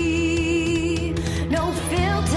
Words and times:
no 1.48 1.72
filter. 1.90 2.36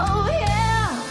Oh 0.00 0.28
yeah. 0.30 1.04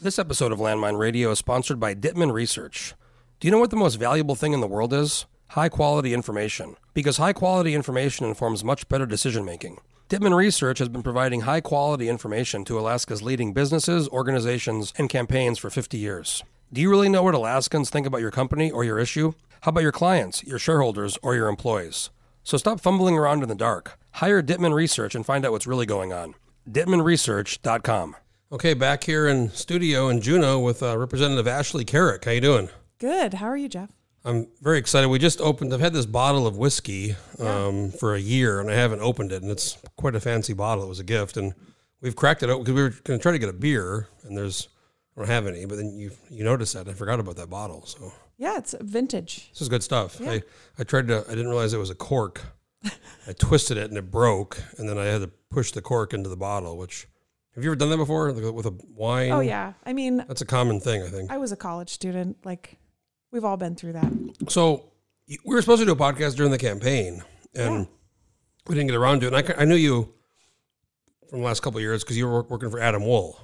This 0.00 0.18
episode 0.18 0.50
of 0.50 0.60
Landmine 0.60 0.98
Radio 0.98 1.30
is 1.32 1.38
sponsored 1.38 1.78
by 1.78 1.94
Dittman 1.94 2.32
Research. 2.32 2.94
Do 3.38 3.48
you 3.48 3.52
know 3.52 3.58
what 3.58 3.68
the 3.68 3.76
most 3.76 3.96
valuable 3.96 4.34
thing 4.34 4.54
in 4.54 4.60
the 4.60 4.66
world 4.66 4.94
is? 4.94 5.26
High 5.48 5.68
quality 5.70 6.12
information. 6.12 6.76
Because 6.94 7.16
high 7.16 7.32
quality 7.32 7.74
information 7.74 8.26
informs 8.26 8.64
much 8.64 8.88
better 8.88 9.06
decision 9.06 9.44
making. 9.44 9.78
Dittman 10.08 10.36
Research 10.36 10.78
has 10.78 10.88
been 10.88 11.02
providing 11.02 11.42
high 11.42 11.60
quality 11.60 12.08
information 12.08 12.64
to 12.66 12.78
Alaska's 12.78 13.22
leading 13.22 13.52
businesses, 13.52 14.08
organizations, 14.08 14.92
and 14.96 15.08
campaigns 15.08 15.58
for 15.58 15.70
50 15.70 15.98
years. 15.98 16.42
Do 16.72 16.80
you 16.80 16.90
really 16.90 17.08
know 17.08 17.22
what 17.22 17.34
Alaskans 17.34 17.88
think 17.88 18.06
about 18.06 18.20
your 18.20 18.30
company 18.30 18.70
or 18.70 18.84
your 18.84 18.98
issue? 18.98 19.32
How 19.62 19.70
about 19.70 19.82
your 19.82 19.92
clients, 19.92 20.44
your 20.44 20.58
shareholders, 20.58 21.18
or 21.22 21.34
your 21.34 21.48
employees? 21.48 22.10
So 22.44 22.56
stop 22.56 22.80
fumbling 22.80 23.16
around 23.18 23.42
in 23.42 23.48
the 23.48 23.54
dark. 23.54 23.98
Hire 24.12 24.42
Dittman 24.42 24.74
Research 24.74 25.14
and 25.14 25.24
find 25.24 25.44
out 25.44 25.52
what's 25.52 25.66
really 25.66 25.86
going 25.86 26.12
on. 26.12 26.34
DittmanResearch.com. 26.70 28.16
Okay, 28.50 28.74
back 28.74 29.04
here 29.04 29.26
in 29.26 29.50
studio 29.50 30.08
in 30.08 30.20
Juneau 30.20 30.58
with 30.58 30.82
uh, 30.82 30.96
Representative 30.96 31.46
Ashley 31.46 31.84
Carrick. 31.84 32.24
How 32.24 32.30
you 32.32 32.40
doing? 32.40 32.68
Good. 32.98 33.34
How 33.34 33.46
are 33.46 33.56
you, 33.56 33.68
Jeff? 33.68 33.97
I'm 34.28 34.46
very 34.60 34.78
excited. 34.78 35.08
We 35.08 35.18
just 35.18 35.40
opened. 35.40 35.72
I've 35.72 35.80
had 35.80 35.94
this 35.94 36.04
bottle 36.04 36.46
of 36.46 36.58
whiskey 36.58 37.16
um, 37.38 37.90
for 37.92 38.14
a 38.14 38.18
year, 38.20 38.60
and 38.60 38.70
I 38.70 38.74
haven't 38.74 39.00
opened 39.00 39.32
it. 39.32 39.42
And 39.42 39.50
it's 39.50 39.78
quite 39.96 40.14
a 40.14 40.20
fancy 40.20 40.52
bottle. 40.52 40.84
It 40.84 40.88
was 40.88 41.00
a 41.00 41.04
gift, 41.04 41.38
and 41.38 41.54
we've 42.02 42.14
cracked 42.14 42.42
it 42.42 42.50
open 42.50 42.62
because 42.64 42.74
we 42.74 42.82
were 42.82 42.90
going 43.04 43.18
to 43.18 43.22
try 43.22 43.32
to 43.32 43.38
get 43.38 43.48
a 43.48 43.54
beer, 43.54 44.06
and 44.24 44.36
there's 44.36 44.68
I 45.16 45.20
don't 45.20 45.28
have 45.28 45.46
any. 45.46 45.64
But 45.64 45.76
then 45.76 45.96
you 45.96 46.10
you 46.30 46.44
noticed 46.44 46.74
that 46.74 46.88
I 46.88 46.92
forgot 46.92 47.20
about 47.20 47.36
that 47.36 47.48
bottle. 47.48 47.86
So 47.86 48.12
Yeah, 48.36 48.58
it's 48.58 48.74
vintage. 48.80 49.48
this 49.52 49.62
is 49.62 49.70
good 49.70 49.82
stuff. 49.82 50.20
I 50.20 50.42
I 50.78 50.84
tried 50.84 51.08
to. 51.08 51.24
I 51.26 51.30
didn't 51.30 51.48
realize 51.48 51.72
it 51.72 51.78
was 51.78 51.90
a 51.90 51.94
cork. 51.94 52.42
I 52.84 53.32
twisted 53.32 53.78
it 53.78 53.88
and 53.88 53.96
it 53.96 54.10
broke, 54.10 54.62
and 54.76 54.86
then 54.88 54.98
I 54.98 55.06
had 55.06 55.22
to 55.22 55.30
push 55.50 55.72
the 55.72 55.80
cork 55.80 56.12
into 56.12 56.28
the 56.28 56.36
bottle. 56.36 56.76
Which 56.76 57.08
have 57.54 57.64
you 57.64 57.70
ever 57.70 57.76
done 57.76 57.88
that 57.90 57.96
before 57.96 58.30
like 58.30 58.54
with 58.54 58.66
a 58.66 58.78
wine? 58.94 59.32
Oh 59.32 59.40
yeah. 59.40 59.72
I 59.86 59.94
mean, 59.94 60.18
that's 60.28 60.42
a 60.42 60.46
common 60.46 60.80
thing. 60.80 61.02
I 61.02 61.08
think. 61.08 61.30
I 61.32 61.38
was 61.38 61.50
a 61.50 61.56
college 61.56 61.88
student. 61.88 62.36
Like, 62.44 62.76
we've 63.30 63.44
all 63.44 63.56
been 63.56 63.74
through 63.74 63.92
that. 63.94 64.12
So 64.48 64.92
we 65.28 65.38
were 65.44 65.60
supposed 65.60 65.80
to 65.80 65.86
do 65.86 65.92
a 65.92 65.96
podcast 65.96 66.36
during 66.36 66.52
the 66.52 66.58
campaign, 66.58 67.22
and 67.54 67.74
Yeah. 67.80 67.84
we 68.66 68.74
didn't 68.74 68.88
get 68.88 68.96
around 68.96 69.20
to 69.20 69.26
it. 69.28 69.34
And 69.34 69.52
I, 69.58 69.62
I 69.62 69.64
knew 69.64 69.74
you 69.76 70.14
from 71.28 71.40
the 71.40 71.44
last 71.44 71.60
couple 71.60 71.78
of 71.78 71.82
years 71.82 72.02
because 72.04 72.16
you 72.16 72.26
were 72.26 72.42
working 72.44 72.70
for 72.70 72.80
Adam 72.80 73.04
Wool. 73.04 73.38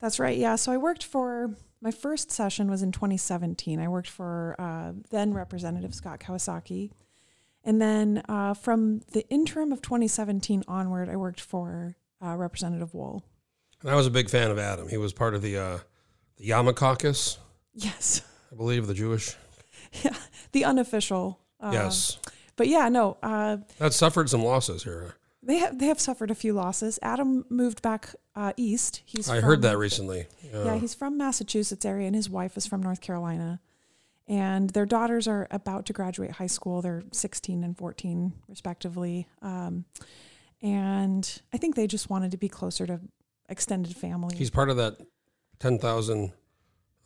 That's 0.00 0.18
right. 0.18 0.36
Yeah. 0.36 0.56
So 0.56 0.72
I 0.72 0.76
worked 0.76 1.04
for 1.04 1.56
my 1.80 1.90
first 1.90 2.30
session 2.30 2.68
was 2.70 2.82
in 2.82 2.92
2017. 2.92 3.78
I 3.78 3.88
worked 3.88 4.08
for 4.08 4.56
uh, 4.58 4.92
then 5.10 5.32
Representative 5.34 5.94
Scott 5.94 6.18
Kawasaki, 6.20 6.90
and 7.62 7.80
then 7.80 8.22
uh, 8.28 8.54
from 8.54 9.00
the 9.12 9.26
interim 9.30 9.72
of 9.72 9.80
2017 9.82 10.64
onward, 10.68 11.08
I 11.08 11.16
worked 11.16 11.40
for 11.40 11.96
uh, 12.24 12.34
Representative 12.36 12.92
Wool. 12.94 13.22
And 13.82 13.90
I 13.90 13.94
was 13.94 14.06
a 14.06 14.10
big 14.10 14.28
fan 14.30 14.50
of 14.50 14.58
Adam. 14.58 14.88
He 14.88 14.96
was 14.96 15.12
part 15.12 15.34
of 15.34 15.42
the 15.42 15.56
uh, 15.58 15.78
the 16.36 16.46
Yama 16.46 16.72
Caucus, 16.74 17.38
Yes. 17.74 18.22
I 18.54 18.56
believe, 18.56 18.86
the 18.86 18.94
Jewish. 18.94 19.34
yeah. 20.04 20.14
The 20.52 20.64
unofficial. 20.64 21.40
Uh, 21.60 21.70
yes, 21.72 22.18
But 22.56 22.68
yeah, 22.68 22.88
no. 22.88 23.16
Uh, 23.22 23.58
that 23.78 23.92
suffered 23.92 24.30
some 24.30 24.44
losses 24.44 24.84
here. 24.84 25.16
They 25.42 25.56
have 25.56 25.78
they 25.78 25.86
have 25.86 26.00
suffered 26.00 26.30
a 26.30 26.34
few 26.34 26.52
losses. 26.52 26.98
Adam 27.02 27.44
moved 27.50 27.82
back 27.82 28.14
uh, 28.36 28.52
east. 28.56 29.02
He's 29.04 29.28
I 29.28 29.40
from, 29.40 29.44
heard 29.44 29.62
that 29.62 29.76
recently. 29.76 30.26
Yeah. 30.40 30.64
Yeah, 30.64 30.76
he's 30.76 30.94
from 30.94 31.18
Massachusetts 31.18 31.84
area, 31.84 32.06
and 32.06 32.14
his 32.14 32.30
wife 32.30 32.56
is 32.56 32.66
from 32.66 32.82
North 32.82 33.00
Carolina. 33.00 33.60
And 34.26 34.70
their 34.70 34.86
daughters 34.86 35.28
are 35.28 35.48
about 35.50 35.84
to 35.86 35.92
graduate 35.92 36.32
high 36.32 36.46
school. 36.46 36.80
They're 36.80 37.02
16 37.12 37.62
and 37.62 37.76
14, 37.76 38.32
respectively. 38.48 39.28
Um, 39.42 39.84
and 40.62 41.42
I 41.52 41.58
think 41.58 41.74
they 41.74 41.86
just 41.86 42.08
wanted 42.08 42.30
to 42.30 42.38
be 42.38 42.48
closer 42.48 42.86
to 42.86 43.00
extended 43.50 43.94
family. 43.96 44.36
He's 44.36 44.50
part 44.50 44.70
of 44.70 44.76
that 44.78 44.96
ten 45.58 45.78
thousand 45.78 46.32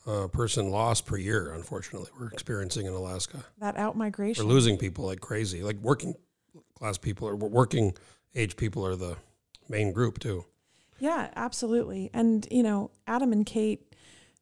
uh, 0.09 0.27
person 0.27 0.69
loss 0.71 1.01
per 1.01 1.17
year. 1.17 1.53
Unfortunately, 1.53 2.09
we're 2.19 2.29
experiencing 2.29 2.85
in 2.85 2.93
Alaska. 2.93 3.43
that 3.59 3.77
out 3.77 3.95
We're 4.39 4.45
losing 4.45 4.77
people 4.77 5.05
like 5.05 5.19
crazy. 5.19 5.61
Like 5.61 5.77
working 5.77 6.15
class 6.73 6.97
people 6.97 7.27
or 7.27 7.35
working 7.35 7.93
age 8.35 8.57
people 8.57 8.85
are 8.85 8.95
the 8.95 9.17
main 9.67 9.91
group 9.91 10.19
too. 10.19 10.45
Yeah, 10.99 11.29
absolutely. 11.35 12.09
And 12.13 12.47
you 12.49 12.63
know, 12.63 12.91
Adam 13.07 13.31
and 13.31 13.45
Kate 13.45 13.95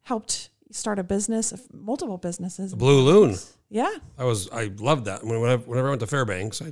helped 0.03 0.49
start 0.71 0.99
a 0.99 1.03
business, 1.03 1.53
multiple 1.73 2.17
businesses. 2.17 2.71
The 2.71 2.77
Blue 2.77 3.01
Loon. 3.01 3.35
Yeah, 3.69 3.93
I 4.17 4.23
was 4.23 4.49
I 4.51 4.71
loved 4.77 5.05
that. 5.05 5.23
Whenever, 5.23 5.63
whenever 5.63 5.87
I 5.87 5.91
went 5.91 5.99
to 5.99 6.07
Fairbanks, 6.07 6.61
I 6.61 6.71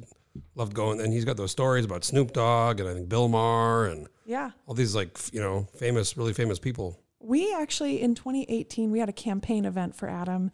loved 0.56 0.74
going. 0.74 1.02
And 1.02 1.12
he's 1.12 1.26
got 1.26 1.36
those 1.36 1.52
stories 1.52 1.84
about 1.84 2.06
Snoop 2.06 2.32
Dogg 2.32 2.80
and 2.80 2.88
I 2.88 2.94
think 2.94 3.10
Bill 3.10 3.28
Maher 3.28 3.88
and 3.88 4.08
yeah. 4.26 4.52
all 4.66 4.74
these 4.74 4.96
like 4.96 5.18
you 5.34 5.42
know 5.42 5.68
famous, 5.78 6.16
really 6.16 6.34
famous 6.34 6.60
people. 6.60 6.98
We 7.26 7.54
actually 7.54 8.02
in 8.02 8.16
2018 8.16 8.92
we 8.92 9.00
had 9.00 9.10
a 9.10 9.14
campaign 9.14 9.66
event 9.66 9.96
for 9.96 10.08
Adam 10.08 10.52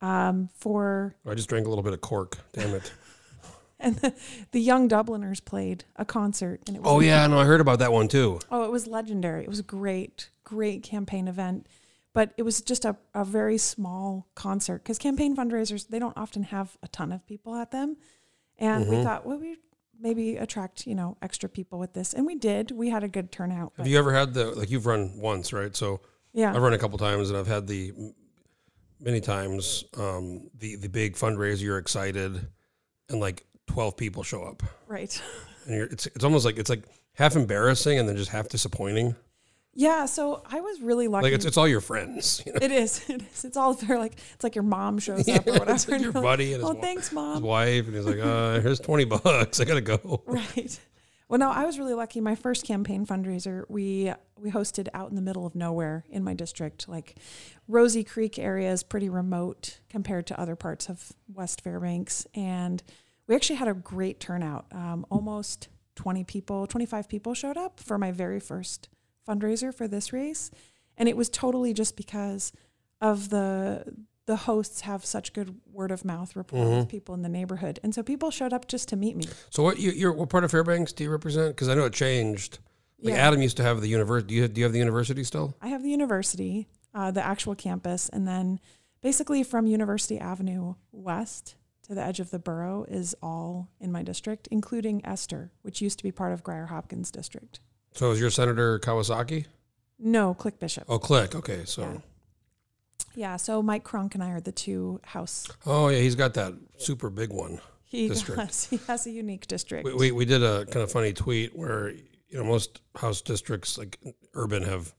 um, 0.00 0.48
for 0.54 1.14
I 1.26 1.34
just 1.34 1.48
drank 1.48 1.66
a 1.66 1.68
little 1.68 1.84
bit 1.84 1.92
of 1.92 2.00
cork. 2.00 2.38
Damn 2.52 2.74
it. 2.74 2.92
and 3.80 3.96
the, 3.96 4.14
the 4.52 4.60
Young 4.60 4.88
Dubliners 4.88 5.40
played 5.40 5.84
a 5.96 6.04
concert 6.04 6.60
and 6.66 6.76
it 6.76 6.82
was 6.82 6.90
oh 6.92 7.00
yeah, 7.00 7.26
no, 7.26 7.38
I 7.38 7.44
heard 7.44 7.60
about 7.60 7.78
that 7.80 7.92
one 7.92 8.08
too. 8.08 8.38
oh 8.50 8.64
it 8.64 8.70
was 8.70 8.86
legendary. 8.86 9.42
It 9.42 9.48
was 9.48 9.58
a 9.60 9.64
great 9.64 10.30
great 10.44 10.82
campaign 10.82 11.28
event, 11.28 11.66
but 12.12 12.32
it 12.36 12.42
was 12.42 12.60
just 12.62 12.84
a, 12.84 12.96
a 13.14 13.24
very 13.24 13.58
small 13.58 14.26
concert 14.34 14.78
because 14.82 14.98
campaign 14.98 15.36
fundraisers 15.36 15.88
they 15.88 15.98
don't 15.98 16.16
often 16.16 16.44
have 16.44 16.76
a 16.82 16.88
ton 16.88 17.12
of 17.12 17.26
people 17.26 17.54
at 17.54 17.70
them, 17.70 17.96
and 18.58 18.84
Mm-hmm. 18.86 18.96
we 18.98 19.02
thought 19.04 19.26
well 19.26 19.38
we 19.38 19.56
maybe 20.00 20.36
attract 20.36 20.86
you 20.86 20.94
know 20.94 21.16
extra 21.22 21.48
people 21.48 21.78
with 21.78 21.92
this 21.92 22.14
and 22.14 22.26
we 22.26 22.34
did. 22.34 22.70
We 22.70 22.90
had 22.90 23.02
a 23.04 23.08
good 23.08 23.32
turnout. 23.32 23.72
Have 23.76 23.86
you 23.86 23.98
ever 23.98 24.12
had 24.14 24.34
the 24.34 24.46
like 24.52 24.70
you've 24.70 24.86
run 24.86 25.18
once, 25.18 25.52
right? 25.52 25.74
So 25.74 26.00
yeah. 26.32 26.54
I've 26.54 26.62
run 26.62 26.72
a 26.74 26.78
couple 26.78 26.98
times 26.98 27.30
and 27.30 27.38
I've 27.38 27.46
had 27.46 27.66
the 27.66 27.92
many 29.00 29.20
times 29.20 29.84
um, 29.96 30.50
the 30.58 30.76
the 30.76 30.88
big 30.88 31.14
fundraiser. 31.14 31.62
You're 31.62 31.78
excited, 31.78 32.46
and 33.08 33.20
like 33.20 33.44
twelve 33.66 33.96
people 33.96 34.22
show 34.22 34.42
up, 34.44 34.62
Right. 34.86 35.20
and 35.66 35.74
you're, 35.76 35.86
it's 35.86 36.06
it's 36.06 36.24
almost 36.24 36.44
like 36.44 36.58
it's 36.58 36.70
like 36.70 36.84
half 37.14 37.36
embarrassing 37.36 37.98
and 37.98 38.08
then 38.08 38.16
just 38.16 38.30
half 38.30 38.48
disappointing. 38.48 39.14
Yeah. 39.78 40.06
So 40.06 40.42
I 40.44 40.60
was 40.60 40.80
really 40.80 41.06
lucky. 41.06 41.22
Like 41.26 41.32
it's 41.34 41.44
it's 41.44 41.56
all 41.56 41.68
your 41.68 41.80
friends, 41.80 42.42
you 42.44 42.52
know? 42.52 42.58
It 42.60 42.72
is. 42.72 43.04
It 43.08 43.22
is. 43.22 43.44
It's 43.44 43.56
all 43.56 43.74
very 43.74 44.00
like 44.00 44.14
it's 44.34 44.42
like 44.42 44.56
your 44.56 44.64
mom 44.64 44.98
shows 44.98 45.28
up 45.28 45.46
or 45.46 45.52
whatever. 45.52 45.70
it's 45.72 45.88
like 45.88 46.00
your 46.02 46.10
buddy 46.12 46.52
and 46.52 46.62
his, 46.62 46.70
oh, 46.70 46.74
thanks, 46.74 47.08
his 47.08 47.14
mom. 47.14 47.42
wife, 47.44 47.86
and 47.86 47.94
he's 47.94 48.04
like, 48.04 48.18
uh, 48.18 48.58
"Here's 48.60 48.80
twenty 48.80 49.04
bucks. 49.04 49.60
I 49.60 49.64
gotta 49.64 49.80
go." 49.80 50.24
Right. 50.26 50.80
Well, 51.28 51.38
no, 51.38 51.50
I 51.50 51.64
was 51.64 51.78
really 51.78 51.94
lucky. 51.94 52.20
My 52.20 52.34
first 52.34 52.64
campaign 52.64 53.06
fundraiser, 53.06 53.66
we 53.68 54.12
we 54.36 54.50
hosted 54.50 54.88
out 54.94 55.10
in 55.10 55.14
the 55.14 55.22
middle 55.22 55.46
of 55.46 55.54
nowhere 55.54 56.04
in 56.10 56.24
my 56.24 56.34
district. 56.34 56.88
Like 56.88 57.14
Rosie 57.68 58.02
Creek 58.02 58.36
area 58.36 58.72
is 58.72 58.82
pretty 58.82 59.08
remote 59.08 59.78
compared 59.88 60.26
to 60.28 60.40
other 60.40 60.56
parts 60.56 60.88
of 60.88 61.12
West 61.32 61.60
Fairbanks, 61.60 62.26
and 62.34 62.82
we 63.28 63.36
actually 63.36 63.56
had 63.56 63.68
a 63.68 63.74
great 63.74 64.18
turnout. 64.18 64.66
Um, 64.72 65.06
almost 65.08 65.68
twenty 65.94 66.24
people, 66.24 66.66
twenty 66.66 66.86
five 66.86 67.08
people 67.08 67.32
showed 67.34 67.56
up 67.56 67.78
for 67.78 67.96
my 67.96 68.10
very 68.10 68.40
first 68.40 68.88
fundraiser 69.28 69.74
for 69.74 69.86
this 69.88 70.12
race, 70.12 70.50
and 70.96 71.08
it 71.08 71.16
was 71.16 71.28
totally 71.28 71.72
just 71.74 71.96
because 71.96 72.52
of 73.00 73.30
the 73.30 73.84
the 74.26 74.36
hosts 74.36 74.82
have 74.82 75.06
such 75.06 75.32
good 75.32 75.58
word 75.72 75.90
of 75.90 76.04
mouth 76.04 76.36
rapport 76.36 76.58
Mm-hmm. 76.64 76.78
with 76.80 76.88
people 76.88 77.14
in 77.14 77.22
the 77.22 77.28
neighborhood, 77.30 77.80
and 77.82 77.94
so 77.94 78.02
people 78.02 78.30
showed 78.30 78.52
up 78.52 78.68
just 78.68 78.88
to 78.88 78.96
meet 78.96 79.16
me. 79.16 79.24
So 79.50 79.62
what 79.62 79.78
you 79.78 79.90
you're 79.92 80.12
what 80.12 80.28
part 80.28 80.44
of 80.44 80.50
Fairbanks 80.50 80.92
do 80.92 81.04
you 81.04 81.10
represent? 81.10 81.54
Because 81.56 81.68
I 81.68 81.74
know 81.74 81.84
it 81.84 81.92
changed. 81.92 82.58
Like 83.00 83.14
Yeah. 83.14 83.26
Adam 83.28 83.40
used 83.40 83.56
to 83.58 83.62
have 83.62 83.80
the 83.80 83.88
university. 83.88 84.28
Do 84.28 84.34
you 84.34 84.48
do 84.48 84.60
you 84.60 84.64
have 84.64 84.72
the 84.72 84.78
university 84.80 85.24
still? 85.24 85.56
I 85.62 85.68
have 85.68 85.82
the 85.82 85.90
university, 85.90 86.66
uh, 86.94 87.10
the 87.10 87.24
actual 87.24 87.54
campus, 87.54 88.08
and 88.10 88.26
then 88.26 88.58
basically 89.00 89.42
from 89.44 89.66
University 89.66 90.18
Avenue 90.18 90.74
west 90.92 91.54
to 91.84 91.94
the 91.94 92.02
edge 92.04 92.20
of 92.20 92.30
the 92.30 92.38
borough 92.38 92.84
is 92.88 93.14
all 93.22 93.68
in 93.80 93.90
my 93.92 94.02
district, 94.02 94.46
including 94.50 95.00
Ester, 95.06 95.52
which 95.62 95.80
used 95.80 95.96
to 95.98 96.04
be 96.04 96.12
part 96.12 96.32
of 96.34 96.42
Grier 96.42 96.66
Hopkins 96.66 97.10
district. 97.10 97.60
So 97.92 98.10
is 98.10 98.20
your 98.20 98.30
Senator 98.30 98.78
Kawasaki? 98.78 99.46
No, 99.98 100.34
Click 100.34 100.58
Bishop. 100.58 100.84
Oh, 100.88 100.98
Click. 100.98 101.34
Okay, 101.34 101.62
so 101.64 101.82
Yeah. 101.82 101.98
Yeah, 103.14 103.36
so 103.36 103.62
Mike 103.62 103.82
Cronk 103.84 104.14
and 104.14 104.22
I 104.22 104.30
are 104.30 104.40
the 104.40 104.52
two 104.52 105.00
house. 105.02 105.48
oh 105.66 105.88
yeah, 105.88 105.98
he's 105.98 106.14
got 106.14 106.34
that 106.34 106.54
super 106.76 107.10
big 107.10 107.32
one. 107.32 107.60
He 107.84 108.06
District. 108.08 108.38
does. 108.38 108.64
He 108.70 108.76
has 108.86 109.06
a 109.06 109.10
unique 109.10 109.46
district. 109.48 109.84
We, 109.84 109.94
we 109.94 110.12
we 110.12 110.24
did 110.24 110.42
a 110.42 110.66
kind 110.66 110.82
of 110.84 110.92
funny 110.92 111.12
tweet 111.12 111.56
where 111.56 111.88
you 111.90 112.34
know 112.34 112.44
most 112.44 112.80
house 112.94 113.20
districts 113.22 113.76
like 113.78 113.98
urban 114.34 114.62
have 114.62 114.94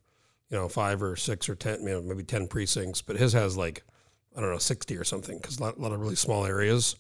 you 0.50 0.58
know 0.58 0.68
five 0.68 1.02
or 1.02 1.16
six 1.16 1.48
or 1.48 1.56
ten, 1.56 1.82
you 1.84 1.90
know 1.90 2.02
maybe 2.02 2.24
ten 2.24 2.48
precincts, 2.48 3.02
but 3.02 3.16
his 3.16 3.32
has 3.34 3.56
like 3.56 3.84
I 4.36 4.42
don't 4.42 4.52
know 4.52 4.58
sixty 4.58 4.98
or 4.98 5.04
something 5.06 5.38
because 5.38 5.60
a 5.60 5.64
lot, 5.64 5.80
lot 5.80 5.92
of 5.94 6.02
really 6.02 6.16
small 6.16 6.46
areas. 6.46 6.96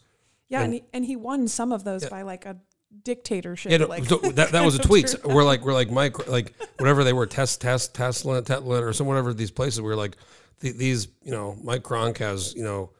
yeah, 0.48 0.60
and 0.62 0.66
and- 0.66 0.74
he, 0.76 0.84
and 0.94 1.06
he 1.06 1.16
won 1.18 1.48
some 1.50 1.74
of 1.74 1.84
those 1.84 2.04
Yeah. 2.04 2.10
by 2.10 2.22
like 2.22 2.46
a 2.46 2.56
dictatorship. 3.04 3.72
Yeah, 3.72 3.86
like, 3.86 4.04
that, 4.36 4.50
that 4.52 4.66
was 4.66 4.76
a 4.76 4.80
tweet. 4.84 5.08
true. 5.08 5.34
We're 5.36 5.44
like 5.44 5.64
we're 5.64 5.74
like 5.74 5.90
Mike 5.92 6.28
like 6.28 6.54
whatever 6.78 7.04
they 7.04 7.14
were 7.14 7.26
test 7.26 7.62
test 7.62 7.94
Tesla 7.96 8.42
Tesla 8.42 8.84
or 8.86 8.94
some 8.94 9.08
whatever 9.08 9.34
these 9.34 9.52
places. 9.52 9.82
We 9.82 9.88
were 9.88 9.96
like 9.96 10.18
these 10.60 11.08
you 11.24 11.32
know 11.32 11.58
Mike 11.64 11.84
Cronk 11.84 12.18
has 12.20 12.54
you 12.56 12.64
know 12.64 12.92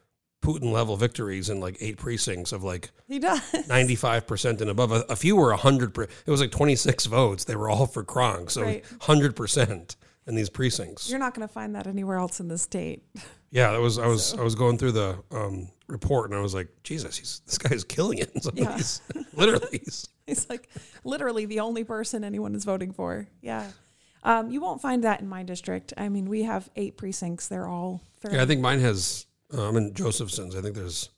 Putin 0.42 0.72
level 0.72 0.96
victories 0.96 1.50
in 1.50 1.60
like 1.60 1.76
eight 1.80 1.98
precincts 1.98 2.52
of 2.52 2.64
like 2.64 2.90
He 3.06 3.18
does. 3.18 3.40
ninety 3.68 3.94
five 3.94 4.26
percent 4.26 4.60
and 4.60 4.70
above. 4.70 4.92
A, 4.92 5.04
a 5.10 5.16
few 5.16 5.36
were 5.36 5.52
hundred. 5.54 5.96
It 5.98 6.30
was 6.30 6.40
like 6.40 6.50
twenty 6.50 6.76
six 6.76 7.06
votes. 7.06 7.44
They 7.44 7.56
were 7.56 7.68
all 7.68 7.86
for 7.86 8.02
Cronk, 8.04 8.50
so 8.50 8.62
Right. 8.62 8.84
hundred 9.02 9.36
percent 9.36 9.96
in 10.26 10.34
these 10.34 10.48
precincts. 10.50 11.10
You're 11.10 11.18
not 11.18 11.34
going 11.34 11.46
to 11.46 11.52
find 11.52 11.74
that 11.74 11.86
anywhere 11.86 12.16
else 12.18 12.40
in 12.40 12.48
the 12.48 12.58
state. 12.58 13.02
Yeah, 13.50 13.72
that 13.72 13.80
was 13.80 13.98
I 13.98 14.06
was 14.06 14.32
I 14.34 14.42
was 14.42 14.54
going 14.54 14.78
through 14.78 14.92
the 14.92 15.18
um, 15.32 15.68
report 15.90 16.30
and 16.30 16.38
I 16.38 16.42
was 16.42 16.54
like, 16.54 16.68
Jesus, 16.82 17.16
he's, 17.18 17.40
this 17.46 17.58
guy 17.58 17.74
is 17.74 17.84
killing 17.84 18.18
it. 18.18 18.30
of 18.46 18.56
Yeah. 18.58 18.76
these. 18.76 19.00
literally. 19.34 19.80
He's, 19.84 20.08
He's 20.26 20.48
like 20.48 20.68
literally 21.02 21.44
the 21.46 21.60
only 21.60 21.82
person 21.82 22.22
anyone 22.22 22.54
is 22.54 22.64
voting 22.64 22.92
for. 22.92 23.26
Yeah. 23.42 23.68
Um, 24.22 24.50
you 24.50 24.60
won't 24.60 24.80
find 24.80 25.02
that 25.04 25.20
in 25.20 25.28
my 25.28 25.42
district. 25.42 25.92
I 25.96 26.08
mean, 26.08 26.28
we 26.28 26.42
have 26.44 26.68
eight 26.76 26.96
precincts. 26.96 27.48
They're 27.48 27.66
all 27.66 28.02
fairly 28.20 28.36
Yeah, 28.36 28.42
I 28.44 28.46
think 28.46 28.60
mine 28.60 28.80
has. 28.80 29.26
Uh, 29.52 29.66
I'm 29.68 29.76
in 29.76 29.92
Josephson's. 29.94 30.54
I 30.54 30.60
think 30.60 30.76
there's 30.76 31.08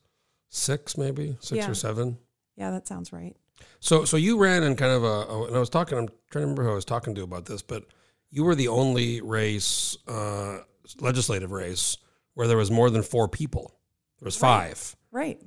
six, 0.49 0.97
maybe 0.97 1.37
six 1.41 1.59
Yeah. 1.59 1.71
or 1.71 1.75
seven. 1.75 2.17
Yeah, 2.57 2.71
that 2.71 2.87
sounds 2.89 3.13
right. 3.13 3.37
So, 3.81 4.05
so 4.07 4.17
you 4.17 4.39
ran 4.39 4.63
in 4.63 4.77
kind 4.77 4.93
of 4.93 5.03
a. 5.05 5.07
a- 5.07 5.45
And 5.49 5.57
I 5.57 5.59
was 5.59 5.69
talking. 5.69 5.99
I'm 5.99 6.07
trying 6.07 6.15
to 6.33 6.41
remember 6.41 6.65
who 6.65 6.71
I 6.71 6.75
was 6.75 6.85
talking 6.85 7.15
to 7.17 7.23
about 7.23 7.45
this, 7.47 7.61
but 7.61 7.85
you 8.31 8.45
were 8.45 8.55
the 8.55 8.69
only 8.69 9.21
race, 9.21 9.97
uh, 10.09 10.61
legislative 11.01 11.51
race, 11.51 11.99
where 12.35 12.47
there 12.47 12.57
was 12.57 12.71
more 12.71 12.89
than 12.89 13.03
four 13.03 13.29
people. 13.29 13.75
There 14.23 14.27
was 14.29 14.37
five, 14.37 14.95
Right. 15.11 15.41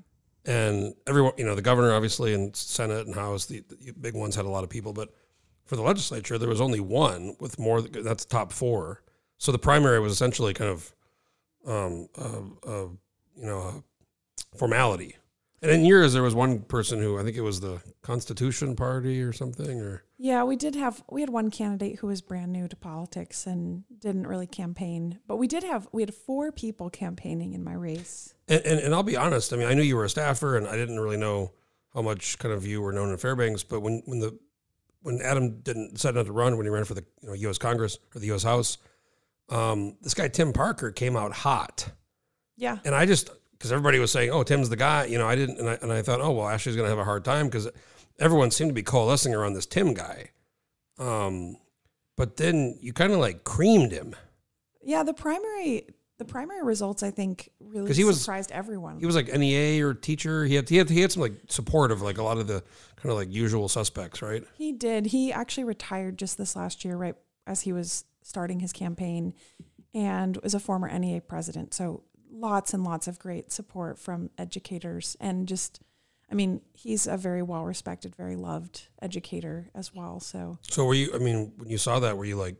and 0.43 0.93
everyone. 1.07 1.31
You 1.37 1.45
know, 1.45 1.55
the 1.55 1.61
governor, 1.61 1.93
obviously, 1.93 2.33
and 2.33 2.53
Senate 2.53 3.05
and 3.07 3.15
House. 3.15 3.45
The, 3.45 3.63
the 3.69 3.93
big 3.93 4.15
ones 4.15 4.35
had 4.35 4.43
a 4.43 4.49
lot 4.49 4.65
of 4.65 4.69
people, 4.69 4.91
but 4.91 5.13
for 5.63 5.77
the 5.77 5.81
legislature, 5.81 6.37
there 6.37 6.49
was 6.49 6.59
only 6.59 6.81
one 6.81 7.37
with 7.39 7.57
more. 7.57 7.79
That's 7.81 8.25
top 8.25 8.51
four. 8.51 9.01
So 9.37 9.53
the 9.53 9.59
primary 9.59 10.01
was 10.01 10.11
essentially 10.11 10.53
kind 10.53 10.69
of, 10.71 10.93
um, 11.65 12.09
uh, 12.17 12.69
uh, 12.69 12.87
you 13.37 13.45
know, 13.45 13.81
a 14.53 14.57
formality. 14.57 15.15
And 15.61 15.71
in 15.71 15.85
yours, 15.85 16.13
there 16.13 16.21
was 16.21 16.35
one 16.35 16.59
person 16.59 16.99
who 17.01 17.17
I 17.17 17.23
think 17.23 17.37
it 17.37 17.41
was 17.41 17.59
the 17.59 17.81
Constitution 18.01 18.75
Party 18.75 19.21
or 19.21 19.33
something, 19.33 19.81
or 19.81 20.03
Yeah, 20.17 20.43
we 20.43 20.55
did 20.55 20.75
have 20.75 21.03
we 21.09 21.21
had 21.21 21.29
one 21.29 21.49
candidate 21.49 21.99
who 21.99 22.07
was 22.07 22.21
brand 22.21 22.51
new 22.51 22.67
to 22.67 22.75
politics 22.75 23.47
and 23.47 23.83
didn't 23.99 24.27
really 24.27 24.47
campaign, 24.47 25.19
but 25.27 25.37
we 25.37 25.47
did 25.47 25.63
have 25.63 25.87
we 25.91 26.01
had 26.01 26.13
four 26.13 26.51
people 26.51 26.89
campaigning 26.89 27.53
in 27.53 27.63
my 27.63 27.73
race. 27.73 28.33
and, 28.47 28.61
and, 28.65 28.79
and 28.79 28.93
I'll 28.93 29.03
be 29.03 29.17
honest. 29.17 29.53
I 29.53 29.55
mean, 29.55 29.67
I 29.67 29.73
knew 29.73 29.81
you 29.81 29.95
were 29.95 30.05
a 30.05 30.09
staffer, 30.09 30.57
and 30.57 30.67
I 30.67 30.75
didn't 30.75 30.99
really 30.99 31.17
know 31.17 31.51
how 31.93 32.01
much 32.01 32.37
kind 32.37 32.53
of 32.53 32.67
you 32.67 32.81
were 32.81 32.91
known 32.91 33.09
in 33.09 33.17
Fairbanks. 33.17 33.63
But 33.63 33.79
when 33.79 34.03
when 34.05 34.19
the 34.19 34.37
when 35.01 35.21
Adam 35.21 35.61
didn't 35.61 35.93
decide 35.93 36.15
not 36.15 36.25
to 36.25 36.31
run 36.31 36.57
when 36.57 36.65
he 36.65 36.69
ran 36.69 36.83
for 36.83 36.95
the 36.95 37.05
you 37.21 37.29
know, 37.29 37.33
U.S. 37.33 37.57
Congress 37.57 37.97
or 38.13 38.19
the 38.19 38.27
U.S. 38.27 38.43
House, 38.43 38.77
um, 39.49 39.97
this 40.01 40.13
guy 40.13 40.27
Tim 40.27 40.51
Parker 40.51 40.91
came 40.91 41.15
out 41.15 41.31
hot. 41.31 41.89
Yeah. 42.57 42.79
And 42.85 42.95
I 42.95 43.05
just 43.05 43.29
because 43.57 43.71
everybody 43.71 43.99
was 43.99 44.11
saying, 44.11 44.29
"Oh, 44.31 44.43
Tim's 44.43 44.69
the 44.69 44.75
guy," 44.75 45.05
you 45.05 45.17
know, 45.17 45.27
I 45.27 45.35
didn't, 45.35 45.59
and 45.59 45.69
I, 45.69 45.77
and 45.81 45.91
I 45.91 46.01
thought, 46.01 46.21
"Oh, 46.21 46.31
well, 46.31 46.47
Ashley's 46.47 46.75
going 46.75 46.85
to 46.85 46.89
have 46.89 46.99
a 46.99 47.03
hard 47.03 47.23
time," 47.25 47.47
because 47.47 47.67
everyone 48.19 48.51
seemed 48.51 48.69
to 48.69 48.73
be 48.73 48.83
coalescing 48.83 49.33
around 49.33 49.53
this 49.53 49.65
Tim 49.65 49.93
guy. 49.93 50.29
Um, 50.97 51.57
but 52.17 52.37
then 52.37 52.77
you 52.81 52.93
kind 52.93 53.11
of 53.11 53.19
like 53.19 53.43
creamed 53.43 53.91
him. 53.91 54.15
Yeah, 54.81 55.03
the 55.03 55.13
primary 55.13 55.87
the 56.17 56.23
primary 56.25 56.63
results 56.63 57.03
I 57.03 57.11
think 57.11 57.49
really 57.59 57.93
he 57.93 58.05
was- 58.05 58.21
surprised 58.21 58.51
everyone. 58.51 58.99
He 58.99 59.05
was 59.05 59.15
like 59.15 59.27
NEA 59.27 59.85
or 59.85 59.93
teacher. 59.93 60.45
He 60.45 60.55
had 60.55 60.69
he 60.69 60.77
had 60.77 60.89
he 60.89 61.01
had 61.01 61.11
some 61.11 61.21
like 61.21 61.33
support 61.49 61.91
of 61.91 62.01
like 62.01 62.17
a 62.17 62.23
lot 62.23 62.37
of 62.37 62.47
the 62.47 62.63
kind 62.95 63.11
of 63.11 63.17
like 63.17 63.31
usual 63.33 63.67
suspects, 63.67 64.21
right? 64.21 64.43
He 64.57 64.71
did. 64.71 65.07
He 65.07 65.33
actually 65.33 65.65
retired 65.65 66.17
just 66.17 66.37
this 66.37 66.55
last 66.55 66.85
year, 66.85 66.95
right 66.95 67.15
as 67.45 67.61
he 67.61 67.73
was 67.73 68.05
starting 68.21 68.61
his 68.61 68.71
campaign, 68.71 69.33
and 69.93 70.37
was 70.37 70.53
a 70.53 70.59
former 70.59 70.87
NEA 70.97 71.19
president. 71.21 71.73
So 71.73 72.03
lots 72.31 72.73
and 72.73 72.83
lots 72.83 73.07
of 73.07 73.19
great 73.19 73.51
support 73.51 73.99
from 73.99 74.29
educators, 74.37 75.15
and 75.19 75.47
just, 75.47 75.79
I 76.31 76.35
mean, 76.35 76.61
he's 76.73 77.07
a 77.07 77.17
very 77.17 77.41
well 77.41 77.65
respected, 77.65 78.15
very 78.15 78.35
loved 78.35 78.87
educator 79.01 79.69
as 79.73 79.93
well. 79.93 80.19
So 80.19 80.57
So 80.61 80.85
were 80.85 80.93
you? 80.93 81.11
I 81.13 81.17
mean, 81.17 81.53
when 81.57 81.69
you 81.69 81.77
saw 81.77 81.99
that, 81.99 82.17
were 82.17 82.25
you 82.25 82.35
like, 82.35 82.55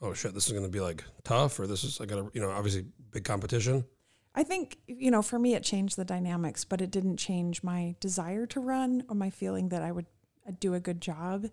"Oh 0.00 0.14
shit, 0.14 0.34
this 0.34 0.46
is 0.46 0.52
going 0.52 0.64
to 0.64 0.70
be 0.70 0.80
like 0.80 1.04
tough," 1.24 1.58
or 1.58 1.66
this 1.66 1.84
is 1.84 2.00
like 2.00 2.10
a 2.12 2.28
you 2.32 2.40
know 2.40 2.50
obviously 2.50 2.86
big 3.10 3.24
competition? 3.24 3.84
I 4.34 4.44
think 4.44 4.78
you 4.86 5.10
know, 5.10 5.22
for 5.22 5.38
me, 5.38 5.54
it 5.54 5.62
changed 5.62 5.96
the 5.96 6.04
dynamics, 6.04 6.64
but 6.64 6.80
it 6.80 6.90
didn't 6.90 7.16
change 7.16 7.62
my 7.62 7.96
desire 8.00 8.46
to 8.46 8.60
run 8.60 9.04
or 9.08 9.14
my 9.14 9.30
feeling 9.30 9.70
that 9.70 9.82
I 9.82 9.92
would 9.92 10.06
I'd 10.46 10.60
do 10.60 10.74
a 10.74 10.80
good 10.80 11.00
job. 11.00 11.46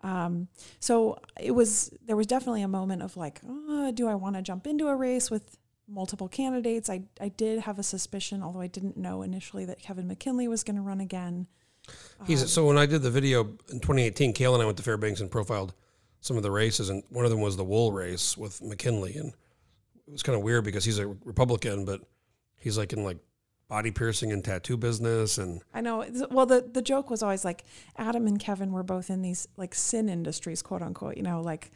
Um, 0.00 0.48
so 0.80 1.18
it 1.40 1.52
was 1.52 1.90
there 2.04 2.16
was 2.16 2.26
definitely 2.26 2.62
a 2.62 2.68
moment 2.68 3.02
of 3.02 3.16
like, 3.16 3.40
oh, 3.48 3.90
do 3.92 4.06
I 4.06 4.14
want 4.14 4.36
to 4.36 4.42
jump 4.42 4.66
into 4.66 4.88
a 4.88 4.94
race 4.94 5.30
with 5.30 5.58
multiple 5.88 6.28
candidates? 6.28 6.88
I 6.88 7.02
I 7.20 7.28
did 7.28 7.60
have 7.60 7.78
a 7.78 7.82
suspicion, 7.82 8.42
although 8.42 8.60
I 8.60 8.66
didn't 8.66 8.96
know 8.96 9.22
initially 9.22 9.64
that 9.66 9.80
Kevin 9.80 10.06
McKinley 10.06 10.48
was 10.48 10.64
going 10.64 10.76
to 10.76 10.82
run 10.82 11.00
again. 11.00 11.46
He's 12.26 12.50
so 12.50 12.66
when 12.66 12.78
I 12.78 12.86
did 12.86 13.02
the 13.02 13.10
video 13.10 13.42
in 13.70 13.80
2018, 13.80 14.32
Kale 14.32 14.54
and 14.54 14.62
I 14.62 14.66
went 14.66 14.78
to 14.78 14.82
Fairbanks 14.82 15.20
and 15.20 15.30
profiled 15.30 15.74
some 16.20 16.36
of 16.38 16.42
the 16.42 16.50
races, 16.50 16.88
and 16.88 17.02
one 17.10 17.26
of 17.26 17.30
them 17.30 17.40
was 17.40 17.56
the 17.56 17.64
wool 17.64 17.92
race 17.92 18.36
with 18.36 18.62
McKinley, 18.62 19.16
and 19.16 19.34
it 20.06 20.12
was 20.12 20.22
kind 20.22 20.36
of 20.36 20.42
weird 20.42 20.64
because 20.64 20.84
he's 20.84 20.98
a 20.98 21.06
Republican, 21.06 21.84
but 21.84 22.00
he's 22.56 22.78
like 22.78 22.94
in 22.94 23.04
like 23.04 23.18
body 23.68 23.90
piercing 23.90 24.32
and 24.32 24.42
tattoo 24.44 24.76
business, 24.76 25.36
and 25.36 25.60
I 25.74 25.82
know. 25.82 26.06
Well, 26.30 26.46
the 26.46 26.66
the 26.72 26.80
joke 26.82 27.10
was 27.10 27.22
always 27.22 27.44
like 27.44 27.64
Adam 27.96 28.26
and 28.26 28.40
Kevin 28.40 28.72
were 28.72 28.82
both 28.82 29.10
in 29.10 29.20
these 29.20 29.46
like 29.58 29.74
sin 29.74 30.08
industries, 30.08 30.62
quote 30.62 30.80
unquote. 30.80 31.18
You 31.18 31.22
know, 31.22 31.42
like 31.42 31.70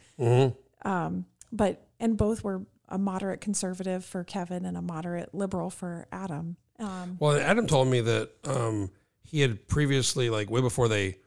um, 0.83 1.25
but 1.51 1.85
and 1.99 2.17
both 2.17 2.43
were 2.43 2.63
a 2.89 2.97
moderate 2.97 3.41
conservative 3.41 4.03
for 4.03 4.23
Kevin 4.23 4.65
and 4.65 4.75
a 4.77 4.81
moderate 4.81 5.33
liberal 5.33 5.69
for 5.69 6.07
Adam. 6.11 6.57
Um, 6.79 7.17
well, 7.19 7.37
Adam 7.37 7.67
told 7.67 7.87
me 7.87 8.01
that 8.01 8.31
um, 8.45 8.89
he 9.23 9.41
had 9.41 9.67
previously, 9.67 10.29
like 10.29 10.49
way 10.49 10.61
before 10.61 10.87
they 10.87 11.17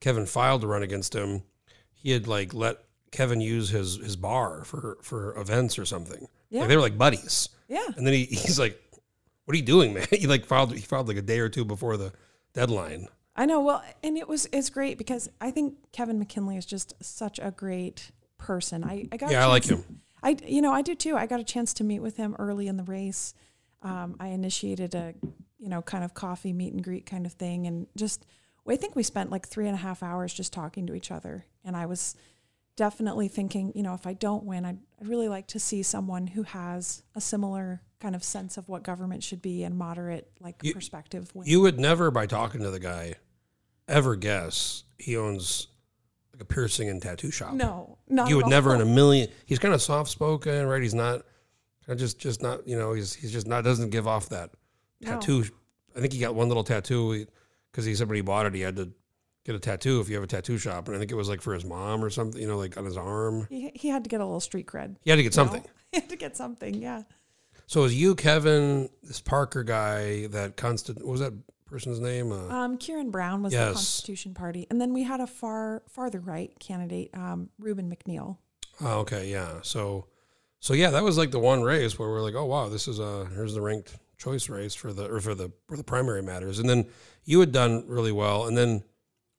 Kevin 0.00 0.26
filed 0.26 0.62
to 0.62 0.66
run 0.66 0.82
against 0.82 1.14
him, 1.14 1.42
he 1.92 2.10
had 2.10 2.26
like 2.26 2.52
let 2.52 2.78
Kevin 3.10 3.40
use 3.40 3.70
his 3.70 3.96
his 3.96 4.16
bar 4.16 4.64
for 4.64 4.98
for 5.02 5.38
events 5.38 5.78
or 5.78 5.84
something. 5.84 6.26
Yeah. 6.50 6.60
Like, 6.60 6.68
they 6.68 6.76
were 6.76 6.82
like 6.82 6.98
buddies. 6.98 7.48
yeah, 7.68 7.86
And 7.96 8.06
then 8.06 8.14
he, 8.14 8.24
he's 8.30 8.58
like, 8.58 8.80
"What 9.44 9.54
are 9.54 9.56
you 9.56 9.64
doing, 9.64 9.94
man?" 9.94 10.06
He 10.10 10.26
like 10.26 10.44
filed 10.44 10.74
he 10.74 10.80
filed 10.80 11.08
like 11.08 11.16
a 11.16 11.22
day 11.22 11.38
or 11.38 11.48
two 11.48 11.64
before 11.64 11.96
the 11.96 12.12
deadline. 12.54 13.08
I 13.36 13.46
know. 13.46 13.60
Well, 13.60 13.82
and 14.02 14.16
it 14.16 14.28
was 14.28 14.46
it's 14.52 14.70
great 14.70 14.98
because 14.98 15.28
I 15.40 15.50
think 15.50 15.74
Kevin 15.92 16.18
McKinley 16.18 16.56
is 16.56 16.66
just 16.66 16.94
such 17.02 17.38
a 17.42 17.50
great 17.50 18.10
person. 18.38 18.84
I, 18.84 19.08
I 19.10 19.16
got 19.16 19.30
Yeah, 19.30 19.44
I 19.44 19.46
like 19.46 19.64
him. 19.64 19.84
I 20.24 20.36
you 20.46 20.62
know 20.62 20.72
I 20.72 20.82
do 20.82 20.94
too. 20.94 21.16
I 21.16 21.26
got 21.26 21.38
a 21.40 21.44
chance 21.44 21.72
to 21.74 21.84
meet 21.84 22.00
with 22.00 22.16
him 22.16 22.34
early 22.38 22.66
in 22.66 22.76
the 22.76 22.82
race. 22.84 23.34
Um, 23.82 24.16
I 24.18 24.28
initiated 24.28 24.94
a 24.94 25.14
you 25.58 25.68
know 25.68 25.82
kind 25.82 26.02
of 26.04 26.14
coffee 26.14 26.52
meet 26.52 26.72
and 26.72 26.82
greet 26.82 27.06
kind 27.06 27.26
of 27.26 27.32
thing, 27.32 27.66
and 27.66 27.86
just 27.96 28.24
I 28.66 28.76
think 28.76 28.96
we 28.96 29.02
spent 29.02 29.30
like 29.30 29.46
three 29.46 29.66
and 29.66 29.74
a 29.74 29.78
half 29.80 30.02
hours 30.02 30.32
just 30.32 30.52
talking 30.52 30.86
to 30.86 30.94
each 30.94 31.10
other. 31.10 31.44
And 31.64 31.76
I 31.76 31.84
was 31.86 32.14
definitely 32.76 33.28
thinking, 33.28 33.72
you 33.74 33.82
know, 33.82 33.94
if 33.94 34.06
I 34.06 34.14
don't 34.14 34.44
win, 34.44 34.64
I'd, 34.64 34.78
I'd 35.00 35.06
really 35.06 35.28
like 35.28 35.46
to 35.48 35.60
see 35.60 35.82
someone 35.82 36.26
who 36.28 36.42
has 36.42 37.02
a 37.14 37.20
similar 37.20 37.82
kind 38.00 38.16
of 38.16 38.24
sense 38.24 38.56
of 38.56 38.68
what 38.68 38.82
government 38.82 39.22
should 39.22 39.40
be 39.42 39.62
and 39.64 39.76
moderate 39.78 40.28
like 40.40 40.56
You- 40.62 40.74
perspective. 40.74 41.30
Win. 41.34 41.46
You 41.46 41.60
would 41.60 41.78
never, 41.78 42.10
by 42.10 42.26
talking 42.26 42.62
to 42.62 42.70
the 42.70 42.80
guy, 42.80 43.14
ever 43.86 44.16
guess 44.16 44.84
he 44.98 45.16
owns 45.16 45.68
like 46.32 46.40
a 46.42 46.44
piercing 46.46 46.88
and 46.88 47.00
tattoo 47.00 47.30
shop. 47.30 47.52
no, 47.52 47.93
not 48.08 48.28
you 48.28 48.36
would 48.36 48.46
never 48.46 48.70
all. 48.70 48.76
in 48.76 48.80
a 48.82 48.84
million. 48.84 49.28
He's 49.46 49.58
kind 49.58 49.74
of 49.74 49.80
soft 49.82 50.10
spoken, 50.10 50.66
right? 50.66 50.82
He's 50.82 50.94
not 50.94 51.22
kind 51.86 51.96
of 51.96 51.98
just 51.98 52.18
just 52.18 52.42
not 52.42 52.66
you 52.68 52.76
know 52.78 52.92
he's 52.92 53.12
he's 53.14 53.32
just 53.32 53.46
not 53.46 53.64
doesn't 53.64 53.90
give 53.90 54.06
off 54.06 54.28
that 54.30 54.50
No. 55.00 55.12
tattoo. 55.12 55.44
I 55.96 56.00
think 56.00 56.12
he 56.12 56.18
got 56.18 56.34
one 56.34 56.48
little 56.48 56.64
tattoo 56.64 57.26
because 57.70 57.84
he 57.84 57.94
said 57.94 58.08
when 58.08 58.16
he 58.16 58.22
bought 58.22 58.46
it 58.46 58.54
he 58.54 58.60
had 58.62 58.76
to 58.76 58.90
get 59.44 59.54
a 59.54 59.58
tattoo 59.58 60.00
if 60.00 60.08
you 60.08 60.14
have 60.14 60.24
a 60.24 60.26
tattoo 60.26 60.56
shop, 60.58 60.86
and 60.88 60.96
I 60.96 60.98
think 60.98 61.10
it 61.10 61.14
was 61.16 61.28
like 61.28 61.42
for 61.42 61.52
his 61.54 61.64
mom 61.64 62.02
or 62.02 62.08
something, 62.10 62.40
you 62.40 62.48
know, 62.48 62.56
like 62.56 62.76
on 62.78 62.84
his 62.86 62.96
arm. 62.96 63.46
He, 63.50 63.70
he 63.74 63.88
had 63.88 64.02
to 64.04 64.08
get 64.08 64.20
a 64.20 64.24
little 64.24 64.40
street 64.40 64.66
cred. 64.66 64.96
He 65.02 65.10
had 65.10 65.16
to 65.16 65.22
get 65.22 65.32
know? 65.36 65.44
something. 65.44 65.62
He 65.92 66.00
had 66.00 66.08
to 66.08 66.16
get 66.16 66.36
something. 66.36 66.74
Yeah. 66.74 67.02
So 67.66 67.80
it 67.80 67.82
was 67.84 67.94
you, 67.94 68.14
Kevin, 68.16 68.88
this 69.04 69.20
Parker 69.20 69.62
guy, 69.62 70.26
that 70.28 70.56
constant. 70.56 70.98
What 71.04 71.12
was 71.12 71.20
that 71.20 71.32
person's 71.74 71.98
name? 71.98 72.30
Uh, 72.30 72.46
Um, 72.48 72.78
Kieran 72.78 73.10
Brown 73.10 73.42
was 73.42 73.52
the 73.52 73.58
Constitution 73.72 74.32
Party, 74.32 74.64
and 74.70 74.80
then 74.80 74.94
we 74.94 75.02
had 75.02 75.18
a 75.20 75.26
far 75.26 75.82
farther 75.88 76.20
right 76.20 76.56
candidate, 76.60 77.10
um, 77.14 77.50
Reuben 77.58 77.90
McNeil. 77.92 78.38
Oh, 78.80 79.00
okay, 79.00 79.28
yeah. 79.28 79.58
So, 79.62 80.06
so 80.60 80.72
yeah, 80.72 80.90
that 80.90 81.02
was 81.02 81.18
like 81.18 81.32
the 81.32 81.40
one 81.40 81.62
race 81.62 81.98
where 81.98 82.08
we're 82.08 82.22
like, 82.22 82.34
oh 82.36 82.44
wow, 82.44 82.68
this 82.68 82.86
is 82.86 83.00
a 83.00 83.26
here's 83.34 83.54
the 83.54 83.60
ranked 83.60 83.96
choice 84.18 84.48
race 84.48 84.74
for 84.74 84.92
the 84.92 85.12
or 85.12 85.20
for 85.20 85.34
the 85.34 85.50
for 85.68 85.76
the 85.76 85.82
primary 85.84 86.22
matters, 86.22 86.60
and 86.60 86.68
then 86.70 86.86
you 87.24 87.40
had 87.40 87.50
done 87.50 87.84
really 87.88 88.12
well, 88.12 88.46
and 88.46 88.56
then 88.56 88.84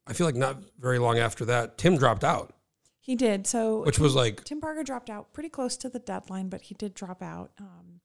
I 0.05 0.11
feel 0.13 0.27
like 0.27 0.35
not 0.35 0.57
very 0.79 0.99
long 0.99 1.17
after 1.17 1.45
that, 1.45 1.77
Tim 1.77 1.97
dropped 1.97 2.23
out, 2.25 2.53
He 2.99 3.15
did 3.15 3.47
so. 3.47 3.83
which 3.85 3.97
was 3.97 4.13
like, 4.13 4.43
Tim 4.43 4.59
Parker 4.59 4.83
dropped 4.83 5.09
out 5.09 5.31
pretty 5.31 5.49
close 5.49 5.77
to 5.77 5.89
the 5.89 5.99
deadline, 5.99 6.49
but 6.49 6.61
he 6.63 6.75
did 6.75 6.93
drop 6.93 7.21
out. 7.23 7.51
Um, 7.59 8.01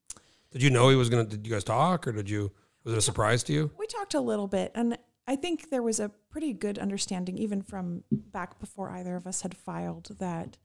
did 0.53 0.63
you 0.63 0.71
know 0.71 0.89
he 0.89 0.95
was 0.97 1.09
gonna? 1.11 1.25
Did 1.25 1.45
you 1.47 1.53
guys 1.53 1.65
talk, 1.65 2.07
or 2.07 2.13
did 2.13 2.31
you? 2.31 2.53
Was 2.85 2.95
it 2.95 2.99
a 2.99 3.03
surprise 3.03 3.43
to 3.45 3.53
you? 3.53 3.71
we 3.79 3.87
talked 3.87 4.15
a 4.15 4.21
little 4.21 4.49
bit, 4.49 4.73
and 4.75 4.97
I 5.27 5.37
think 5.37 5.71
there 5.71 5.83
was 5.83 6.01
a 6.01 6.11
pretty 6.31 6.53
good 6.53 6.79
understanding, 6.79 7.39
even 7.39 7.63
from 7.63 8.05
back 8.11 8.59
before 8.59 8.91
either 8.91 9.17
of 9.17 9.27
us 9.27 9.43
had 9.43 9.57
filed, 9.57 10.17
that 10.19 10.57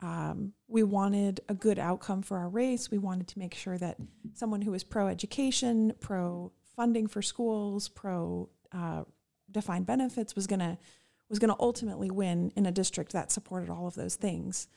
um, 0.00 0.52
we 0.68 0.82
wanted 0.82 1.40
a 1.48 1.54
good 1.54 1.78
outcome 1.78 2.22
for 2.22 2.36
our 2.38 2.48
race. 2.48 2.90
We 2.90 2.98
wanted 2.98 3.28
to 3.28 3.38
make 3.38 3.54
sure 3.54 3.78
that 3.78 3.96
someone 4.34 4.62
who 4.62 4.70
was 4.70 4.84
pro 4.84 5.08
education, 5.08 5.94
pro 6.00 6.52
funding 6.76 7.06
for 7.06 7.22
schools, 7.22 7.88
pro 7.88 8.50
uh, 8.72 9.04
defined 9.50 9.86
benefits 9.86 10.34
was 10.34 10.46
gonna 10.46 10.78
was 11.28 11.38
gonna 11.38 11.56
ultimately 11.58 12.10
win 12.10 12.52
in 12.54 12.66
a 12.66 12.70
district 12.72 13.12
that 13.12 13.32
supported 13.32 13.70
all 13.70 13.86
of 13.86 13.94
those 13.94 14.16
things. 14.16 14.68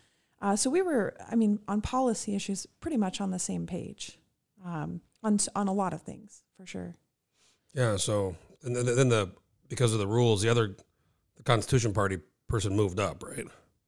Uh, 0.41 0.55
so 0.55 0.69
we 0.69 0.81
were, 0.81 1.15
I 1.29 1.35
mean, 1.35 1.59
on 1.67 1.81
policy 1.81 2.33
issues, 2.33 2.65
pretty 2.79 2.95
much 2.95 3.19
on 3.19 3.31
the 3.31 3.39
same 3.39 3.67
page 3.67 4.17
um, 4.65 5.01
on 5.23 5.35
s- 5.35 5.49
on 5.55 5.67
a 5.67 5.73
lot 5.73 5.93
of 5.93 6.01
things 6.01 6.43
for 6.57 6.65
sure. 6.65 6.95
Yeah. 7.73 7.97
So 7.97 8.35
and 8.63 8.75
then, 8.75 8.85
then 8.85 9.09
the 9.09 9.31
because 9.67 9.93
of 9.93 9.99
the 9.99 10.07
rules, 10.07 10.41
the 10.41 10.49
other 10.49 10.75
the 11.37 11.43
Constitution 11.43 11.93
Party 11.93 12.19
person 12.47 12.75
moved 12.75 12.99
up, 12.99 13.23
right? 13.23 13.45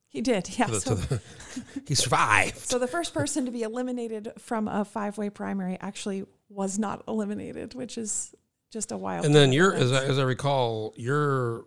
He 0.08 0.20
did, 0.22 0.58
yeah. 0.60 0.66
To 0.66 0.72
the, 0.74 0.80
so, 0.82 0.96
to 0.96 1.08
the, 1.08 1.22
he 1.88 1.96
survived. 1.96 2.58
so 2.58 2.78
the 2.78 2.88
first 2.88 3.14
person 3.14 3.46
to 3.46 3.52
be 3.52 3.64
eliminated 3.64 4.34
from 4.38 4.68
a 4.68 4.84
five 4.84 5.18
way 5.18 5.30
primary 5.30 5.78
actually 5.80 6.26
was 6.50 6.78
not 6.78 7.04
eliminated, 7.08 7.74
which 7.76 7.98
is 7.98 8.36
just 8.72 8.92
a 8.92 8.98
wild. 8.98 9.26
and 9.26 9.34
then 9.34 9.54
your, 9.54 9.74
as 9.74 9.92
I, 9.92 10.04
as 10.06 10.20
I 10.20 10.24
recall, 10.24 10.94
your 10.98 11.66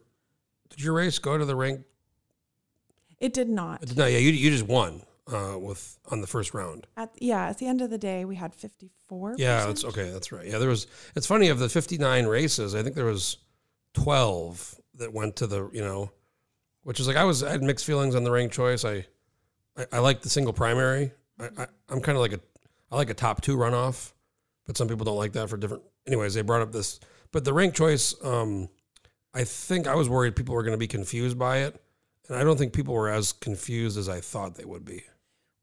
did 0.68 0.82
your 0.82 0.92
race 0.92 1.18
go 1.18 1.38
to 1.38 1.44
the 1.44 1.56
rank? 1.56 1.80
it 3.18 3.32
did 3.32 3.48
not. 3.48 3.96
No, 3.96 4.04
yeah, 4.06 4.18
you 4.18 4.30
you 4.30 4.50
just 4.50 4.66
won 4.66 5.02
uh, 5.32 5.56
with 5.58 5.98
on 6.10 6.20
the 6.20 6.26
first 6.26 6.54
round. 6.54 6.86
At 6.96 7.10
yeah, 7.18 7.46
at 7.46 7.58
the 7.58 7.66
end 7.66 7.80
of 7.80 7.90
the 7.90 7.98
day, 7.98 8.24
we 8.24 8.36
had 8.36 8.54
fifty 8.54 8.90
four. 9.08 9.34
Yeah, 9.38 9.66
that's 9.66 9.84
okay. 9.84 10.10
That's 10.10 10.32
right. 10.32 10.46
Yeah, 10.46 10.58
there 10.58 10.68
was. 10.68 10.86
It's 11.14 11.26
funny 11.26 11.48
of 11.48 11.58
the 11.58 11.68
fifty 11.68 11.98
nine 11.98 12.26
races. 12.26 12.74
I 12.74 12.82
think 12.82 12.94
there 12.94 13.06
was 13.06 13.38
twelve 13.94 14.74
that 14.94 15.12
went 15.12 15.36
to 15.36 15.46
the 15.46 15.70
you 15.72 15.80
know, 15.80 16.10
which 16.82 17.00
is 17.00 17.06
like 17.06 17.16
I 17.16 17.24
was 17.24 17.42
I 17.42 17.50
had 17.50 17.62
mixed 17.62 17.84
feelings 17.84 18.14
on 18.14 18.24
the 18.24 18.30
ranked 18.30 18.54
choice. 18.54 18.84
I 18.84 19.06
I, 19.76 19.86
I 19.92 19.98
like 20.00 20.22
the 20.22 20.28
single 20.28 20.52
primary. 20.52 21.12
I, 21.38 21.48
I 21.56 21.66
I'm 21.88 22.00
kind 22.00 22.16
of 22.16 22.22
like 22.22 22.32
a 22.32 22.40
I 22.90 22.96
like 22.96 23.10
a 23.10 23.14
top 23.14 23.40
two 23.40 23.56
runoff, 23.56 24.12
but 24.66 24.76
some 24.76 24.88
people 24.88 25.04
don't 25.04 25.16
like 25.16 25.32
that 25.32 25.48
for 25.48 25.56
different. 25.56 25.82
Anyways, 26.06 26.34
they 26.34 26.42
brought 26.42 26.62
up 26.62 26.72
this, 26.72 27.00
but 27.32 27.44
the 27.44 27.52
ranked 27.52 27.76
choice. 27.76 28.14
Um, 28.22 28.68
I 29.36 29.42
think 29.42 29.88
I 29.88 29.96
was 29.96 30.08
worried 30.08 30.36
people 30.36 30.54
were 30.54 30.62
going 30.62 30.74
to 30.74 30.78
be 30.78 30.86
confused 30.86 31.36
by 31.36 31.58
it, 31.58 31.82
and 32.28 32.36
I 32.36 32.44
don't 32.44 32.56
think 32.56 32.72
people 32.72 32.94
were 32.94 33.10
as 33.10 33.32
confused 33.32 33.98
as 33.98 34.08
I 34.08 34.20
thought 34.20 34.54
they 34.54 34.64
would 34.64 34.84
be. 34.84 35.02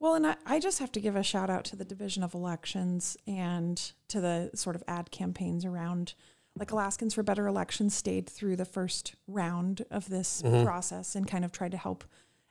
Well, 0.01 0.15
and 0.15 0.25
I, 0.25 0.35
I 0.47 0.59
just 0.59 0.79
have 0.79 0.91
to 0.93 0.99
give 0.99 1.15
a 1.15 1.21
shout 1.21 1.51
out 1.51 1.63
to 1.65 1.75
the 1.75 1.85
Division 1.85 2.23
of 2.23 2.33
Elections 2.33 3.15
and 3.27 3.77
to 4.07 4.19
the 4.19 4.49
sort 4.55 4.75
of 4.75 4.83
ad 4.87 5.11
campaigns 5.11 5.63
around, 5.63 6.15
like 6.57 6.71
Alaskans 6.71 7.13
for 7.13 7.21
Better 7.21 7.45
Elections 7.45 7.93
stayed 7.93 8.27
through 8.27 8.55
the 8.55 8.65
first 8.65 9.13
round 9.27 9.85
of 9.91 10.09
this 10.09 10.41
Mhm. 10.41 10.65
process 10.65 11.15
and 11.15 11.27
kind 11.27 11.45
of 11.45 11.51
tried 11.51 11.69
to 11.71 11.77
help 11.77 12.03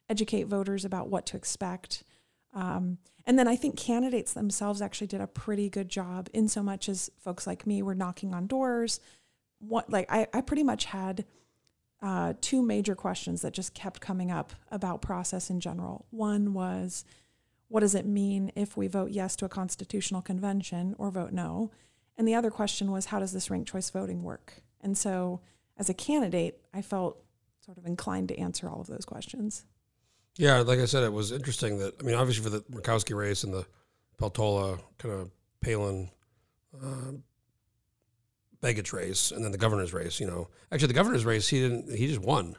educate 0.08 0.44
voters 0.44 0.84
about 0.84 1.08
what 1.08 1.26
to 1.26 1.36
expect. 1.36 2.04
Um, 2.52 2.98
and 3.26 3.36
then 3.36 3.48
I 3.48 3.56
think 3.56 3.76
candidates 3.76 4.32
themselves 4.32 4.80
actually 4.80 5.08
did 5.08 5.20
a 5.20 5.26
pretty 5.26 5.68
good 5.68 5.88
job 5.88 6.28
in 6.32 6.46
so 6.46 6.62
much 6.62 6.88
as 6.88 7.10
folks 7.18 7.48
like 7.48 7.66
me 7.66 7.82
were 7.82 7.96
knocking 7.96 8.32
on 8.32 8.46
doors. 8.46 9.00
What 9.58 9.90
like 9.90 10.06
I, 10.08 10.28
I 10.32 10.40
pretty 10.40 10.62
much 10.62 10.84
had 10.86 11.24
uh, 12.00 12.32
two 12.40 12.62
major 12.62 12.94
questions 12.94 13.42
that 13.42 13.52
just 13.52 13.74
kept 13.74 14.00
coming 14.00 14.30
up 14.30 14.52
about 14.70 15.02
process 15.02 15.50
in 15.50 15.58
general. 15.60 16.06
One 16.10 16.54
was, 16.54 17.04
what 17.70 17.80
does 17.80 17.94
it 17.94 18.04
mean 18.04 18.52
if 18.54 18.76
we 18.76 18.86
vote 18.88 19.10
yes 19.12 19.34
to 19.36 19.44
a 19.46 19.48
constitutional 19.48 20.20
convention 20.20 20.94
or 20.98 21.10
vote 21.10 21.32
no? 21.32 21.70
And 22.18 22.28
the 22.28 22.34
other 22.34 22.50
question 22.50 22.90
was, 22.90 23.06
how 23.06 23.18
does 23.20 23.32
this 23.32 23.48
ranked 23.48 23.70
choice 23.70 23.88
voting 23.88 24.22
work? 24.22 24.60
And 24.82 24.98
so, 24.98 25.40
as 25.78 25.88
a 25.88 25.94
candidate, 25.94 26.60
I 26.74 26.82
felt 26.82 27.22
sort 27.64 27.78
of 27.78 27.86
inclined 27.86 28.28
to 28.28 28.38
answer 28.38 28.68
all 28.68 28.80
of 28.80 28.88
those 28.88 29.04
questions. 29.06 29.64
Yeah, 30.36 30.58
like 30.60 30.80
I 30.80 30.84
said, 30.84 31.04
it 31.04 31.12
was 31.12 31.32
interesting 31.32 31.78
that 31.78 31.94
I 32.00 32.02
mean, 32.02 32.16
obviously 32.16 32.44
for 32.44 32.50
the 32.50 32.60
Murkowski 32.70 33.16
race 33.16 33.44
and 33.44 33.54
the 33.54 33.64
Peltola 34.20 34.80
kind 34.98 35.14
of 35.14 35.30
Palin 35.62 36.10
uh, 36.82 37.12
Begich 38.62 38.92
race, 38.92 39.30
and 39.30 39.42
then 39.44 39.52
the 39.52 39.58
governor's 39.58 39.92
race. 39.94 40.20
You 40.20 40.26
know, 40.26 40.48
actually 40.70 40.88
the 40.88 40.94
governor's 40.94 41.24
race, 41.24 41.48
he 41.48 41.60
didn't. 41.60 41.96
He 41.96 42.06
just 42.08 42.20
won, 42.20 42.56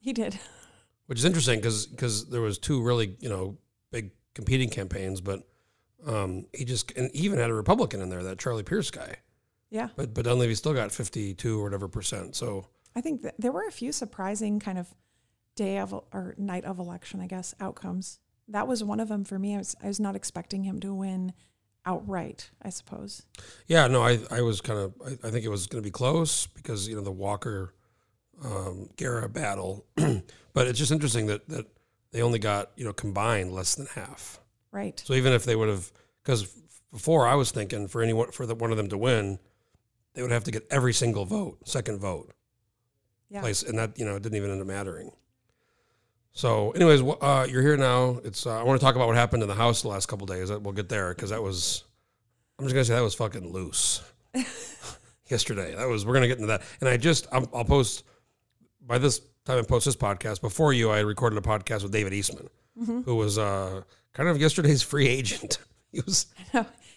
He 0.00 0.12
did. 0.12 0.38
which 1.06 1.18
is 1.18 1.24
interesting 1.24 1.60
because 1.60 2.28
there 2.30 2.40
was 2.40 2.58
two 2.58 2.82
really 2.82 3.16
you 3.20 3.28
know 3.28 3.56
big 3.92 4.10
competing 4.34 4.70
campaigns, 4.70 5.20
but 5.20 5.46
um, 6.06 6.46
he 6.52 6.64
just 6.64 6.92
and 6.92 7.10
he 7.14 7.24
even 7.24 7.38
had 7.38 7.50
a 7.50 7.54
Republican 7.54 8.00
in 8.00 8.08
there, 8.08 8.22
that 8.22 8.38
Charlie 8.38 8.62
Pierce 8.62 8.90
guy. 8.90 9.16
Yeah. 9.70 9.88
But 9.96 10.14
but 10.14 10.24
Dunleavy 10.24 10.54
still 10.54 10.74
got 10.74 10.92
fifty 10.92 11.34
two 11.34 11.60
or 11.60 11.64
whatever 11.64 11.88
percent. 11.88 12.36
So 12.36 12.66
I 12.94 13.00
think 13.00 13.26
there 13.38 13.52
were 13.52 13.66
a 13.66 13.72
few 13.72 13.92
surprising 13.92 14.60
kind 14.60 14.78
of 14.78 14.94
day 15.56 15.78
of 15.78 15.92
or 15.92 16.34
night 16.38 16.64
of 16.64 16.78
election, 16.78 17.20
I 17.20 17.26
guess, 17.26 17.54
outcomes. 17.60 18.20
That 18.46 18.66
was 18.66 18.82
one 18.82 19.00
of 19.00 19.08
them 19.08 19.24
for 19.24 19.38
me. 19.38 19.54
I 19.54 19.58
was, 19.58 19.76
I 19.82 19.88
was 19.88 20.00
not 20.00 20.16
expecting 20.16 20.64
him 20.64 20.80
to 20.80 20.94
win 20.94 21.34
outright, 21.84 22.50
I 22.62 22.70
suppose. 22.70 23.26
Yeah, 23.66 23.86
no, 23.88 24.02
I 24.02 24.20
I 24.30 24.40
was 24.42 24.60
kind 24.60 24.78
of 24.78 24.94
I, 25.04 25.28
I 25.28 25.30
think 25.30 25.44
it 25.44 25.50
was 25.50 25.66
going 25.66 25.82
to 25.82 25.86
be 25.86 25.92
close 25.92 26.46
because 26.46 26.88
you 26.88 26.94
know 26.94 27.02
the 27.02 27.12
Walker 27.12 27.74
um, 28.44 28.88
Gara 28.96 29.28
battle, 29.28 29.84
but 29.96 30.66
it's 30.66 30.78
just 30.78 30.92
interesting 30.92 31.26
that 31.26 31.48
that 31.48 31.66
they 32.12 32.22
only 32.22 32.38
got 32.38 32.70
you 32.76 32.84
know 32.84 32.92
combined 32.92 33.52
less 33.52 33.74
than 33.74 33.86
half. 33.94 34.40
Right. 34.72 35.00
So 35.04 35.14
even 35.14 35.32
if 35.32 35.44
they 35.44 35.56
would 35.56 35.68
have, 35.68 35.90
because 36.22 36.46
before 36.92 37.26
I 37.26 37.34
was 37.34 37.50
thinking 37.50 37.88
for 37.88 38.02
anyone 38.02 38.30
for 38.32 38.46
the, 38.46 38.54
one 38.54 38.70
of 38.70 38.76
them 38.76 38.88
to 38.88 38.98
win, 38.98 39.38
they 40.14 40.22
would 40.22 40.30
have 40.30 40.44
to 40.44 40.50
get 40.50 40.66
every 40.70 40.92
single 40.92 41.24
vote, 41.24 41.66
second 41.66 42.00
vote, 42.00 42.32
Yeah. 43.30 43.40
place, 43.40 43.62
and 43.62 43.78
that 43.78 43.98
you 43.98 44.04
know 44.04 44.18
didn't 44.18 44.36
even 44.36 44.50
end 44.50 44.60
up 44.60 44.66
mattering. 44.66 45.10
So, 46.32 46.70
anyways, 46.72 47.02
uh, 47.20 47.46
you're 47.50 47.62
here 47.62 47.76
now. 47.76 48.20
It's 48.22 48.46
uh, 48.46 48.60
I 48.60 48.62
want 48.62 48.78
to 48.78 48.84
talk 48.84 48.94
about 48.94 49.08
what 49.08 49.16
happened 49.16 49.42
in 49.42 49.48
the 49.48 49.54
house 49.54 49.82
the 49.82 49.88
last 49.88 50.06
couple 50.06 50.26
days. 50.26 50.50
We'll 50.50 50.72
get 50.72 50.88
there 50.88 51.14
because 51.14 51.30
that 51.30 51.42
was. 51.42 51.84
I'm 52.58 52.64
just 52.64 52.74
gonna 52.74 52.84
say 52.84 52.94
that 52.94 53.02
was 53.02 53.14
fucking 53.14 53.52
loose. 53.52 54.02
Yesterday, 55.28 55.74
that 55.74 55.86
was. 55.88 56.06
We're 56.06 56.14
gonna 56.14 56.28
get 56.28 56.38
into 56.38 56.48
that, 56.48 56.62
and 56.80 56.88
I 56.88 56.96
just 56.96 57.26
I'm, 57.32 57.46
I'll 57.52 57.64
post 57.64 58.04
by 58.86 58.98
this 58.98 59.20
time 59.48 59.58
I 59.58 59.62
post 59.62 59.86
this 59.86 59.96
podcast. 59.96 60.40
Before 60.40 60.72
you, 60.72 60.90
I 60.90 61.00
recorded 61.00 61.38
a 61.38 61.42
podcast 61.42 61.82
with 61.82 61.92
David 61.92 62.12
Eastman, 62.12 62.48
Mm-hmm. 62.80 63.00
who 63.02 63.16
was 63.16 63.38
uh, 63.38 63.82
kind 64.14 64.28
of 64.28 64.40
yesterday's 64.40 64.82
free 64.82 65.08
agent. 65.08 65.58
He 65.90 66.02
was 66.04 66.26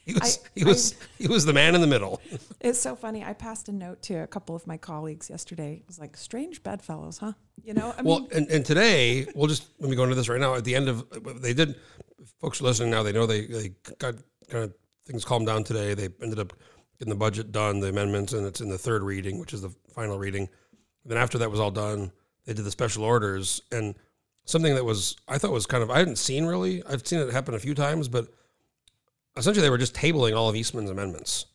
he 0.03 0.13
was 0.13 0.39
I- 0.43 0.50
he 0.53 0.65
was 0.65 0.96
he 1.17 1.27
was 1.27 1.46
the 1.46 1.53
man 1.53 1.75
in 1.75 1.81
the 1.81 1.88
middle. 1.88 2.22
It's 2.60 2.77
so 2.77 2.93
funny. 2.96 3.24
I 3.24 3.31
passed 3.34 3.70
a 3.70 3.72
note 3.72 4.01
to 4.03 4.15
a 4.15 4.27
couple 4.27 4.53
of 4.53 4.67
my 4.67 4.75
colleagues 4.75 5.29
yesterday. 5.29 5.75
It 5.79 5.88
was 5.88 5.98
like, 5.98 6.17
strange 6.17 6.62
bedfellows, 6.62 7.17
huh? 7.20 7.31
You 7.63 7.74
know, 7.74 7.96
I 7.98 8.01
Well, 8.01 8.20
mean, 8.20 8.29
and, 8.36 8.48
and 8.51 8.65
today 8.65 9.25
we'll 9.34 9.48
just 9.48 9.70
let 9.79 9.89
me 9.89 9.96
go 9.96 10.03
into 10.03 10.15
this 10.15 10.27
right 10.27 10.41
now. 10.41 10.55
At 10.55 10.65
the 10.65 10.75
end 10.75 10.89
of 10.89 11.05
they 11.41 11.53
did, 11.53 11.75
folks 12.41 12.60
are 12.60 12.65
listening 12.65 12.89
now. 12.91 13.01
They 13.01 13.13
know 13.13 13.25
they 13.25 13.46
they 13.46 13.70
got 13.98 14.15
kind 14.50 14.65
of 14.65 14.74
things 15.08 15.24
calmed 15.24 15.48
down 15.48 15.63
today. 15.63 15.93
They 15.93 16.10
ended 16.22 16.38
up 16.39 16.51
getting 17.00 17.13
the 17.13 17.17
budget 17.17 17.53
done, 17.53 17.79
the 17.79 17.88
amendments, 17.88 18.34
and 18.34 18.46
it's 18.46 18.60
in 18.60 18.67
the 18.70 18.77
third 18.77 19.03
reading, 19.03 19.39
which 19.39 19.53
is 19.53 19.62
the 19.62 19.74
final 19.96 20.20
reading. 20.20 20.50
then 21.05 21.17
after 21.17 21.38
that 21.38 21.50
was 21.50 21.62
all 21.62 21.72
done, 21.72 22.12
they 22.45 22.53
did 22.53 22.65
the 22.65 22.71
special 22.71 23.03
orders 23.03 23.62
and 23.71 23.95
something 24.45 24.75
that 24.75 24.83
was 24.86 25.15
I 25.27 25.38
thought 25.38 25.51
was 25.51 25.65
kind 25.65 25.83
of 25.83 25.89
I 25.91 26.00
hadn't 26.00 26.17
seen 26.17 26.45
really. 26.45 26.83
I've 26.83 27.05
seen 27.05 27.19
it 27.19 27.31
happen 27.31 27.53
a 27.53 27.60
few 27.60 27.74
times, 27.75 28.07
but 28.07 28.27
essentially 29.38 29.62
they 29.63 29.69
were 29.69 29.77
just 29.77 29.93
tabling 29.95 30.36
all 30.36 30.50
of 30.50 30.55
Eastman's 30.55 30.89
amendments 30.89 31.45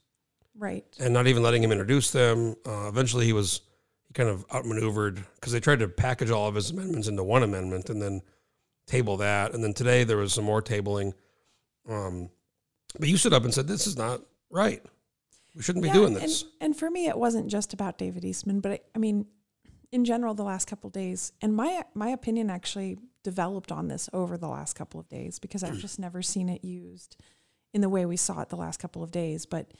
right. 0.57 0.85
and 1.00 1.12
not 1.12 1.26
even 1.26 1.43
letting 1.43 1.62
him 1.62 1.73
introduce 1.73 2.11
them. 2.11 2.55
Uh, 2.66 2.88
eventually, 2.88 3.26
he 3.26 3.33
was 3.33 3.61
he 4.09 4.14
kind 4.14 4.28
of 4.28 4.45
outmaneuvered 4.52 5.23
because 5.35 5.52
they 5.52 5.61
tried 5.61 5.81
to 5.81 5.88
package 5.88 6.31
all 6.31 6.49
of 6.49 6.55
his 6.55 6.71
amendments 6.71 7.09
into 7.09 7.25
one 7.25 7.43
amendment 7.43 7.90
and 7.90 8.00
then 8.00 8.23
table 8.87 9.16
that. 9.19 9.52
And 9.52 9.62
then 9.62 9.75
today 9.75 10.05
there 10.05 10.16
was 10.16 10.33
some 10.33 10.45
more 10.45 10.62
tabling. 10.62 11.12
Um, 11.88 12.31
but 12.99 13.09
you 13.09 13.16
stood 13.16 13.33
up 13.33 13.45
and 13.45 13.52
said, 13.52 13.66
"This 13.69 13.87
is 13.87 13.97
not 13.97 14.21
right. 14.50 14.83
We 15.55 15.62
shouldn't 15.62 15.83
be 15.83 15.88
Yeah, 15.88 15.95
doing 15.95 16.14
and- 16.14 16.23
this." 16.23 16.45
And, 16.61 16.76
for 16.76 16.90
me, 16.90 17.09
it 17.09 17.19
wasn't 17.19 17.49
just 17.49 17.73
about 17.73 17.99
David 17.99 18.25
Eastman, 18.25 18.61
but 18.61 18.73
I, 18.73 18.81
I 18.95 18.99
mean, 18.99 19.26
in 19.97 20.05
general, 20.05 20.35
the 20.35 20.45
last 20.45 20.69
couple 20.69 20.88
of 20.88 20.93
days, 20.93 21.33
and 21.41 21.57
my 21.57 21.83
my 21.95 22.11
opinion 22.11 22.50
actually 22.50 22.99
developed 23.25 23.73
on 23.73 23.88
this 23.88 24.11
over 24.12 24.37
the 24.37 24.47
last 24.47 24.75
couple 24.75 25.00
of 25.00 25.09
days 25.09 25.38
because 25.38 25.65
I've 25.65 25.79
just 25.79 25.99
never 25.99 26.21
seen 26.21 26.50
it 26.50 26.62
used 26.62 27.17
in 27.73 27.81
the 27.81 27.88
way 27.88 28.05
we 28.05 28.19
saw 28.19 28.43
it 28.43 28.50
the 28.50 28.57
last 28.57 28.79
couple 28.79 29.03
of 29.03 29.11
days. 29.11 29.47
But 29.47 29.73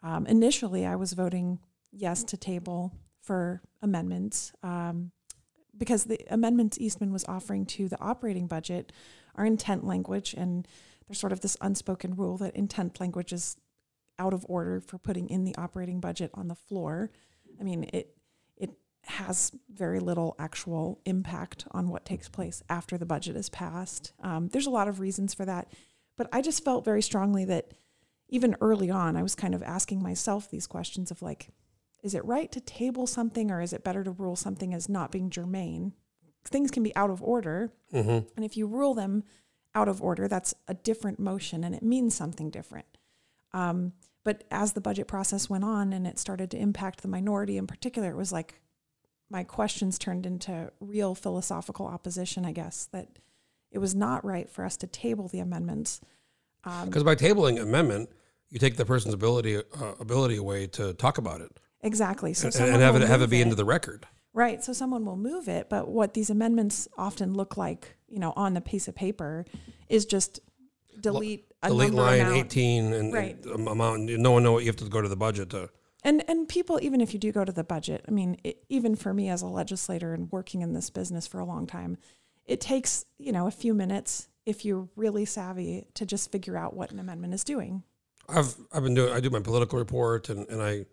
um, 0.00 0.28
initially, 0.28 0.86
I 0.86 0.94
was 0.94 1.12
voting 1.12 1.58
yes 1.90 2.22
to 2.24 2.36
table 2.36 2.92
for 3.20 3.60
amendments 3.82 4.52
um, 4.62 5.10
because 5.76 6.04
the 6.04 6.20
amendments 6.30 6.78
Eastman 6.78 7.12
was 7.12 7.24
offering 7.24 7.66
to 7.66 7.88
the 7.88 8.00
operating 8.00 8.46
budget 8.46 8.92
are 9.34 9.44
intent 9.44 9.84
language, 9.84 10.34
and 10.34 10.68
there's 11.08 11.18
sort 11.18 11.32
of 11.32 11.40
this 11.40 11.56
unspoken 11.60 12.14
rule 12.14 12.36
that 12.36 12.54
intent 12.54 13.00
language 13.00 13.32
is 13.32 13.56
out 14.20 14.32
of 14.32 14.46
order 14.48 14.80
for 14.80 14.98
putting 14.98 15.28
in 15.28 15.42
the 15.42 15.56
operating 15.56 15.98
budget 15.98 16.30
on 16.34 16.46
the 16.46 16.54
floor. 16.54 17.10
I 17.60 17.64
mean, 17.64 17.90
it 17.92 18.17
has 19.08 19.52
very 19.72 20.00
little 20.00 20.36
actual 20.38 21.00
impact 21.04 21.66
on 21.70 21.88
what 21.88 22.04
takes 22.04 22.28
place 22.28 22.62
after 22.68 22.98
the 22.98 23.06
budget 23.06 23.36
is 23.36 23.48
passed. 23.48 24.12
Um, 24.22 24.48
there's 24.48 24.66
a 24.66 24.70
lot 24.70 24.88
of 24.88 25.00
reasons 25.00 25.32
for 25.32 25.44
that, 25.46 25.72
but 26.16 26.28
I 26.32 26.42
just 26.42 26.64
felt 26.64 26.84
very 26.84 27.02
strongly 27.02 27.44
that 27.46 27.72
even 28.28 28.54
early 28.60 28.90
on, 28.90 29.16
I 29.16 29.22
was 29.22 29.34
kind 29.34 29.54
of 29.54 29.62
asking 29.62 30.02
myself 30.02 30.50
these 30.50 30.66
questions 30.66 31.10
of 31.10 31.22
like, 31.22 31.48
is 32.02 32.14
it 32.14 32.24
right 32.24 32.52
to 32.52 32.60
table 32.60 33.06
something 33.06 33.50
or 33.50 33.62
is 33.62 33.72
it 33.72 33.82
better 33.82 34.04
to 34.04 34.10
rule 34.10 34.36
something 34.36 34.74
as 34.74 34.88
not 34.88 35.10
being 35.10 35.30
germane? 35.30 35.94
Things 36.44 36.70
can 36.70 36.82
be 36.82 36.94
out 36.94 37.10
of 37.10 37.22
order. 37.22 37.72
hmm 37.90 38.18
And 38.36 38.44
if 38.44 38.56
you 38.56 38.66
rule 38.66 38.94
them 38.94 39.24
out 39.74 39.88
of 39.88 40.02
order, 40.02 40.28
that's 40.28 40.54
a 40.66 40.74
different 40.74 41.18
motion 41.18 41.64
and 41.64 41.74
it 41.74 41.82
means 41.82 42.14
something 42.14 42.50
different. 42.50 42.86
Um, 43.52 43.94
but 44.22 44.44
as 44.50 44.74
the 44.74 44.82
budget 44.82 45.08
process 45.08 45.48
went 45.48 45.64
on 45.64 45.94
and 45.94 46.06
it 46.06 46.18
started 46.18 46.50
to 46.50 46.58
impact 46.58 47.00
the 47.00 47.08
minority 47.08 47.56
in 47.56 47.66
particular, 47.66 48.10
it 48.10 48.16
was 48.16 48.32
like 48.32 48.60
my 49.30 49.44
questions 49.44 49.98
turned 49.98 50.26
into 50.26 50.70
real 50.80 51.14
philosophical 51.14 51.86
opposition, 51.86 52.44
I 52.44 52.52
guess, 52.52 52.88
that 52.92 53.08
it 53.70 53.78
was 53.78 53.94
not 53.94 54.24
right 54.24 54.48
for 54.48 54.64
us 54.64 54.76
to 54.78 54.86
table 54.86 55.28
the 55.28 55.40
amendments. 55.40 56.00
Um, 56.64 56.86
Because 56.86 57.04
by 57.04 57.14
tabling 57.14 57.60
amendment, 57.60 58.08
you 58.50 58.58
take 58.58 58.76
the 58.76 58.86
person's 58.86 59.14
ability 59.14 59.56
uh, 59.56 59.62
ability 60.00 60.36
away 60.36 60.66
to 60.68 60.94
talk 60.94 61.18
about 61.18 61.40
it 61.42 61.60
exactly. 61.82 62.32
So 62.34 62.48
and, 62.48 62.74
and 62.74 62.82
have 62.82 62.96
it 62.96 63.02
have 63.02 63.20
it 63.22 63.28
be 63.30 63.40
into 63.42 63.54
the 63.54 63.64
record. 63.64 64.06
Right. 64.32 64.62
So 64.64 64.72
someone 64.72 65.04
will 65.04 65.16
move 65.16 65.48
it, 65.48 65.68
but 65.68 65.88
what 65.88 66.14
these 66.14 66.30
amendments 66.30 66.88
often 66.96 67.34
look 67.34 67.56
like, 67.56 67.96
you 68.08 68.18
know, 68.18 68.32
on 68.36 68.54
the 68.54 68.60
piece 68.60 68.88
of 68.88 68.94
paper 68.94 69.44
is 69.88 70.06
just 70.06 70.40
delete 71.00 71.44
a 71.62 71.68
Delete 71.68 71.92
line 71.92 72.20
amount. 72.20 72.36
eighteen 72.36 72.92
and, 72.92 73.12
Right. 73.12 73.44
and 73.44 73.68
amount. 73.68 74.02
No 74.04 74.30
one 74.32 74.42
know 74.42 74.52
what 74.52 74.62
you 74.64 74.68
have 74.68 74.76
to 74.76 74.84
go 74.88 75.02
to 75.02 75.08
the 75.08 75.16
budget 75.16 75.50
to. 75.50 75.68
And 76.08 76.24
and 76.26 76.48
people, 76.48 76.78
even 76.80 77.02
if 77.02 77.12
you 77.12 77.20
do 77.20 77.32
go 77.32 77.44
to 77.44 77.52
the 77.52 77.62
budget, 77.62 78.02
I 78.08 78.12
mean, 78.12 78.38
it, 78.42 78.64
even 78.70 78.96
for 78.96 79.12
me 79.12 79.28
as 79.28 79.42
a 79.42 79.46
legislator 79.46 80.14
and 80.14 80.32
working 80.32 80.62
in 80.62 80.72
this 80.72 80.88
business 80.88 81.26
for 81.26 81.38
a 81.38 81.44
long 81.44 81.66
time, 81.66 81.98
it 82.46 82.62
takes 82.62 83.04
you 83.18 83.30
know 83.30 83.46
a 83.46 83.50
few 83.50 83.74
minutes 83.74 84.28
if 84.46 84.64
you're 84.64 84.88
really 84.96 85.26
savvy 85.26 85.86
to 85.92 86.06
just 86.06 86.32
figure 86.32 86.56
out 86.56 86.74
what 86.74 86.92
an 86.92 86.98
amendment 86.98 87.34
is 87.34 87.44
doing. 87.44 87.82
I've 88.26 88.56
I've 88.72 88.82
been 88.82 88.94
doing 88.94 89.12
I 89.12 89.20
do 89.20 89.28
my 89.28 89.40
political 89.40 89.78
report 89.78 90.30
and, 90.30 90.48
and 90.48 90.62
I 90.62 90.86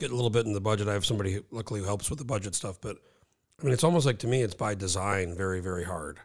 get 0.00 0.10
a 0.10 0.14
little 0.16 0.28
bit 0.28 0.44
in 0.44 0.52
the 0.54 0.60
budget. 0.60 0.88
I 0.88 0.92
have 0.92 1.06
somebody 1.06 1.34
who, 1.34 1.44
luckily 1.52 1.78
who 1.78 1.86
helps 1.86 2.10
with 2.10 2.18
the 2.18 2.24
budget 2.24 2.56
stuff, 2.56 2.80
but 2.80 2.96
I 3.60 3.64
mean 3.64 3.72
it's 3.72 3.84
almost 3.84 4.06
like 4.06 4.18
to 4.20 4.26
me 4.26 4.42
it's 4.42 4.54
by 4.54 4.74
design 4.74 5.36
very 5.36 5.60
very 5.60 5.84
hard 5.84 6.18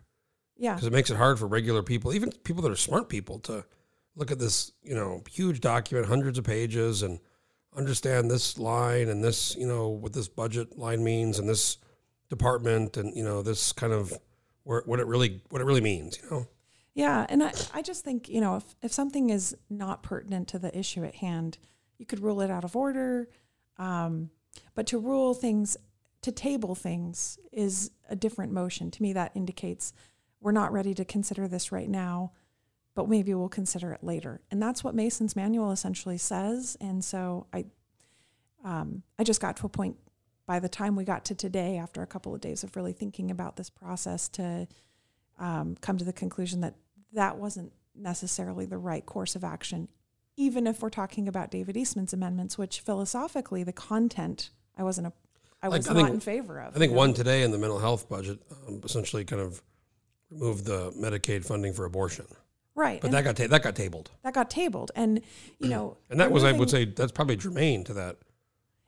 Yeah. 0.58 0.74
because 0.74 0.88
it 0.88 0.94
makes 0.94 1.12
it 1.12 1.18
hard 1.18 1.38
for 1.38 1.46
regular 1.46 1.84
people, 1.84 2.16
even 2.16 2.32
people 2.44 2.64
that 2.64 2.72
are 2.72 2.76
smart 2.76 3.10
people, 3.10 3.38
to 3.42 3.64
look 4.16 4.32
at 4.32 4.40
this 4.40 4.72
you 4.82 4.96
know 4.96 5.22
huge 5.30 5.62
document, 5.62 6.08
hundreds 6.08 6.40
of 6.40 6.46
pages, 6.46 7.04
and 7.04 7.20
understand 7.76 8.30
this 8.30 8.58
line 8.58 9.10
and 9.10 9.24
this 9.24 9.56
you 9.56 9.68
know 9.68 9.90
what 9.90 10.14
this 10.14 10.28
budget 10.28 10.78
line 10.78 11.04
means 11.04 11.40
and 11.40 11.48
this 11.50 11.78
department 12.30 12.98
and 12.98 13.16
you 13.16 13.24
know 13.24 13.42
this 13.42 13.72
kind 13.72 13.94
of 13.94 14.14
where, 14.64 14.84
what 14.86 15.00
it 15.00 15.08
really 15.08 15.42
what 15.50 15.62
it 15.62 15.66
really 15.66 15.82
means. 15.82 16.20
You 16.24 16.30
know. 16.30 16.48
Yeah, 16.96 17.26
and 17.28 17.44
I, 17.44 17.52
I 17.74 17.82
just 17.82 18.04
think, 18.04 18.30
you 18.30 18.40
know, 18.40 18.58
if, 18.58 18.76
if 18.84 18.94
something 18.94 19.32
is 19.32 19.58
not 19.68 20.04
pertinent 20.04 20.48
to 20.50 20.60
the 20.60 20.78
issue 20.78 21.04
at 21.04 21.16
hand, 21.16 21.58
you 21.98 22.06
could 22.06 22.20
rule 22.20 22.40
it 22.42 22.52
out 22.52 22.64
of 22.64 22.76
order. 22.76 23.30
Um, 23.78 24.30
but 24.76 24.86
to 24.88 25.00
rule 25.00 25.34
things, 25.34 25.76
to 26.22 26.32
table 26.32 26.76
things 26.76 27.40
is 27.52 27.90
a 28.10 28.16
different 28.16 28.52
motion. 28.52 28.92
To 28.92 29.02
me, 29.02 29.14
that 29.14 29.32
indicates 29.34 29.92
we're 30.40 30.52
not 30.52 30.72
ready 30.72 30.94
to 30.94 31.04
consider 31.04 31.48
this 31.48 31.72
right 31.72 31.90
now, 31.90 32.34
but 32.96 33.10
maybe 33.10 33.34
we'll 33.34 33.50
consider 33.50 33.92
it 33.92 34.04
later. 34.04 34.42
And 34.52 34.62
that's 34.62 34.84
what 34.84 34.94
Mason's 34.96 35.36
manual 35.36 35.72
essentially 35.72 36.18
says. 36.18 36.78
And 36.80 37.04
so 37.04 37.48
I, 37.54 37.66
um, 38.64 39.04
I 39.18 39.24
just 39.24 39.42
got 39.42 39.58
to 39.58 39.66
a 39.66 39.70
point 39.70 39.98
by 40.46 40.60
the 40.60 40.70
time 40.70 40.96
we 40.96 41.04
got 41.04 41.26
to 41.26 41.36
today, 41.36 41.78
after 41.78 42.02
a 42.02 42.08
couple 42.08 42.36
of 42.36 42.42
days 42.42 42.64
of 42.64 42.76
really 42.76 42.94
thinking 42.94 43.32
about 43.32 43.56
this 43.56 43.70
process, 43.70 44.28
to 44.30 44.68
um, 45.40 45.76
come 45.82 45.98
to 45.98 46.06
the 46.06 46.14
conclusion 46.14 46.62
that 46.62 46.76
that 47.14 47.38
wasn't 47.38 47.72
necessarily 47.96 48.66
the 48.66 48.78
right 48.78 49.06
course 49.06 49.36
of 49.36 49.44
action, 49.44 49.88
even 50.36 50.68
if 50.68 50.82
we're 50.82 50.90
talking 50.90 51.28
about 51.28 51.50
David 51.52 51.78
Eastman's 51.78 52.12
amendments, 52.14 52.58
which 52.58 52.80
philosophically, 52.82 53.64
the 53.64 53.72
content, 53.74 54.50
I 54.78 54.84
wasn't 54.84 55.08
a, 55.08 55.14
I 55.62 55.68
Like, 55.68 55.80
was 55.80 55.90
I 55.90 55.94
not 55.94 56.04
think- 56.04 56.14
in 56.16 56.20
favor 56.20 56.60
of. 56.60 56.76
I 56.76 56.80
think 56.80 56.90
you 56.92 56.96
know? 56.96 57.00
one 57.00 57.14
today 57.14 57.44
in 57.44 57.52
the 57.52 57.58
mental 57.58 57.80
health 57.80 58.10
budget 58.10 58.40
um, 58.68 58.82
essentially 58.84 59.24
kind 59.26 59.42
of 59.42 59.62
removed 60.30 60.66
the 60.66 60.92
Medicaid 60.92 61.46
funding 61.46 61.72
for 61.74 61.86
abortion, 61.86 62.26
right, 62.76 63.02
but 63.02 63.08
and 63.08 63.14
that 63.14 63.24
got 63.24 63.36
ta- 63.36 63.48
that 63.48 63.64
got 63.64 63.76
tabled, 63.76 64.12
that 64.24 64.34
got 64.34 64.50
tabled, 64.50 64.92
and 64.96 65.22
you 65.60 65.70
know, 65.70 65.98
and 66.10 66.20
that 66.20 66.32
was 66.32 66.44
I 66.44 66.52
would 66.52 66.70
say 66.70 66.86
that's 66.86 67.12
probably 67.12 67.36
germane 67.36 67.84
to 67.86 67.94
that. 67.94 68.18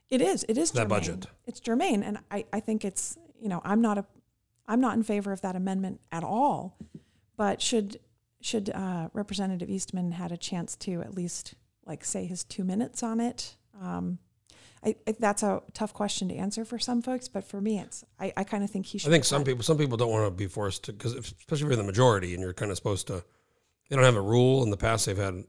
It 0.10 0.21
is. 0.21 0.45
It 0.47 0.57
is 0.57 0.71
that 0.71 0.83
germane. 0.83 0.89
budget. 0.89 1.25
It's 1.45 1.60
germane, 1.60 2.03
and 2.03 2.19
I, 2.29 2.45
I 2.53 2.60
think 2.60 2.86
it's 2.86 3.17
you 3.39 3.49
know 3.49 3.62
I'm 3.63 3.81
not 3.81 3.97
a 3.97 4.05
I'm 4.67 4.81
not 4.81 4.95
in 4.95 5.03
favor 5.03 5.31
of 5.31 5.41
that 5.41 5.55
amendment 5.55 6.01
at 6.12 6.23
all. 6.23 6.77
But 7.38 7.62
should 7.62 7.99
should 8.41 8.69
uh, 8.69 9.10
Representative 9.13 9.69
Eastman 9.69 10.12
had 10.12 10.31
a 10.31 10.38
chance 10.38 10.75
to 10.77 11.01
at 11.01 11.15
least 11.15 11.55
like 11.86 12.03
say 12.03 12.25
his 12.25 12.43
two 12.43 12.63
minutes 12.63 13.03
on 13.03 13.19
it? 13.19 13.55
Um, 13.81 14.19
I, 14.83 14.95
I, 15.07 15.15
that's 15.19 15.41
a 15.41 15.63
tough 15.73 15.93
question 15.93 16.29
to 16.29 16.36
answer 16.36 16.63
for 16.63 16.77
some 16.77 17.01
folks, 17.01 17.27
but 17.27 17.43
for 17.43 17.60
me, 17.60 17.79
it's 17.79 18.03
I, 18.19 18.31
I 18.38 18.43
kind 18.43 18.63
of 18.63 18.69
think 18.69 18.86
he 18.86 18.97
should. 18.99 19.10
I 19.10 19.12
think 19.12 19.25
some 19.25 19.43
people 19.43 19.63
some 19.63 19.77
people 19.77 19.97
don't 19.97 20.12
want 20.12 20.25
to 20.25 20.31
be 20.31 20.47
forced 20.47 20.83
to 20.86 20.93
because 20.93 21.15
especially 21.15 21.55
if 21.55 21.62
you're 21.62 21.71
in 21.71 21.79
the 21.79 21.83
majority 21.83 22.33
and 22.33 22.41
you're 22.41 22.53
kind 22.53 22.71
of 22.71 22.77
supposed 22.77 23.07
to. 23.07 23.23
They 23.89 23.95
don't 23.95 24.06
have 24.06 24.15
a 24.15 24.21
rule 24.21 24.63
in 24.63 24.69
the 24.69 24.78
past. 24.78 25.06
They've 25.06 25.17
had 25.17 25.43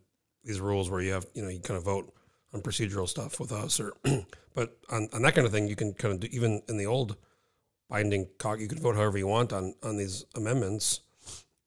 these 0.45 0.61
rules 0.61 0.91
where 0.91 1.01
you 1.01 1.13
have 1.13 1.27
you 1.35 1.43
know 1.43 1.49
you 1.49 1.61
kind 1.61 1.79
of 1.79 1.85
vote 1.85 2.13
on 2.55 2.63
procedural 2.63 3.09
stuff 3.09 3.41
with 3.41 3.53
us 3.53 3.81
or, 3.81 3.93
but 4.55 4.79
on, 4.91 5.09
on 5.13 5.23
that 5.23 5.35
kind 5.35 5.47
of 5.47 5.53
thing 5.53 5.67
you 5.67 5.77
can 5.77 5.93
kind 5.93 6.15
of 6.15 6.21
do 6.21 6.29
even 6.31 6.63
in 6.69 6.77
the 6.77 6.87
old 6.87 7.17
binding 7.91 8.27
cog 8.39 8.61
you 8.61 8.69
can 8.69 8.79
vote 8.79 8.95
however 8.95 9.19
you 9.19 9.27
want 9.27 9.53
on 9.53 9.75
on 9.83 9.97
these 9.97 10.25
amendments, 10.35 11.01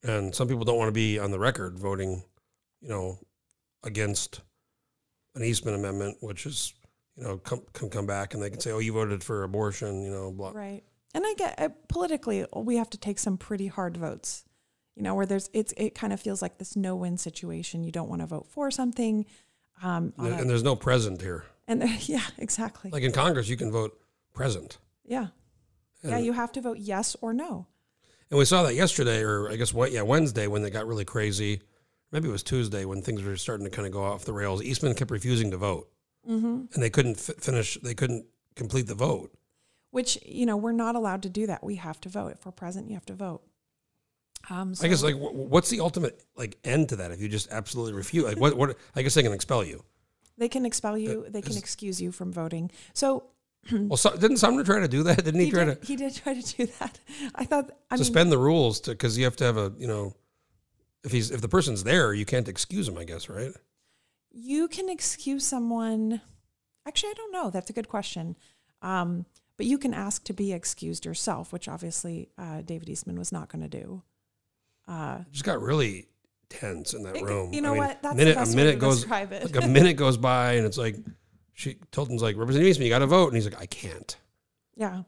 and 0.03 0.33
some 0.33 0.47
people 0.47 0.63
don't 0.63 0.77
want 0.77 0.87
to 0.87 0.93
be 0.93 1.19
on 1.19 1.31
the 1.31 1.39
record 1.39 1.77
voting, 1.77 2.23
you 2.81 2.89
know, 2.89 3.19
against 3.83 4.41
an 5.35 5.43
Eastman 5.43 5.75
amendment, 5.75 6.17
which 6.21 6.45
is 6.45 6.73
you 7.15 7.23
know 7.23 7.37
come 7.37 7.61
come 7.73 7.89
come 7.89 8.05
back 8.05 8.33
and 8.33 8.41
they 8.41 8.49
can 8.49 8.59
say 8.59 8.71
oh 8.71 8.79
you 8.79 8.93
voted 8.93 9.23
for 9.23 9.43
abortion 9.43 10.01
you 10.01 10.11
know 10.11 10.31
blah 10.31 10.51
Right. 10.51 10.83
And 11.13 11.25
I 11.25 11.33
get 11.33 11.59
uh, 11.59 11.69
politically, 11.87 12.45
we 12.55 12.75
have 12.75 12.89
to 12.91 12.97
take 12.97 13.17
some 13.17 13.37
pretty 13.37 13.67
hard 13.67 13.97
votes. 13.97 14.45
You 14.99 15.03
know, 15.03 15.15
where 15.15 15.25
there's 15.25 15.49
it's 15.53 15.73
it 15.77 15.95
kind 15.95 16.11
of 16.11 16.19
feels 16.19 16.41
like 16.41 16.57
this 16.57 16.75
no-win 16.75 17.17
situation. 17.17 17.85
You 17.85 17.91
don't 17.93 18.09
want 18.09 18.19
to 18.19 18.27
vote 18.27 18.47
for 18.47 18.69
something, 18.69 19.25
um, 19.81 20.11
And, 20.17 20.27
a- 20.27 20.37
and 20.39 20.49
there's 20.49 20.61
no 20.61 20.75
present 20.75 21.21
here. 21.21 21.45
and 21.69 21.81
yeah, 22.09 22.19
exactly. 22.37 22.91
Like 22.91 23.03
in 23.03 23.13
Congress, 23.13 23.47
you 23.47 23.55
can 23.55 23.71
vote 23.71 23.97
present. 24.33 24.77
yeah, 25.05 25.27
yeah. 26.03 26.17
You 26.17 26.33
have 26.33 26.51
to 26.51 26.59
vote 26.61 26.79
yes 26.79 27.15
or 27.21 27.31
no. 27.33 27.65
and 28.29 28.37
we 28.37 28.43
saw 28.43 28.63
that 28.63 28.75
yesterday, 28.75 29.21
or 29.23 29.49
I 29.49 29.55
guess 29.55 29.73
what? 29.73 29.93
Yeah, 29.93 30.01
Wednesday 30.01 30.47
when 30.47 30.63
they 30.63 30.69
got 30.69 30.85
really 30.85 31.05
crazy. 31.05 31.61
Maybe 32.11 32.27
it 32.27 32.31
was 32.31 32.43
Tuesday 32.43 32.83
when 32.83 33.01
things 33.01 33.21
were 33.23 33.37
starting 33.37 33.63
to 33.63 33.69
kind 33.71 33.85
of 33.85 33.93
go 33.93 34.03
off 34.03 34.25
the 34.25 34.33
rails. 34.33 34.61
Eastman 34.61 34.95
kept 34.95 35.11
refusing 35.11 35.49
to 35.51 35.57
vote, 35.57 35.87
Mm-hmm. 36.29 36.65
and 36.73 36.83
they 36.83 36.89
couldn't 36.89 37.15
fi- 37.21 37.33
finish. 37.39 37.77
They 37.81 37.93
couldn't 37.93 38.25
complete 38.55 38.87
the 38.87 38.95
vote. 38.95 39.31
Which 39.91 40.19
you 40.25 40.45
know 40.45 40.57
we're 40.57 40.73
not 40.73 40.97
allowed 40.97 41.23
to 41.23 41.29
do 41.29 41.47
that. 41.47 41.63
We 41.63 41.75
have 41.75 42.01
to 42.01 42.09
vote. 42.09 42.33
If 42.33 42.45
we're 42.45 42.51
present, 42.51 42.89
you 42.89 42.95
have 42.95 43.05
to 43.05 43.13
vote. 43.13 43.43
Um, 44.49 44.73
so 44.73 44.85
I 44.85 44.89
guess 44.89 45.03
like 45.03 45.15
what's 45.15 45.69
the 45.69 45.79
ultimate 45.79 46.23
like 46.35 46.57
end 46.63 46.89
to 46.89 46.97
that? 46.97 47.11
If 47.11 47.21
you 47.21 47.27
just 47.27 47.51
absolutely 47.51 47.93
refuse, 47.93 48.25
like 48.25 48.39
what? 48.39 48.55
What? 48.55 48.77
I 48.95 49.01
guess 49.01 49.13
they 49.13 49.23
can 49.23 49.33
expel 49.33 49.63
you. 49.63 49.83
they 50.37 50.49
can 50.49 50.65
expel 50.65 50.97
you. 50.97 51.25
They 51.29 51.41
can 51.41 51.57
excuse 51.57 52.01
you 52.01 52.11
from 52.11 52.31
voting. 52.31 52.71
So 52.93 53.25
Well, 53.71 53.97
so, 53.97 54.15
didn't 54.15 54.37
Sumner 54.37 54.63
try 54.63 54.79
to 54.79 54.87
do 54.87 55.03
that? 55.03 55.23
Didn't 55.23 55.39
he, 55.39 55.47
he 55.47 55.51
try 55.51 55.65
did, 55.65 55.81
to 55.81 55.87
he 55.87 55.95
did 55.95 56.15
try 56.15 56.33
to 56.33 56.57
do 56.57 56.65
that. 56.79 56.99
I 57.35 57.45
thought. 57.45 57.71
I 57.89 57.95
mean, 57.95 57.97
suspend 57.97 58.31
the 58.31 58.37
rules 58.37 58.79
to 58.81 58.91
because 58.91 59.17
you 59.17 59.25
have 59.25 59.35
to 59.37 59.43
have 59.43 59.57
a 59.57 59.73
you 59.77 59.87
know 59.87 60.13
if 61.03 61.11
he's 61.11 61.31
if 61.31 61.41
the 61.41 61.49
person's 61.49 61.83
there, 61.83 62.13
you 62.13 62.25
can't 62.25 62.47
excuse 62.47 62.87
him. 62.87 62.97
I 62.97 63.03
guess 63.03 63.29
right. 63.29 63.51
You 64.31 64.67
can 64.67 64.89
excuse 64.89 65.45
someone. 65.45 66.21
Actually, 66.87 67.09
I 67.09 67.13
don't 67.15 67.33
know. 67.33 67.49
That's 67.49 67.69
a 67.69 67.73
good 67.73 67.89
question. 67.89 68.37
Um, 68.81 69.25
but 69.57 69.65
you 69.65 69.77
can 69.77 69.93
ask 69.93 70.23
to 70.25 70.33
be 70.33 70.53
excused 70.53 71.05
yourself, 71.05 71.51
which 71.51 71.67
obviously 71.67 72.29
uh, 72.37 72.61
David 72.61 72.89
Eastman 72.89 73.19
was 73.19 73.31
not 73.31 73.49
going 73.49 73.61
to 73.61 73.67
do. 73.67 74.03
Uh, 74.89 75.19
just 75.31 75.45
got 75.45 75.61
really 75.61 76.07
tense 76.49 76.93
in 76.93 77.03
that 77.03 77.15
It- 77.15 77.23
room. 77.23 77.53
you 77.53 77.61
know 77.61 77.75
what? 77.75 78.01
That's 78.01 78.15
minute, 78.15 78.37
a 78.37 78.55
minute 78.55 78.79
goes 78.79 79.03
it. 79.03 79.09
like 79.09 79.63
a 79.63 79.67
minute 79.67 79.95
goes 79.97 80.17
by, 80.17 80.53
and 80.53 80.65
it's 80.65 80.77
like 80.77 80.95
she 81.53 81.77
Tilton's 81.91 82.21
like 82.21 82.35
Representative 82.37 82.69
Eastman, 82.71 82.87
you 82.87 82.91
got 82.93 82.99
to 82.99 83.07
vote, 83.07 83.27
and 83.27 83.35
he's 83.35 83.45
like, 83.45 83.61
I 83.61 83.67
can't. 83.67 84.17
yeah, 84.75 85.03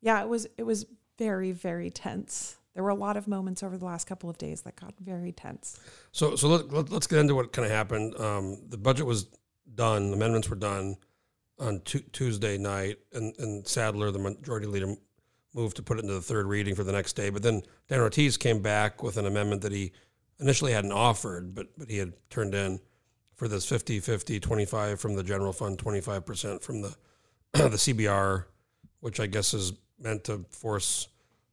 yeah. 0.00 0.22
It 0.22 0.28
was 0.28 0.46
it 0.56 0.62
was 0.62 0.86
very 1.18 1.50
very 1.52 1.90
tense. 1.90 2.56
There 2.74 2.82
were 2.82 2.90
a 2.90 2.94
lot 2.94 3.16
of 3.16 3.26
moments 3.28 3.62
over 3.62 3.76
the 3.76 3.84
last 3.84 4.06
couple 4.06 4.28
of 4.30 4.38
days 4.38 4.62
that 4.62 4.76
got 4.76 4.94
very 5.00 5.32
tense. 5.32 5.78
So 6.12 6.36
so 6.36 6.48
let, 6.48 6.72
let, 6.72 6.92
us 6.92 7.06
get 7.06 7.18
into 7.18 7.34
what 7.34 7.52
kind 7.52 7.66
of 7.66 7.72
happened. 7.72 8.18
Um, 8.20 8.58
the 8.68 8.78
budget 8.78 9.06
was 9.06 9.26
done, 9.74 10.12
amendments 10.12 10.48
were 10.48 10.56
done 10.56 10.96
on 11.58 11.80
tu- 11.80 12.04
Tuesday 12.12 12.58
night, 12.58 12.98
and 13.12 13.34
and 13.38 13.66
Saddler, 13.66 14.10
the 14.12 14.18
majority 14.20 14.66
leader, 14.66 14.94
moved 15.54 15.76
to 15.76 15.82
put 15.82 15.98
it 15.98 16.02
into 16.02 16.14
the 16.14 16.20
third 16.20 16.46
reading 16.46 16.74
for 16.74 16.84
the 16.84 16.92
next 16.92 17.14
day. 17.14 17.30
But 17.30 17.42
then 17.42 17.62
Dan 17.88 18.00
Ortiz 18.00 18.36
came 18.36 18.60
back 18.60 19.02
with 19.02 19.16
an 19.16 19.26
amendment 19.26 19.62
that 19.62 19.72
he 19.72 19.92
initially 20.40 20.72
hadn't 20.72 20.92
offered, 20.92 21.54
but 21.54 21.68
but 21.78 21.90
he 21.90 21.98
had 21.98 22.12
turned 22.30 22.54
in 22.54 22.80
for 23.34 23.48
this 23.48 23.66
50 23.66 24.00
50 24.00 24.40
25 24.40 25.00
from 25.00 25.14
the 25.16 25.22
general 25.22 25.52
fund 25.52 25.78
25% 25.78 26.62
from 26.62 26.82
the 26.82 26.96
the 27.52 27.70
CBR 27.70 28.44
which 29.00 29.20
I 29.20 29.26
guess 29.26 29.52
is 29.52 29.72
meant 29.98 30.24
to 30.24 30.44
force 30.50 31.08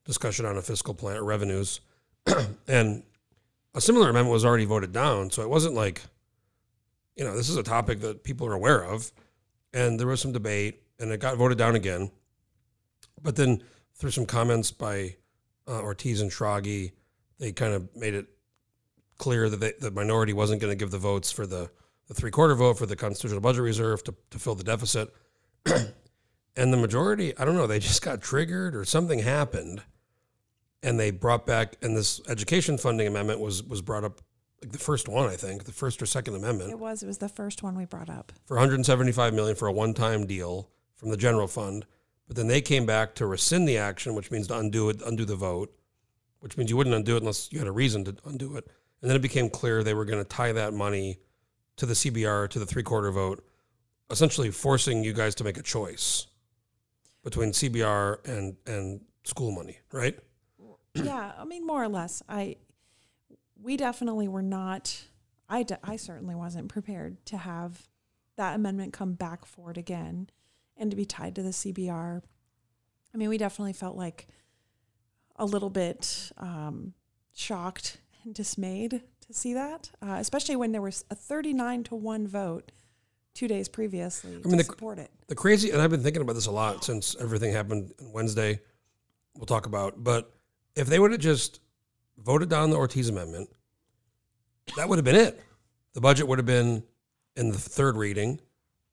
discussion 0.06 0.46
on 0.46 0.58
a 0.58 0.62
fiscal 0.62 0.94
plan 0.94 1.18
or 1.18 1.24
revenues 1.24 1.82
and 2.68 3.04
a 3.74 3.82
similar 3.82 4.10
amendment 4.10 4.32
was 4.32 4.46
already 4.46 4.66
voted 4.66 4.92
down 4.92 5.32
so 5.32 5.42
it 5.42 5.50
wasn't 5.50 5.74
like 5.74 6.02
you 7.16 7.24
know 7.24 7.36
this 7.36 7.50
is 7.50 7.58
a 7.58 7.64
topic 7.64 8.00
that 8.02 8.24
people 8.24 8.48
are 8.48 8.54
aware 8.54 8.84
of 8.84 9.12
and 9.74 10.00
there 10.00 10.08
was 10.08 10.22
some 10.22 10.32
debate, 10.32 10.82
and 11.00 11.12
it 11.12 11.20
got 11.20 11.38
voted 11.38 11.58
down 11.58 11.76
again. 11.76 12.12
But 13.22 13.36
then 13.36 13.64
through 14.02 14.10
some 14.12 14.26
comments 14.26 14.72
by 14.72 15.16
uh, 15.68 15.80
Ortiz 15.80 16.22
and 16.22 16.32
Schrage, 16.32 16.92
they 17.38 17.52
kind 17.52 17.74
of 17.74 17.96
made 17.96 18.16
it 18.16 18.26
clear 19.20 19.48
that 19.48 19.60
they, 19.60 19.74
the 19.80 19.92
minority 19.92 20.34
wasn't 20.34 20.60
going 20.60 20.72
to 20.72 20.76
give 20.76 20.90
the 20.90 20.98
votes 20.98 21.32
for 21.32 21.46
the, 21.46 21.70
the 22.08 22.16
three 22.16 22.32
quarter 22.32 22.56
vote 22.56 22.80
for 22.80 22.88
the 22.88 22.96
constitutional 22.96 23.40
budget 23.40 23.62
reserve 23.62 24.04
to, 24.04 24.16
to 24.32 24.40
fill 24.40 24.56
the 24.56 24.64
deficit. 24.64 25.14
and 26.56 26.74
the 26.74 26.78
majority, 26.78 27.38
I 27.38 27.46
don't 27.46 27.56
know, 27.56 27.68
they 27.68 27.78
just 27.78 28.02
got 28.02 28.22
triggered 28.22 28.76
or 28.76 28.86
something 28.86 29.20
happened, 29.20 29.84
and 30.82 31.00
they 31.00 31.12
brought 31.12 31.46
back. 31.46 31.76
And 31.84 31.96
this 31.96 32.22
education 32.28 32.80
funding 32.80 33.06
amendment 33.06 33.40
was 33.40 33.62
was 33.62 33.84
brought 33.84 34.04
up, 34.04 34.20
like 34.64 34.72
the 34.72 34.80
first 34.80 35.08
one, 35.08 35.30
I 35.30 35.36
think, 35.36 35.66
the 35.66 35.72
first 35.72 36.02
or 36.02 36.08
second 36.08 36.34
amendment 36.36 36.72
It 36.72 36.80
was. 36.80 37.04
It 37.04 37.08
was 37.08 37.20
the 37.20 37.30
first 37.30 37.62
one 37.62 37.78
we 37.78 37.86
brought 37.86 38.10
up. 38.10 38.32
for 38.46 38.56
175 38.56 39.36
million 39.36 39.56
for 39.56 39.68
a 39.68 39.72
one-time 39.72 40.26
deal 40.26 40.72
from 40.96 41.10
the 41.10 41.18
general 41.18 41.48
fund. 41.48 41.86
But 42.32 42.38
then 42.38 42.48
they 42.48 42.62
came 42.62 42.86
back 42.86 43.14
to 43.16 43.26
rescind 43.26 43.68
the 43.68 43.78
action, 43.78 44.16
which 44.16 44.32
means 44.32 44.48
to 44.48 44.58
undo 44.58 44.88
it, 44.88 45.02
undo 45.06 45.26
the 45.26 45.36
vote, 45.36 45.78
which 46.40 46.56
means 46.56 46.70
you 46.70 46.78
wouldn't 46.78 46.96
undo 46.96 47.18
it 47.18 47.20
unless 47.20 47.52
you 47.52 47.60
had 47.60 47.68
a 47.68 47.74
reason 47.74 48.06
to 48.06 48.16
undo 48.24 48.56
it. 48.56 48.70
And 49.02 49.10
then 49.10 49.18
it 49.18 49.22
became 49.22 49.50
clear 49.50 49.84
they 49.84 49.94
were 49.94 50.06
going 50.06 50.24
to 50.24 50.24
tie 50.24 50.54
that 50.54 50.74
money 50.74 51.20
to 51.76 51.86
the 51.86 51.94
CBR 51.94 52.48
to 52.52 52.60
the 52.60 52.66
three-quarter 52.66 53.12
vote, 53.12 53.46
essentially 54.10 54.50
forcing 54.50 55.04
you 55.04 55.12
guys 55.12 55.36
to 55.36 55.44
make 55.44 55.58
a 55.58 55.62
choice 55.62 56.28
between 57.22 57.50
CBR 57.50 58.26
and 58.26 58.56
and 58.66 59.02
school 59.26 59.52
money, 59.52 59.80
right? 59.92 60.18
yeah, 60.94 61.34
I 61.38 61.44
mean, 61.44 61.68
more 61.68 61.84
or 61.84 61.90
less. 61.90 62.24
I 62.30 62.56
we 63.62 63.76
definitely 63.76 64.30
were 64.30 64.42
not. 64.42 65.04
I 65.50 65.64
de- 65.64 65.80
I 65.84 65.98
certainly 65.98 66.36
wasn't 66.36 66.70
prepared 66.70 67.26
to 67.26 67.40
have 67.40 67.90
that 68.38 68.56
amendment 68.56 68.94
come 68.94 69.16
back 69.16 69.44
forward 69.44 69.78
again, 69.78 70.30
and 70.82 70.90
to 70.92 70.98
be 70.98 71.06
tied 71.06 71.36
to 71.36 71.44
the 71.44 71.52
CBR. 71.52 72.22
I 73.14 73.18
mean, 73.18 73.30
we 73.30 73.38
definitely 73.38 73.74
felt 73.74 73.96
like 73.96 74.28
a 75.38 75.46
little 75.46 75.70
bit 75.70 76.32
um, 76.38 76.94
shocked 77.34 77.98
and 78.24 78.34
dismayed 78.34 79.02
to 79.28 79.34
see 79.34 79.54
that, 79.54 79.92
uh, 80.02 80.18
especially 80.20 80.56
when 80.56 80.72
there 80.72 80.82
was 80.82 81.06
a 81.10 81.16
thirty-nine 81.16 81.84
to 81.86 81.96
one 81.96 82.28
vote 82.28 82.72
two 83.34 83.48
days 83.48 83.70
previously 83.70 84.32
I 84.32 84.34
mean, 84.34 84.44
to 84.44 84.58
the- 84.58 84.64
support 84.64 85.00
it. 85.00 85.10
The 85.28 85.36
crazy, 85.36 85.70
and 85.72 85.82
I've 85.82 85.92
been 85.92 86.04
thinking 86.04 86.22
about 86.22 86.34
this 86.34 86.48
a 86.48 86.52
lot 86.52 86.84
since 86.84 87.16
everything 87.20 87.54
happened 87.54 87.94
on 88.02 88.12
Wednesday. 88.12 88.60
We'll 89.38 89.46
talk 89.46 89.66
about, 89.66 90.04
but 90.04 90.34
if 90.76 90.88
they 90.88 91.00
would 91.00 91.12
have 91.12 91.22
just 91.22 91.62
voted 92.18 92.50
down 92.50 92.70
the 92.70 92.76
Ortiz 92.76 93.08
amendment, 93.08 93.50
that 94.76 94.90
would 94.90 94.98
have 94.98 95.06
been 95.06 95.16
it. 95.16 95.40
The 95.94 96.02
budget 96.02 96.28
would 96.28 96.38
have 96.40 96.46
been 96.46 96.84
in 97.38 97.52
the 97.52 97.58
third 97.58 97.96
reading, 97.96 98.42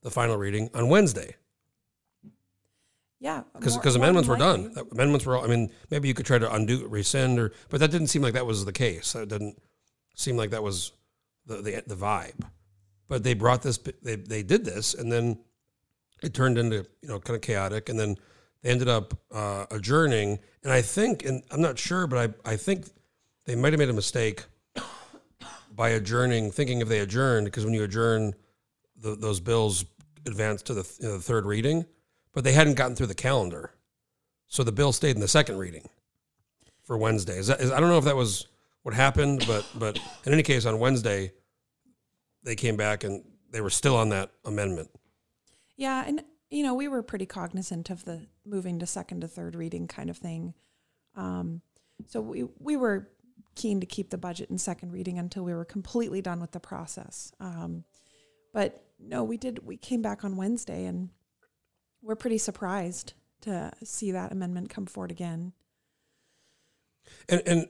the 0.03 0.11
final 0.11 0.37
reading 0.37 0.71
on 0.75 0.89
Wednesday, 0.89 1.35
Yeah, 3.21 3.43
because 3.55 3.77
because 3.77 3.97
amendments 3.97 4.29
were 4.29 4.37
done. 4.37 4.73
Amendments 4.93 5.27
were. 5.27 5.37
all- 5.37 5.45
I 5.45 5.49
mean, 5.49 5.71
maybe 5.91 6.07
you 6.07 6.15
could 6.15 6.27
try 6.27 6.39
to 6.39 6.53
undo, 6.55 6.87
rescind, 6.87 7.39
or 7.39 7.53
but 7.69 7.81
that 7.81 7.91
didn't 7.91 8.07
seem 8.09 8.23
like 8.23 8.35
that 8.35 8.47
was 8.47 8.65
the 8.65 8.73
case. 8.73 9.13
That 9.13 9.29
didn't 9.29 9.61
seem 10.15 10.37
like 10.37 10.51
that 10.51 10.63
was 10.63 10.93
the 11.47 11.57
the, 11.57 11.83
the 11.87 11.97
vibe. 11.97 12.45
But 13.09 13.25
they 13.25 13.35
brought 13.35 13.63
this. 13.63 13.79
They 13.79 14.17
they 14.17 14.43
did 14.45 14.65
this, 14.65 14.95
and 14.95 15.11
then 15.11 15.39
it 16.23 16.33
turned 16.33 16.59
into 16.59 16.87
you 17.03 17.09
know 17.09 17.19
kind 17.19 17.35
of 17.35 17.43
chaotic, 17.43 17.89
and 17.89 17.99
then 17.99 18.17
they 18.63 18.71
ended 18.71 18.89
up 18.89 19.15
uh, 19.33 19.67
adjourning. 19.71 20.39
And 20.63 20.73
I 20.73 20.83
think, 20.83 21.25
and 21.25 21.43
I'm 21.51 21.61
not 21.61 21.77
sure, 21.79 22.07
but 22.07 22.37
I 22.47 22.53
I 22.53 22.57
think 22.57 22.87
they 23.47 23.57
might 23.57 23.73
have 23.73 23.81
made 23.81 23.89
a 23.89 23.95
mistake 23.95 24.45
by 25.75 25.91
adjourning, 25.91 26.51
thinking 26.51 26.81
if 26.81 26.89
they 26.89 27.01
adjourned, 27.01 27.47
because 27.47 27.65
when 27.65 27.73
you 27.75 27.85
adjourn, 27.85 28.35
the, 28.97 29.15
those 29.15 29.41
bills 29.41 29.85
advance 30.27 30.61
to 30.63 30.75
the, 30.75 30.89
you 31.01 31.07
know, 31.09 31.17
the 31.17 31.23
third 31.23 31.47
reading, 31.47 31.87
but 32.39 32.45
they 32.45 32.53
hadn't 32.53 32.75
gotten 32.75 32.95
through 32.95 33.09
the 33.09 33.17
calendar, 33.17 33.73
so 34.47 34.63
the 34.63 34.71
bill 34.71 34.93
stayed 34.93 35.17
in 35.17 35.21
the 35.21 35.27
second 35.27 35.59
reading 35.59 35.89
for 36.85 36.97
Wednesday. 36.97 37.37
Is 37.37 37.49
that, 37.49 37.61
is, 37.61 37.73
I 37.73 37.81
don't 37.81 37.89
know 37.89 37.99
if 37.99 38.05
that 38.05 38.15
was 38.15 38.47
what 38.85 38.95
happened, 38.95 39.45
but 39.49 39.67
but 39.75 39.99
in 40.25 40.33
any 40.33 40.45
case, 40.45 40.65
on 40.65 40.79
Wednesday, 40.79 41.33
they 42.45 42.55
came 42.55 42.77
back 42.77 43.03
and 43.03 43.25
they 43.51 43.61
were 43.61 43.71
still 43.71 43.97
on 43.97 44.11
that 44.11 44.31
amendment. 44.45 44.89
Yeah, 45.77 46.05
and 46.07 46.23
you 46.49 46.63
know, 46.63 46.75
we 46.75 46.87
were 46.87 47.03
pretty 47.03 47.27
cognizant 47.27 47.91
of 47.91 48.05
the 48.05 48.29
moving 48.47 48.79
to 48.79 48.87
second 48.87 49.23
to 49.23 49.27
third 49.27 49.57
reading 49.57 49.89
kind 49.89 50.09
of 50.09 50.17
thing. 50.17 50.55
Um, 51.17 51.61
so 52.07 52.21
we 52.21 52.45
we 52.61 52.77
were 52.77 53.09
keen 53.57 53.81
to 53.81 53.87
keep 53.87 54.11
the 54.11 54.17
budget 54.17 54.49
in 54.49 54.59
second 54.59 54.93
reading 54.93 55.19
until 55.19 55.43
we 55.43 55.55
were 55.55 55.65
completely 55.65 56.23
done 56.23 56.41
with 56.41 56.53
the 56.53 56.61
process. 56.61 57.33
Um, 57.41 57.83
but 58.55 58.85
no, 59.01 59.25
we 59.25 59.37
did. 59.37 59.67
We 59.67 59.77
came 59.77 60.03
back 60.03 60.23
on 60.23 60.37
Wednesday, 60.37 60.85
and 60.85 61.09
we're 62.03 62.17
pretty 62.17 62.39
surprised 62.39 63.15
to 63.43 63.71
see 63.85 64.13
that 64.13 64.33
amendment 64.33 64.71
come 64.71 64.87
forward 64.87 65.11
again. 65.11 65.53
And 67.29 67.43
and 67.47 67.69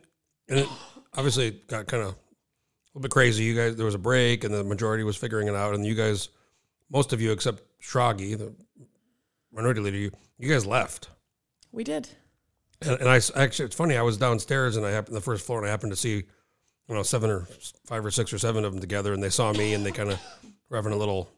and 0.49 0.61
it 0.61 0.69
obviously 1.15 1.49
it 1.49 1.69
got 1.69 1.87
kind 1.87 2.03
of 2.03 2.11
a 2.11 2.17
little 2.95 3.03
bit 3.03 3.11
crazy. 3.11 3.45
You 3.45 3.55
guys, 3.55 3.77
there 3.77 3.87
was 3.87 3.95
a 3.95 3.99
break, 3.99 4.45
and 4.45 4.53
the 4.53 4.65
majority 4.65 5.05
was 5.05 5.17
figuring 5.17 5.49
it 5.49 5.55
out, 5.55 5.75
and 5.75 5.85
you 5.85 5.95
guys, 5.95 6.31
most 6.91 7.13
of 7.13 7.21
you 7.21 7.33
except 7.33 7.63
Schrage, 7.83 8.37
the 8.39 8.55
minority 9.53 9.81
leader, 9.81 9.97
you 9.97 10.11
you 10.39 10.49
guys 10.49 10.67
left. 10.67 11.11
We 11.73 11.85
did. 11.85 12.09
And, 12.81 13.01
and 13.01 13.09
I 13.09 13.21
actually, 13.37 13.67
it's 13.67 13.77
funny. 13.77 13.97
I 13.97 14.03
was 14.03 14.17
downstairs 14.17 14.77
and 14.77 14.87
I 14.87 14.91
happened 14.91 15.17
the 15.17 15.21
first 15.21 15.45
floor, 15.45 15.59
and 15.59 15.67
I 15.67 15.71
happened 15.71 15.93
to 15.93 15.97
see, 15.97 16.15
you 16.15 16.95
know, 16.95 17.03
seven 17.03 17.31
or 17.31 17.47
five 17.87 18.05
or 18.05 18.11
six 18.11 18.33
or 18.33 18.39
seven 18.39 18.65
of 18.65 18.73
them 18.73 18.81
together, 18.81 19.13
and 19.13 19.23
they 19.23 19.31
saw 19.31 19.53
me, 19.53 19.75
and 19.75 19.85
they 19.85 19.93
kind 19.93 20.11
of 20.11 20.21
were 20.69 20.77
having 20.77 20.93
a 20.93 20.97
little, 20.97 21.31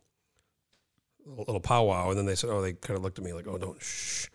little, 1.31 1.45
little 1.47 1.61
powwow, 1.61 2.11
and 2.11 2.19
then 2.19 2.27
they 2.27 2.35
said, 2.35 2.51
"Oh," 2.51 2.61
they 2.61 2.73
kind 2.73 2.97
of 2.97 3.03
looked 3.03 3.19
at 3.19 3.25
me 3.25 3.33
like, 3.33 3.47
"Oh, 3.47 3.59
don't 3.59 3.81
shh," 3.81 4.29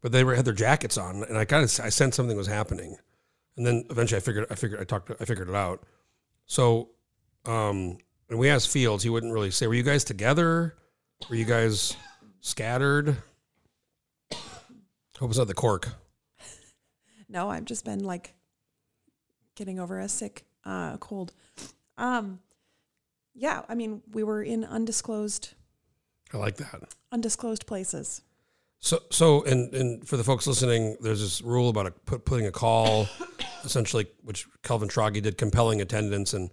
but 0.00 0.12
they 0.12 0.24
were 0.24 0.34
had 0.34 0.44
their 0.44 0.54
jackets 0.54 0.98
on, 0.98 1.24
and 1.24 1.36
I 1.36 1.44
kind 1.44 1.64
of 1.64 1.84
I 1.84 1.88
sensed 1.88 2.16
something 2.16 2.36
was 2.36 2.46
happening, 2.46 2.96
and 3.56 3.66
then 3.66 3.84
eventually 3.90 4.18
I 4.18 4.20
figured 4.20 4.46
I 4.50 4.54
figured 4.54 4.80
I 4.80 4.84
talked 4.84 5.10
I 5.20 5.24
figured 5.24 5.48
it 5.48 5.54
out. 5.54 5.82
So, 6.46 6.90
um, 7.46 7.98
and 8.28 8.38
we 8.38 8.48
asked 8.48 8.68
Fields, 8.68 9.02
he 9.02 9.10
wouldn't 9.10 9.32
really 9.32 9.50
say. 9.50 9.66
Were 9.66 9.74
you 9.74 9.82
guys 9.82 10.04
together? 10.04 10.76
Were 11.28 11.36
you 11.36 11.44
guys 11.44 11.96
scattered? 12.40 13.16
Hope 15.18 15.30
it's 15.30 15.38
not 15.38 15.46
the 15.46 15.54
cork. 15.54 15.88
No, 17.28 17.48
I've 17.48 17.64
just 17.64 17.84
been 17.84 18.04
like 18.04 18.34
getting 19.54 19.78
over 19.78 19.98
a 20.00 20.08
sick 20.08 20.44
uh, 20.64 20.96
cold. 20.98 21.32
Um, 21.96 22.40
yeah, 23.34 23.62
I 23.68 23.74
mean, 23.74 24.02
we 24.12 24.24
were 24.24 24.42
in 24.42 24.64
undisclosed 24.64 25.54
I 26.32 26.38
like 26.38 26.56
that. 26.56 26.94
undisclosed 27.10 27.66
places. 27.66 28.22
So, 28.78 29.00
so, 29.10 29.44
and 29.44 29.72
and 29.74 30.08
for 30.08 30.16
the 30.16 30.24
folks 30.24 30.46
listening, 30.46 30.96
there's 31.00 31.20
this 31.20 31.40
rule 31.42 31.68
about 31.68 31.86
a, 31.86 31.90
put, 31.92 32.24
putting 32.24 32.46
a 32.46 32.50
call, 32.50 33.06
essentially, 33.64 34.06
which 34.24 34.46
Calvin 34.62 34.88
Schrage 34.88 35.22
did, 35.22 35.38
compelling 35.38 35.80
attendance, 35.80 36.34
and 36.34 36.50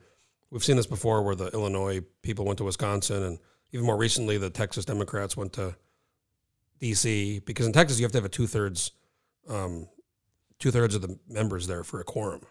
we've 0.51 0.63
seen 0.63 0.75
this 0.75 0.85
before, 0.85 1.23
where 1.23 1.35
the 1.35 1.47
Illinois 1.47 2.01
people 2.21 2.45
went 2.45 2.57
to 2.59 2.63
Wisconsin, 2.65 3.23
and 3.23 3.39
even 3.71 3.85
more 3.85 3.97
recently, 3.97 4.37
the 4.37 4.49
Texas 4.51 4.85
Democrats 4.85 5.35
went 5.35 5.53
to 5.53 5.75
D.C. 6.79 7.39
because 7.45 7.65
in 7.65 7.73
Texas 7.73 7.99
you 7.99 8.03
have 8.05 8.11
to 8.11 8.17
have 8.19 8.25
a 8.25 8.29
two 8.29 8.47
thirds, 8.47 8.91
um, 9.49 9.87
two 10.59 10.71
thirds 10.71 10.93
of 10.95 11.01
the 11.01 11.17
members 11.27 11.67
there 11.67 11.83
for 11.83 11.99
a 11.99 12.03
quorum. 12.03 12.41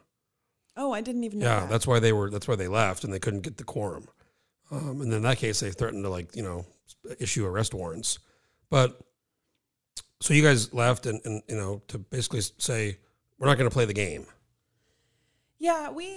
Oh, 0.77 0.93
I 0.93 1.01
didn't 1.01 1.25
even 1.25 1.39
know 1.41 1.47
Yeah, 1.47 1.61
that. 1.61 1.71
that's 1.71 1.87
why 1.87 1.99
they 1.99 2.13
were. 2.13 2.31
That's 2.31 2.49
why 2.49 2.57
they 2.57 2.69
left, 2.69 3.05
and 3.05 3.13
they 3.13 3.19
couldn't 3.19 3.41
get 3.43 3.57
the 3.59 3.65
quorum. 3.65 4.09
Um, 4.71 5.01
and 5.01 5.13
in 5.13 5.23
that 5.23 5.39
case, 5.39 5.61
they 5.61 5.71
threatened 5.71 6.05
to 6.05 6.11
like 6.11 6.35
you 6.37 6.43
know 6.43 6.65
issue 7.19 7.47
arrest 7.47 7.75
warrants. 7.75 8.19
But 8.71 8.99
so 10.21 10.35
you 10.35 10.43
guys 10.43 10.73
left, 10.75 11.07
and, 11.07 11.21
and 11.25 11.43
you 11.49 11.57
know 11.57 11.83
to 11.89 11.99
basically 11.99 12.41
say 12.59 12.99
we're 13.39 13.47
not 13.47 13.57
going 13.57 13.69
to 13.71 13.75
play 13.75 13.85
the 13.85 13.95
game. 13.95 14.27
Yeah, 15.61 15.91
we, 15.91 16.09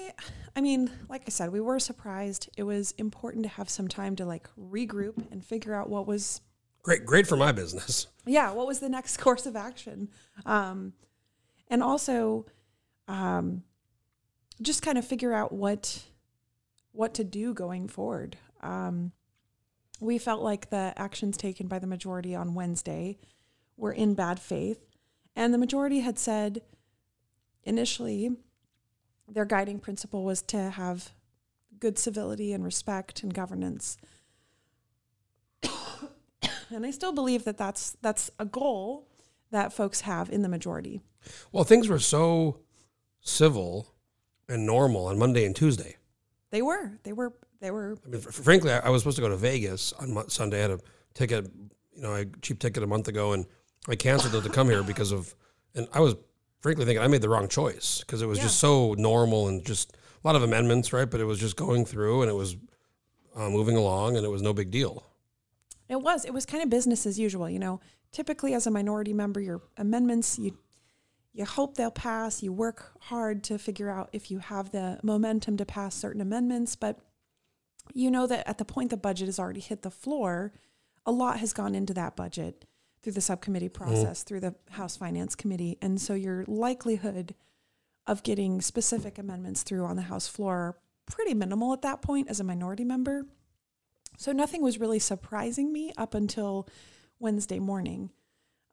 I 0.56 0.62
mean, 0.62 0.92
like 1.10 1.24
I 1.26 1.30
said, 1.32 1.52
we 1.52 1.62
were 1.62 1.80
surprised. 1.80 2.48
It 2.58 2.64
was 2.64 2.92
important 3.00 3.44
to 3.44 3.50
have 3.50 3.70
some 3.72 3.88
time 3.88 4.16
to 4.18 4.26
like 4.26 4.48
regroup 4.56 5.32
and 5.32 5.44
figure 5.44 5.74
out 5.74 5.90
what 5.90 6.06
was, 6.06 6.42
Great, 6.84 7.08
great 7.08 7.26
for 7.26 7.36
my 7.36 7.52
business. 7.52 8.06
yeah, 8.26 8.52
what 8.52 8.68
was 8.68 8.80
the 8.80 8.90
next 8.90 9.18
course 9.20 9.48
of 9.48 9.56
action. 9.56 10.10
Um, 10.46 10.94
and 11.70 11.82
also, 11.82 12.46
um, 13.08 13.64
just 14.62 14.84
kind 14.84 15.00
of 15.00 15.06
figure 15.06 15.34
out 15.34 15.52
what, 15.52 16.04
what 16.92 17.14
to 17.16 17.24
do 17.24 17.54
going 17.54 17.88
forward. 17.88 18.38
Um, 18.62 19.12
we 20.00 20.18
felt 20.18 20.42
like 20.42 20.70
the 20.70 20.94
actions 20.98 21.38
taken 21.38 21.68
by 21.68 21.80
the 21.80 21.88
majority 21.88 22.36
on 22.36 22.54
Wednesday 22.54 23.20
were 23.78 23.92
in 23.92 24.14
bad 24.14 24.40
faith. 24.40 24.80
And 25.36 25.54
the 25.54 25.58
majority 25.58 26.00
had 26.00 26.20
said 26.20 26.62
initially 27.64 28.32
their 29.28 29.46
guiding 29.46 29.80
principle 29.80 30.26
was 30.26 30.42
to 30.42 30.72
have 30.72 31.12
good 31.80 31.98
civility 31.98 32.52
and 32.54 32.64
respect 32.64 33.24
and 33.24 33.34
governance. 33.34 33.98
and 35.64 36.86
I 36.86 36.92
still 36.92 37.14
believe 37.14 37.44
that 37.46 37.58
that's 37.58 37.96
that's 38.02 38.30
a 38.40 38.46
goal 38.46 39.08
that 39.52 39.74
folks 39.74 40.02
have 40.02 40.30
in 40.30 40.42
the 40.42 40.50
majority. 40.50 41.02
Well, 41.52 41.64
things 41.64 41.88
were 41.88 42.00
so 42.00 42.60
civil 43.22 43.94
and 44.50 44.66
normal 44.66 45.08
on 45.08 45.20
Monday 45.20 45.46
and 45.46 45.56
Tuesday. 45.56 45.98
They 46.52 46.62
were 46.62 47.00
they 47.04 47.14
were 47.14 47.34
they 47.60 47.72
were 47.72 47.98
I 48.06 48.10
mean, 48.10 48.22
fr- 48.22 48.32
frankly, 48.32 48.72
I, 48.72 48.80
I 48.80 48.90
was 48.90 49.02
supposed 49.02 49.16
to 49.16 49.22
go 49.22 49.30
to 49.30 49.38
Vegas 49.38 49.94
on 49.94 50.14
Mo- 50.14 50.28
Sunday. 50.28 50.60
I 50.60 50.62
had 50.62 50.72
a 50.72 50.80
ticket, 51.14 51.50
you 51.96 52.02
know, 52.02 52.14
a 52.14 52.26
cheap 52.42 52.60
ticket 52.60 52.84
a 52.84 52.88
month 52.88 53.08
ago, 53.08 53.34
and 53.34 53.46
I 53.88 53.96
canceled 53.96 54.36
it 54.36 54.44
to 54.44 54.50
come 54.50 54.70
here 54.70 54.84
because 54.84 55.12
of, 55.12 55.34
and 55.76 55.88
I 55.94 56.00
was 56.02 56.16
frankly 56.62 56.86
thinking 56.86 57.04
I 57.04 57.08
made 57.08 57.22
the 57.22 57.30
wrong 57.30 57.48
choice 57.48 58.00
because 58.02 58.22
it 58.22 58.28
was 58.28 58.38
just 58.40 58.60
so 58.60 58.94
normal 58.98 59.48
and 59.48 59.66
just 59.66 59.94
a 60.24 60.28
lot 60.28 60.36
of 60.36 60.44
amendments, 60.44 60.94
right? 60.94 61.10
But 61.10 61.20
it 61.20 61.26
was 61.26 61.40
just 61.40 61.56
going 61.56 61.86
through 61.86 62.22
and 62.22 62.30
it 62.30 62.36
was 62.36 62.56
uh, 63.36 63.50
moving 63.50 63.76
along 63.78 64.18
and 64.18 64.26
it 64.26 64.30
was 64.30 64.42
no 64.42 64.54
big 64.54 64.70
deal. 64.70 65.04
It 65.90 66.02
was. 66.02 66.26
It 66.26 66.34
was 66.34 66.46
kind 66.46 66.64
of 66.64 66.70
business 66.70 67.06
as 67.06 67.18
usual. 67.20 67.50
You 67.50 67.60
know, 67.60 67.80
typically 68.12 68.54
as 68.54 68.68
a 68.68 68.72
minority 68.72 69.14
member, 69.14 69.40
your 69.40 69.62
amendments 69.78 70.38
you 70.38 70.58
you 71.34 71.46
hope 71.46 71.76
they'll 71.76 71.92
pass. 71.92 72.44
You 72.44 72.52
work 72.52 72.92
hard 73.02 73.44
to 73.46 73.58
figure 73.58 73.90
out 73.90 74.10
if 74.12 74.30
you 74.30 74.40
have 74.40 74.72
the 74.72 75.00
momentum 75.04 75.58
to 75.58 75.66
pass 75.66 75.96
certain 75.96 76.22
amendments, 76.22 76.76
but 76.76 77.00
you 77.94 78.12
know 78.12 78.28
that 78.28 78.48
at 78.48 78.58
the 78.58 78.66
point 78.66 78.90
the 78.90 78.98
budget 78.98 79.28
has 79.28 79.40
already 79.40 79.60
hit 79.60 79.82
the 79.82 79.92
floor, 79.92 80.54
a 81.06 81.12
lot 81.12 81.40
has 81.40 81.54
gone 81.54 81.74
into 81.76 81.94
that 81.94 82.16
budget 82.16 82.66
through 83.02 83.14
the 83.14 83.22
subcommittee 83.22 83.70
process, 83.70 84.24
through 84.24 84.40
the 84.42 84.56
House 84.72 84.96
Finance 84.98 85.34
Committee, 85.36 85.78
and 85.82 86.00
so 86.00 86.14
your 86.14 86.46
likelihood 86.48 87.34
of 88.06 88.24
getting 88.24 88.62
specific 88.62 89.18
amendments 89.18 89.64
through 89.64 89.86
on 89.86 89.96
the 89.96 90.04
House 90.04 90.28
floor 90.28 90.56
are 90.56 90.78
pretty 91.08 91.34
minimal 91.34 91.74
at 91.74 91.82
that 91.82 92.02
point 92.02 92.30
as 92.30 92.40
a 92.40 92.44
minority 92.44 92.84
member. 92.84 93.26
So 94.18 94.32
nothing 94.32 94.62
was 94.62 94.80
really 94.80 95.00
surprising 95.00 95.72
me 95.72 95.92
up 95.98 96.14
until 96.14 96.68
Wednesday 97.20 97.60
morning. 97.60 98.12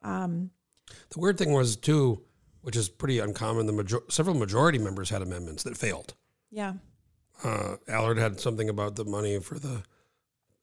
Um, 0.03 0.51
The 1.09 1.19
weird 1.19 1.37
thing 1.37 1.51
was 1.51 1.75
too, 1.75 2.23
which 2.61 2.75
is 2.75 2.89
pretty 2.89 3.19
uncommon. 3.19 3.65
The 3.65 3.73
major- 3.73 4.03
several 4.09 4.35
majority 4.35 4.77
members 4.79 5.09
had 5.09 5.21
amendments 5.21 5.63
that 5.63 5.77
failed. 5.77 6.13
yeah, 6.51 6.73
Uh, 7.43 7.77
Allard 7.87 8.17
had 8.17 8.39
something 8.39 8.67
about 8.69 8.95
the 8.95 9.05
money 9.05 9.39
for 9.39 9.57
the 9.59 9.83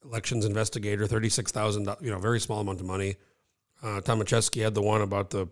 elections 0.03 0.45
investigator, 0.45 1.07
thirty-six 1.07 1.51
thousand, 1.51 1.89
you 2.01 2.11
know, 2.11 2.19
very 2.19 2.39
small 2.39 2.59
amount 2.59 2.79
of 2.79 2.85
money. 2.85 3.15
Uh, 3.81 4.01
Tomaszewski 4.01 4.61
had 4.63 4.73
the 4.75 4.81
one 4.81 5.01
about 5.01 5.29
the 5.31 5.47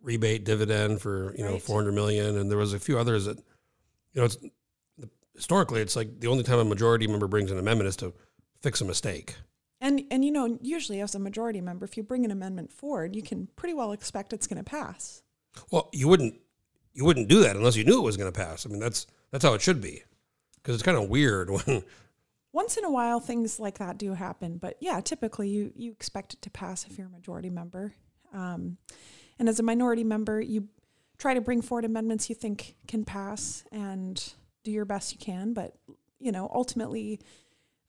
rebate 0.00 0.44
dividend 0.44 1.00
for 1.00 1.34
you 1.36 1.44
know 1.44 1.52
Right. 1.52 1.62
four 1.62 1.76
hundred 1.76 1.92
million, 1.94 2.36
and 2.36 2.50
there 2.50 2.58
was 2.58 2.72
a 2.74 2.78
few 2.80 2.98
others 2.98 3.24
that, 3.26 3.38
you 3.38 4.20
know, 4.20 4.24
it's 4.24 4.36
historically 5.34 5.80
it's 5.82 5.96
like 5.96 6.20
the 6.20 6.26
only 6.28 6.42
time 6.42 6.58
a 6.58 6.64
majority 6.64 7.06
member 7.06 7.26
brings 7.28 7.50
an 7.50 7.58
amendment 7.58 7.88
is 7.88 7.96
to 7.96 8.12
fix 8.60 8.80
a 8.80 8.84
mistake. 8.84 9.36
and 9.80 10.02
and 10.10 10.24
you 10.24 10.32
know 10.32 10.58
usually 10.62 11.00
as 11.00 11.14
a 11.14 11.18
majority 11.18 11.60
member, 11.60 11.84
if 11.84 11.96
you 11.96 12.02
bring 12.02 12.24
an 12.24 12.30
amendment 12.30 12.72
forward, 12.72 13.14
you 13.14 13.22
can 13.22 13.46
pretty 13.56 13.74
well 13.74 13.92
expect 13.92 14.32
it's 14.32 14.46
going 14.46 14.56
to 14.62 14.64
pass. 14.68 15.22
Well, 15.70 15.88
you 15.92 16.08
wouldn't 16.08 16.34
you 16.92 17.04
wouldn't 17.04 17.28
do 17.28 17.40
that 17.40 17.56
unless 17.56 17.76
you 17.76 17.84
knew 17.84 17.98
it 17.98 18.04
was 18.04 18.16
going 18.16 18.32
to 18.32 18.38
pass. 18.38 18.66
I 18.66 18.70
mean, 18.70 18.80
that's 18.80 19.06
that's 19.30 19.44
how 19.44 19.54
it 19.54 19.62
should 19.62 19.80
be, 19.80 20.02
because 20.56 20.74
it's 20.74 20.82
kind 20.82 20.96
of 20.96 21.08
weird 21.08 21.50
when 21.66 21.82
Once 22.52 22.76
in 22.76 22.84
a 22.84 22.90
while, 22.90 23.20
things 23.20 23.60
like 23.60 23.78
that 23.78 23.98
do 23.98 24.14
happen, 24.14 24.56
but 24.56 24.76
yeah, 24.80 25.00
typically 25.00 25.48
you 25.48 25.72
you 25.76 25.92
expect 25.92 26.34
it 26.34 26.42
to 26.42 26.50
pass 26.50 26.86
if 26.86 26.96
you're 26.96 27.06
a 27.06 27.10
majority 27.10 27.50
member. 27.50 27.94
Um, 28.32 28.78
and 29.38 29.48
as 29.48 29.60
a 29.60 29.62
minority 29.62 30.04
member, 30.04 30.40
you 30.40 30.68
try 31.18 31.34
to 31.34 31.40
bring 31.40 31.62
forward 31.62 31.84
amendments 31.84 32.28
you 32.28 32.34
think 32.34 32.76
can 32.88 33.04
pass 33.04 33.64
and 33.70 34.32
do 34.64 34.70
your 34.70 34.84
best 34.84 35.12
you 35.12 35.18
can. 35.18 35.52
But 35.52 35.74
you 36.18 36.32
know, 36.32 36.50
ultimately, 36.54 37.20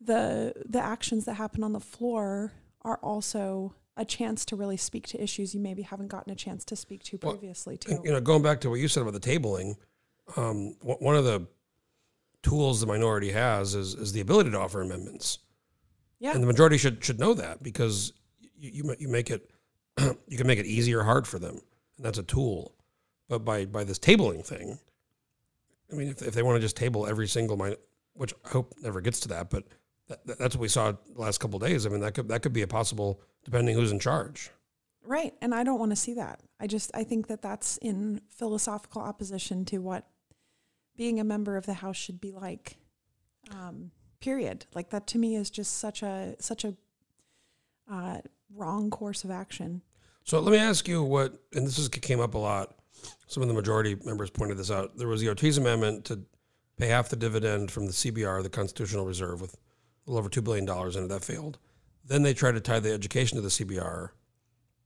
the 0.01 0.53
the 0.65 0.81
actions 0.81 1.25
that 1.25 1.35
happen 1.35 1.63
on 1.63 1.73
the 1.73 1.79
floor 1.79 2.51
are 2.81 2.99
also 3.01 3.73
a 3.97 4.05
chance 4.05 4.45
to 4.45 4.55
really 4.55 4.77
speak 4.77 5.07
to 5.07 5.21
issues 5.21 5.53
you 5.53 5.59
maybe 5.59 5.81
haven't 5.81 6.07
gotten 6.07 6.31
a 6.31 6.35
chance 6.35 6.63
to 6.65 6.75
speak 6.75 7.03
to 7.03 7.19
Well, 7.21 7.33
previously 7.33 7.77
too. 7.77 7.99
You 8.03 8.11
know, 8.11 8.21
going 8.21 8.43
back 8.43 8.61
to 8.61 8.69
what 8.69 8.79
you 8.79 8.87
said 8.87 9.01
about 9.01 9.13
the 9.13 9.19
tabling, 9.19 9.75
um, 10.35 10.75
one 10.81 11.15
of 11.15 11.25
the 11.25 11.47
tools 12.43 12.79
the 12.79 12.87
minority 12.87 13.31
has 13.31 13.75
is, 13.75 13.95
is 13.95 14.13
the 14.13 14.21
ability 14.21 14.51
to 14.51 14.59
offer 14.59 14.81
amendments, 14.81 15.39
yeah, 16.19 16.33
and 16.33 16.41
the 16.41 16.47
majority 16.47 16.77
should 16.77 17.03
should 17.03 17.19
know 17.19 17.33
that 17.33 17.63
because 17.63 18.13
you 18.57 18.71
you, 18.73 18.95
you 18.99 19.07
make 19.07 19.29
it 19.29 19.49
you 20.27 20.37
can 20.37 20.47
make 20.47 20.59
it 20.59 20.65
easy 20.65 20.93
or 20.93 21.03
hard 21.03 21.27
for 21.27 21.39
them, 21.39 21.59
and 21.97 22.05
that's 22.05 22.17
a 22.17 22.23
tool. 22.23 22.75
But 23.27 23.43
by 23.43 23.65
by 23.65 23.83
this 23.83 23.99
tabling 23.99 24.45
thing, 24.45 24.79
I 25.91 25.95
mean, 25.95 26.09
if, 26.09 26.21
if 26.21 26.33
they 26.33 26.43
want 26.43 26.57
to 26.57 26.61
just 26.61 26.77
table 26.77 27.07
every 27.07 27.27
single 27.27 27.57
min 27.57 27.75
which 28.13 28.33
I 28.45 28.49
hope 28.49 28.73
never 28.81 28.99
gets 28.99 29.19
to 29.21 29.27
that, 29.29 29.49
but 29.49 29.63
that, 30.07 30.25
that- 30.25 30.39
that's 30.39 30.55
what 30.55 30.61
we 30.61 30.67
saw 30.67 30.91
the 30.91 31.21
last 31.21 31.39
couple 31.39 31.61
of 31.61 31.67
days. 31.67 31.85
I 31.85 31.89
mean, 31.89 32.01
that 32.01 32.13
could 32.13 32.27
that 32.29 32.41
could 32.41 32.53
be 32.53 32.61
a 32.61 32.67
possible 32.67 33.21
depending 33.43 33.75
who's 33.75 33.91
in 33.91 33.99
charge. 33.99 34.51
Right. 35.07 35.33
And 35.41 35.55
I 35.55 35.63
don't 35.63 35.79
want 35.79 35.91
to 35.91 35.95
see 35.95 36.15
that. 36.15 36.41
I 36.59 36.67
just, 36.67 36.91
I 36.93 37.05
think 37.05 37.27
that 37.27 37.41
that's 37.41 37.77
in 37.77 38.19
philosophical 38.27 39.01
opposition 39.01 39.63
to 39.65 39.77
what 39.77 40.05
being 40.97 41.17
a 41.21 41.23
member 41.23 41.55
of 41.55 41.65
the 41.65 41.75
House 41.75 41.95
should 41.95 42.19
be 42.19 42.33
like. 42.33 42.75
Um, 43.51 43.91
period. 44.19 44.65
Like 44.73 44.89
that 44.89 45.07
to 45.07 45.17
me 45.17 45.37
is 45.37 45.49
just 45.49 45.77
such 45.77 46.03
a, 46.03 46.35
such 46.39 46.65
a 46.65 46.75
uh, 47.89 48.17
wrong 48.53 48.89
course 48.89 49.23
of 49.23 49.31
action. 49.31 49.81
So 50.25 50.41
let 50.41 50.51
me 50.51 50.57
ask 50.57 50.89
you 50.89 51.01
what, 51.03 51.39
and 51.53 51.65
this 51.65 51.79
is, 51.79 51.87
came 51.87 52.19
up 52.19 52.33
a 52.33 52.37
lot. 52.37 52.75
Some 53.27 53.41
of 53.41 53.47
the 53.47 53.55
majority 53.55 53.95
members 54.03 54.29
pointed 54.29 54.57
this 54.57 54.69
out. 54.71 54.97
There 54.97 55.07
was 55.07 55.21
the 55.21 55.29
Ortiz 55.29 55.57
amendment 55.57 56.03
to 56.05 56.19
pay 56.77 56.87
half 56.87 57.07
the 57.07 57.15
dividend 57.15 57.71
from 57.71 57.85
the 57.85 57.93
CBR, 57.93 58.43
the 58.43 58.49
Constitutional 58.49 59.05
Reserve, 59.05 59.39
with 59.39 59.55
little 60.07 60.19
over 60.19 60.29
$2 60.29 60.43
billion 60.43 60.67
in 60.67 61.03
it. 61.03 61.07
That 61.09 61.23
failed. 61.23 61.57
Then 62.05 62.23
they 62.23 62.33
tried 62.33 62.53
to 62.53 62.61
tie 62.61 62.79
the 62.79 62.93
education 62.93 63.35
to 63.35 63.41
the 63.41 63.49
CBR. 63.49 64.09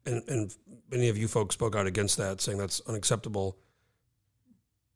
And, 0.05 0.23
and 0.27 0.55
many 0.89 1.09
of 1.09 1.17
you 1.17 1.27
folks 1.27 1.53
spoke 1.53 1.75
out 1.75 1.85
against 1.85 2.17
that, 2.17 2.41
saying 2.41 2.57
that's 2.57 2.81
unacceptable. 2.87 3.57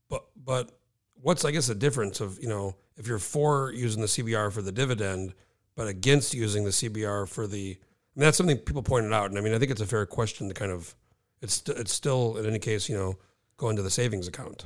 But, 0.10 0.26
but 0.44 0.72
what's, 1.14 1.46
I 1.46 1.52
guess, 1.52 1.68
the 1.68 1.76
difference 1.76 2.22
of, 2.22 2.40
you 2.42 2.50
know, 2.50 2.76
if 2.98 3.08
you're 3.08 3.20
for 3.20 3.72
using 3.72 4.02
the 4.02 4.08
CBR 4.08 4.52
for 4.52 4.62
the 4.62 4.72
dividend, 4.72 5.34
but 5.76 5.88
against 5.88 6.34
using 6.34 6.64
the 6.64 6.72
CBR 6.72 7.28
for 7.28 7.48
the, 7.48 7.78
I 8.16 8.20
mean, 8.20 8.26
that's 8.26 8.38
something 8.38 8.58
people 8.58 8.82
pointed 8.82 9.12
out, 9.12 9.30
and 9.30 9.38
I 9.38 9.42
mean, 9.42 9.54
I 9.54 9.60
think 9.60 9.72
it's 9.72 9.82
a 9.82 9.86
fair 9.86 10.06
question 10.06 10.48
to 10.48 10.54
kind 10.54 10.72
of. 10.72 10.96
It's 11.42 11.62
it's 11.68 11.94
still 11.94 12.38
in 12.38 12.46
any 12.46 12.60
case, 12.60 12.88
you 12.88 12.96
know, 12.96 13.18
go 13.58 13.70
into 13.70 13.82
the 13.82 13.90
savings 13.90 14.28
account. 14.28 14.64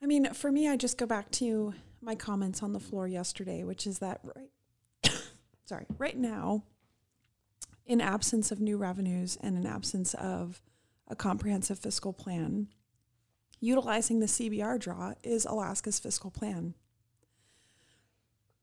I 0.00 0.06
mean, 0.06 0.32
for 0.32 0.52
me, 0.52 0.68
I 0.68 0.76
just 0.76 0.96
go 0.96 1.06
back 1.06 1.30
to 1.32 1.74
my 2.00 2.14
comments 2.14 2.62
on 2.62 2.72
the 2.72 2.78
floor 2.78 3.08
yesterday, 3.08 3.64
which 3.64 3.84
is 3.86 3.98
that 3.98 4.20
right, 4.22 4.48
sorry, 5.68 5.84
right 5.98 6.16
now, 6.16 6.64
in 7.84 8.00
absence 8.00 8.50
of 8.50 8.58
new 8.58 8.78
revenues 8.78 9.36
and 9.42 9.56
in 9.56 9.66
absence 9.66 10.14
of 10.14 10.62
a 11.08 11.14
comprehensive 11.14 11.78
fiscal 11.78 12.14
plan, 12.14 12.68
utilizing 13.60 14.20
the 14.20 14.26
CBR 14.26 14.78
draw 14.78 15.12
is 15.22 15.44
Alaska's 15.44 15.98
fiscal 15.98 16.30
plan. 16.30 16.74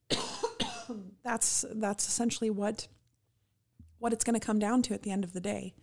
that's 1.23 1.63
that's 1.75 2.07
essentially 2.07 2.49
what 2.49 2.87
what 3.99 4.11
it's 4.11 4.23
going 4.23 4.39
to 4.39 4.45
come 4.45 4.59
down 4.59 4.81
to 4.81 4.93
at 4.93 5.03
the 5.03 5.11
end 5.11 5.23
of 5.23 5.33
the 5.33 5.41
day. 5.41 5.75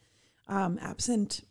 Um, 0.48 0.78
absent 0.82 1.42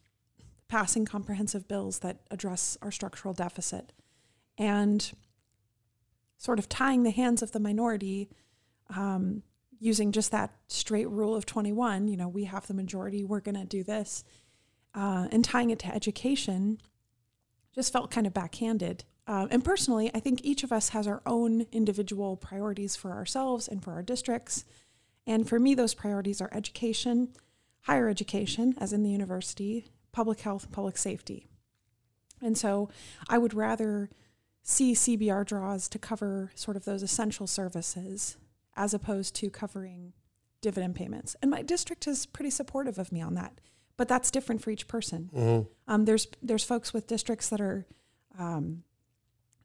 passing 0.68 1.06
comprehensive 1.06 1.68
bills 1.68 2.00
that 2.00 2.18
address 2.30 2.78
our 2.82 2.92
structural 2.92 3.34
deficit 3.34 3.94
and 4.58 5.14
sort 6.38 6.60
of 6.60 6.68
tying 6.68 7.04
the 7.04 7.12
hands 7.12 7.42
of 7.42 7.52
the 7.52 7.60
minority 7.60 8.30
um, 8.96 9.44
using 9.82 10.14
just 10.14 10.32
that 10.32 10.54
straight 10.68 11.10
rule 11.10 11.36
of 11.36 11.46
21 11.46 12.08
you 12.08 12.16
know 12.16 12.30
we 12.30 12.46
have 12.46 12.68
the 12.68 12.74
majority 12.74 13.24
we're 13.24 13.42
going 13.42 13.56
to 13.56 13.66
do 13.66 13.84
this 13.84 14.24
uh, 14.96 15.28
and 15.32 15.44
tying 15.44 15.70
it 15.70 15.80
to 15.80 15.94
education 15.94 16.80
just 17.74 17.92
felt 17.92 18.12
kind 18.12 18.26
of 18.26 18.34
backhanded 18.34 19.04
uh, 19.28 19.48
and 19.52 19.66
personally 19.66 20.10
i 20.14 20.20
think 20.20 20.40
each 20.44 20.64
of 20.64 20.72
us 20.72 20.90
has 20.90 21.08
our 21.08 21.22
own 21.26 21.66
individual 21.74 22.38
priorities 22.38 22.96
for 22.96 23.12
ourselves 23.12 23.68
and 23.68 23.84
for 23.84 23.92
our 23.92 24.04
districts 24.04 24.64
and 25.28 25.50
for 25.50 25.60
me 25.60 25.76
those 25.76 25.94
priorities 25.94 26.40
are 26.40 26.50
education 26.54 27.30
higher 27.82 28.08
education 28.08 28.76
as 28.78 28.94
in 28.94 29.04
the 29.04 29.10
university 29.10 29.92
public 30.12 30.42
health 30.42 30.66
and 30.66 30.74
public 30.74 30.98
safety. 30.98 31.48
And 32.42 32.58
so 32.58 32.90
I 33.30 33.38
would 33.38 33.54
rather 33.54 34.10
see 34.64 34.94
CBR 34.94 35.46
draws 35.46 35.88
to 35.90 36.00
cover 36.00 36.52
sort 36.56 36.78
of 36.78 36.86
those 36.86 37.04
essential 37.04 37.48
services 37.48 38.38
as 38.82 38.96
opposed 38.96 39.36
to 39.36 39.52
covering 39.52 40.12
dividend 40.60 40.96
payments. 40.96 41.36
And 41.40 41.52
my 41.52 41.62
district 41.62 42.08
is 42.08 42.26
pretty 42.26 42.50
supportive 42.50 42.98
of 42.98 43.12
me 43.12 43.22
on 43.22 43.36
that, 43.36 43.62
but 43.96 44.08
that's 44.08 44.32
different 44.32 44.64
for 44.64 44.72
each 44.72 44.88
person. 44.88 45.30
Um, 45.88 46.06
there's 46.06 46.28
there's 46.42 46.64
folks 46.64 46.92
with 46.92 47.06
districts 47.06 47.50
that 47.50 47.62
are 47.62 47.86
um, 48.40 48.82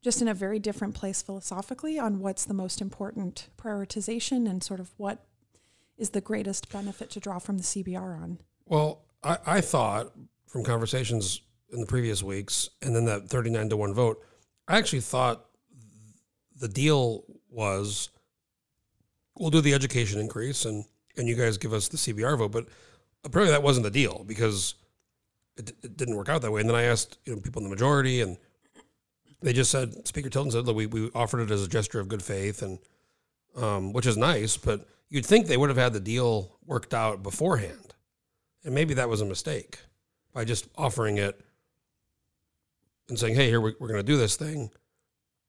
just 0.02 0.20
in 0.20 0.29
a 0.29 0.35
very 0.35 0.59
different 0.59 0.94
place 0.94 1.22
philosophically 1.22 1.98
on 1.98 2.20
what's 2.20 2.44
the 2.44 2.52
most 2.52 2.83
important 2.83 3.48
prioritization 3.57 4.46
and 4.48 4.62
sort 4.62 4.81
of 4.81 4.90
what 4.98 5.24
is 5.96 6.11
the 6.11 6.20
greatest 6.20 6.70
benefit 6.70 7.09
to 7.11 7.18
draw 7.18 7.38
from 7.38 7.57
the 7.57 7.64
CBR 7.64 8.20
on. 8.20 8.38
Well, 8.66 9.07
I, 9.22 9.38
I 9.46 9.61
thought 9.62 10.12
from 10.46 10.62
conversations 10.62 11.40
in 11.70 11.81
the 11.81 11.87
previous 11.87 12.22
weeks, 12.22 12.68
and 12.83 12.94
then 12.94 13.07
that 13.07 13.31
thirty-nine 13.31 13.70
to 13.70 13.79
one 13.79 13.94
vote, 13.94 14.22
I 14.68 14.76
actually 14.76 15.00
thought 15.00 15.46
the 16.61 16.68
deal 16.68 17.24
was 17.48 18.11
we'll 19.38 19.51
do 19.51 19.61
the 19.61 19.75
education 19.75 20.20
increase, 20.20 20.64
and 20.64 20.85
and 21.16 21.29
you 21.29 21.35
guys 21.35 21.59
give 21.59 21.72
us 21.72 21.88
the 21.88 21.96
CBR 21.96 22.38
vote, 22.38 22.53
but 22.53 22.66
apparently 23.25 23.53
that 23.53 23.62
wasn't 23.62 23.85
the 23.85 23.90
deal 23.90 24.25
because 24.27 24.75
it, 25.57 25.72
it 25.83 25.96
didn't 25.96 26.16
work 26.16 26.29
out 26.29 26.42
that 26.42 26.53
way. 26.53 26.61
And 26.61 26.68
then 26.68 26.77
I 26.77 26.83
asked 26.83 27.18
you 27.25 27.35
know 27.35 27.40
people 27.40 27.62
in 27.62 27.68
the 27.68 27.75
majority, 27.75 28.20
and 28.20 28.37
they 29.42 29.53
just 29.53 29.70
said 29.70 30.07
Speaker 30.07 30.29
Tilton 30.29 30.51
said 30.51 30.66
we 30.66 30.87
we 30.87 31.11
offered 31.14 31.40
it 31.40 31.51
as 31.51 31.62
a 31.62 31.68
gesture 31.68 32.01
of 32.01 32.09
good 32.09 32.22
faith, 32.22 32.62
and 32.62 32.79
um, 33.57 33.92
which 33.92 34.07
is 34.07 34.16
nice, 34.16 34.57
but 34.57 34.87
you'd 35.09 35.27
think 35.27 35.46
they 35.46 35.57
would 35.57 35.70
have 35.70 35.79
had 35.79 35.92
the 35.92 36.01
deal 36.01 36.59
worked 36.64 36.94
out 36.94 37.22
beforehand, 37.22 37.94
and 38.64 38.75
maybe 38.75 38.94
that 38.94 39.09
was 39.09 39.20
a 39.20 39.27
mistake 39.27 39.79
by 40.33 40.44
just 40.44 40.68
offering 40.77 41.18
it 41.18 41.40
and 43.09 43.18
saying, 43.18 43.35
"Hey, 43.35 43.49
here 43.49 43.61
we're, 43.61 43.75
we're 43.79 43.88
going 43.88 44.01
to 44.01 44.03
do 44.03 44.16
this 44.16 44.37
thing," 44.37 44.70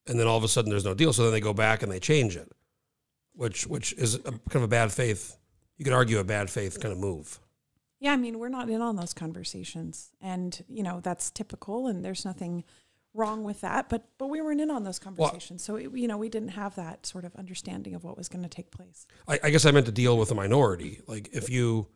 and 0.08 0.20
then 0.20 0.28
all 0.28 0.38
of 0.38 0.44
a 0.44 0.48
sudden 0.48 0.70
there's 0.70 0.86
no 0.86 0.94
deal. 0.94 1.12
So 1.12 1.24
then 1.24 1.32
they 1.32 1.42
go 1.42 1.54
back 1.54 1.84
and 1.84 1.92
they 1.92 2.00
change 2.00 2.36
it, 2.36 2.52
which 3.38 3.68
which 3.68 3.94
is 3.94 4.16
a, 4.16 4.22
kind 4.22 4.56
of 4.56 4.64
a 4.64 4.68
bad 4.68 4.92
faith. 4.92 5.38
You 5.78 5.86
could 5.86 5.94
argue 5.94 6.18
a 6.20 6.24
bad 6.24 6.50
faith 6.50 6.82
kind 6.82 6.92
of 6.92 6.98
move. 6.98 7.40
Yeah, 8.00 8.14
I 8.14 8.18
mean, 8.18 8.38
we're 8.38 8.50
not 8.50 8.70
in 8.70 8.82
on 8.82 8.96
those 8.96 9.14
conversations, 9.14 10.12
and 10.22 10.64
you 10.68 10.84
know 10.84 11.00
that's 11.02 11.32
typical, 11.32 11.88
and 11.88 12.04
there's 12.04 12.26
nothing 12.26 12.64
wrong 13.14 13.44
with 13.44 13.62
that. 13.62 13.90
But 13.90 14.06
but 14.18 14.28
we 14.28 14.42
weren't 14.42 14.62
in 14.62 14.72
on 14.72 14.84
those 14.84 15.00
conversations, 15.00 15.64
so 15.64 15.76
it, 15.76 15.92
you 15.94 16.08
know 16.08 16.18
we 16.18 16.30
didn't 16.30 16.50
have 16.50 16.76
that 16.76 17.06
sort 17.06 17.26
of 17.26 17.36
understanding 17.36 17.96
of 17.96 18.04
what 18.04 18.18
was 18.18 18.28
going 18.28 18.44
to 18.44 18.50
take 18.50 18.72
place. 18.72 19.08
I, 19.28 19.40
I 19.44 19.50
guess 19.50 19.66
I 19.66 19.72
meant 19.72 19.86
to 19.86 19.92
deal 19.92 20.18
with 20.18 20.32
a 20.32 20.36
minority. 20.36 21.02
Like 21.08 21.30
if 21.32 21.50
you 21.50 21.88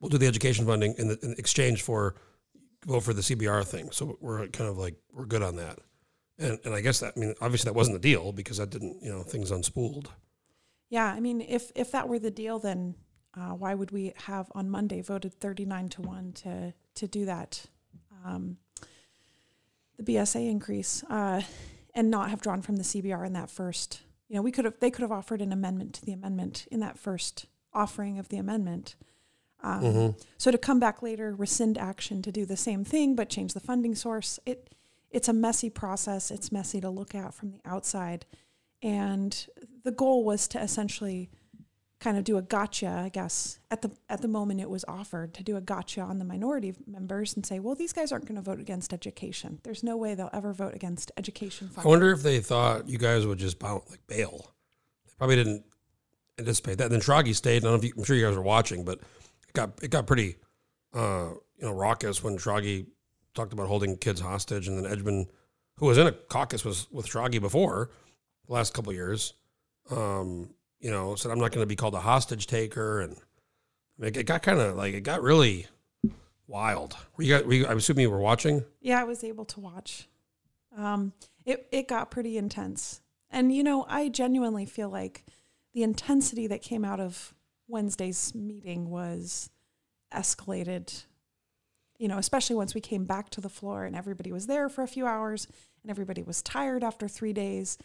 will 0.00 0.08
do 0.08 0.18
the 0.18 0.26
education 0.26 0.66
funding 0.66 0.94
in, 0.96 1.08
the, 1.08 1.18
in 1.22 1.32
exchange 1.38 1.82
for 1.82 2.14
vote 2.86 3.00
for 3.00 3.12
the 3.12 3.22
CBR 3.22 3.64
thing, 3.66 3.90
so 3.90 4.16
we're 4.20 4.46
kind 4.48 4.70
of 4.70 4.78
like 4.78 4.94
we're 5.12 5.26
good 5.26 5.42
on 5.42 5.56
that. 5.56 5.78
And 6.38 6.58
and 6.64 6.74
I 6.74 6.80
guess 6.80 7.00
that 7.00 7.14
I 7.16 7.20
mean 7.20 7.34
obviously 7.40 7.68
that 7.68 7.74
wasn't 7.74 8.00
the 8.00 8.08
deal 8.08 8.32
because 8.32 8.58
that 8.58 8.70
didn't 8.70 9.02
you 9.02 9.10
know 9.10 9.22
things 9.22 9.50
unspooled. 9.50 10.06
Yeah, 10.90 11.06
I 11.06 11.20
mean, 11.20 11.40
if 11.40 11.72
if 11.74 11.92
that 11.92 12.08
were 12.08 12.18
the 12.18 12.30
deal, 12.32 12.58
then 12.58 12.96
uh, 13.34 13.50
why 13.50 13.74
would 13.74 13.92
we 13.92 14.12
have 14.26 14.50
on 14.54 14.68
Monday 14.68 15.00
voted 15.00 15.32
thirty 15.32 15.64
nine 15.64 15.88
to 15.90 16.02
one 16.02 16.32
to 16.32 16.74
to 16.96 17.06
do 17.06 17.24
that, 17.24 17.64
um, 18.24 18.58
the 19.96 20.02
BSA 20.02 20.50
increase, 20.50 21.02
uh, 21.04 21.40
and 21.94 22.10
not 22.10 22.30
have 22.30 22.42
drawn 22.42 22.60
from 22.60 22.76
the 22.76 22.82
CBR 22.82 23.24
in 23.24 23.32
that 23.34 23.48
first? 23.50 24.02
You 24.28 24.36
know, 24.36 24.42
we 24.42 24.50
could 24.52 24.64
have 24.64 24.78
they 24.80 24.90
could 24.90 25.02
have 25.02 25.12
offered 25.12 25.40
an 25.40 25.52
amendment 25.52 25.94
to 25.94 26.04
the 26.04 26.12
amendment 26.12 26.66
in 26.70 26.80
that 26.80 26.98
first 26.98 27.46
offering 27.72 28.18
of 28.18 28.28
the 28.28 28.36
amendment. 28.36 28.96
Um, 29.62 29.82
So 30.38 30.50
to 30.50 30.58
come 30.58 30.80
back 30.80 31.02
later, 31.02 31.34
rescind 31.34 31.76
action 31.78 32.22
to 32.22 32.32
do 32.32 32.44
the 32.46 32.56
same 32.56 32.82
thing 32.84 33.14
but 33.14 33.28
change 33.28 33.52
the 33.52 33.60
funding 33.60 33.94
source, 33.94 34.40
it 34.44 34.74
it's 35.10 35.28
a 35.28 35.32
messy 35.32 35.70
process. 35.70 36.30
It's 36.30 36.50
messy 36.52 36.80
to 36.80 36.90
look 36.90 37.14
at 37.14 37.34
from 37.34 37.50
the 37.50 37.60
outside, 37.64 38.26
and 38.82 39.46
the 39.84 39.92
goal 39.92 40.24
was 40.24 40.48
to 40.48 40.60
essentially 40.60 41.30
kind 42.00 42.16
of 42.16 42.24
do 42.24 42.38
a 42.38 42.42
gotcha, 42.42 42.88
I 42.88 43.10
guess. 43.10 43.60
At 43.70 43.82
the 43.82 43.90
at 44.08 44.22
the 44.22 44.28
moment 44.28 44.60
it 44.60 44.70
was 44.70 44.84
offered 44.88 45.34
to 45.34 45.42
do 45.42 45.56
a 45.56 45.60
gotcha 45.60 46.00
on 46.00 46.18
the 46.18 46.24
minority 46.24 46.74
members 46.86 47.36
and 47.36 47.44
say, 47.44 47.60
well, 47.60 47.74
these 47.74 47.92
guys 47.92 48.10
aren't 48.10 48.26
going 48.26 48.36
to 48.36 48.42
vote 48.42 48.58
against 48.58 48.92
education. 48.92 49.60
There's 49.62 49.82
no 49.82 49.96
way 49.96 50.14
they'll 50.14 50.30
ever 50.32 50.52
vote 50.52 50.74
against 50.74 51.12
education 51.16 51.70
I 51.76 51.86
wonder 51.86 52.10
if 52.10 52.22
they 52.22 52.40
thought 52.40 52.88
you 52.88 52.98
guys 52.98 53.26
would 53.26 53.38
just 53.38 53.58
bounce 53.58 53.88
like 53.90 54.00
bail. 54.06 54.52
They 55.06 55.12
probably 55.18 55.36
didn't 55.36 55.64
anticipate 56.38 56.78
that. 56.78 56.90
then 56.90 57.00
Troggy 57.00 57.34
stayed. 57.34 57.58
I 57.58 57.60
don't 57.60 57.72
know 57.72 57.76
if 57.76 57.84
you, 57.84 57.92
I'm 57.96 58.04
sure 58.04 58.16
you 58.16 58.26
guys 58.26 58.36
were 58.36 58.42
watching, 58.42 58.84
but 58.84 58.98
it 58.98 59.52
got 59.52 59.82
it 59.82 59.90
got 59.90 60.06
pretty 60.06 60.36
uh, 60.94 61.30
you 61.58 61.66
know 61.66 61.72
raucous 61.72 62.24
when 62.24 62.38
Troggy 62.38 62.86
talked 63.34 63.52
about 63.52 63.68
holding 63.68 63.96
kids 63.96 64.20
hostage, 64.20 64.68
and 64.68 64.82
then 64.82 64.90
Edgmon, 64.90 65.26
who 65.76 65.86
was 65.86 65.98
in 65.98 66.06
a 66.06 66.12
caucus 66.12 66.64
was 66.64 66.88
with 66.90 67.06
Troggy 67.06 67.40
before 67.40 67.90
the 68.50 68.54
last 68.54 68.74
couple 68.74 68.92
years, 68.92 69.34
um, 69.92 70.50
you 70.80 70.90
know, 70.90 71.14
said 71.14 71.30
I'm 71.30 71.38
not 71.38 71.52
going 71.52 71.62
to 71.62 71.68
be 71.68 71.76
called 71.76 71.94
a 71.94 72.00
hostage 72.00 72.48
taker, 72.48 73.00
and 73.00 73.16
it, 74.00 74.16
it 74.16 74.24
got 74.24 74.42
kind 74.42 74.58
of 74.58 74.76
like 74.76 74.92
it 74.92 75.02
got 75.02 75.22
really 75.22 75.68
wild. 76.48 76.96
Were 77.16 77.22
you, 77.22 77.40
were 77.44 77.70
I'm 77.70 77.78
assuming 77.78 78.02
you 78.02 78.10
were 78.10 78.18
watching. 78.18 78.64
Yeah, 78.80 79.00
I 79.00 79.04
was 79.04 79.22
able 79.22 79.44
to 79.46 79.60
watch. 79.60 80.08
Um, 80.76 81.12
it 81.44 81.68
it 81.70 81.86
got 81.86 82.10
pretty 82.10 82.36
intense, 82.36 83.02
and 83.30 83.54
you 83.54 83.62
know, 83.62 83.86
I 83.88 84.08
genuinely 84.08 84.66
feel 84.66 84.88
like 84.88 85.24
the 85.72 85.84
intensity 85.84 86.48
that 86.48 86.60
came 86.60 86.84
out 86.84 86.98
of 86.98 87.32
Wednesday's 87.68 88.34
meeting 88.34 88.90
was 88.90 89.50
escalated. 90.12 91.04
You 91.98 92.08
know, 92.08 92.18
especially 92.18 92.56
once 92.56 92.74
we 92.74 92.80
came 92.80 93.04
back 93.04 93.30
to 93.30 93.42
the 93.42 93.50
floor 93.50 93.84
and 93.84 93.94
everybody 93.94 94.32
was 94.32 94.46
there 94.46 94.68
for 94.70 94.82
a 94.82 94.88
few 94.88 95.06
hours, 95.06 95.46
and 95.82 95.90
everybody 95.90 96.24
was 96.24 96.42
tired 96.42 96.82
after 96.82 97.06
three 97.06 97.32
days. 97.32 97.78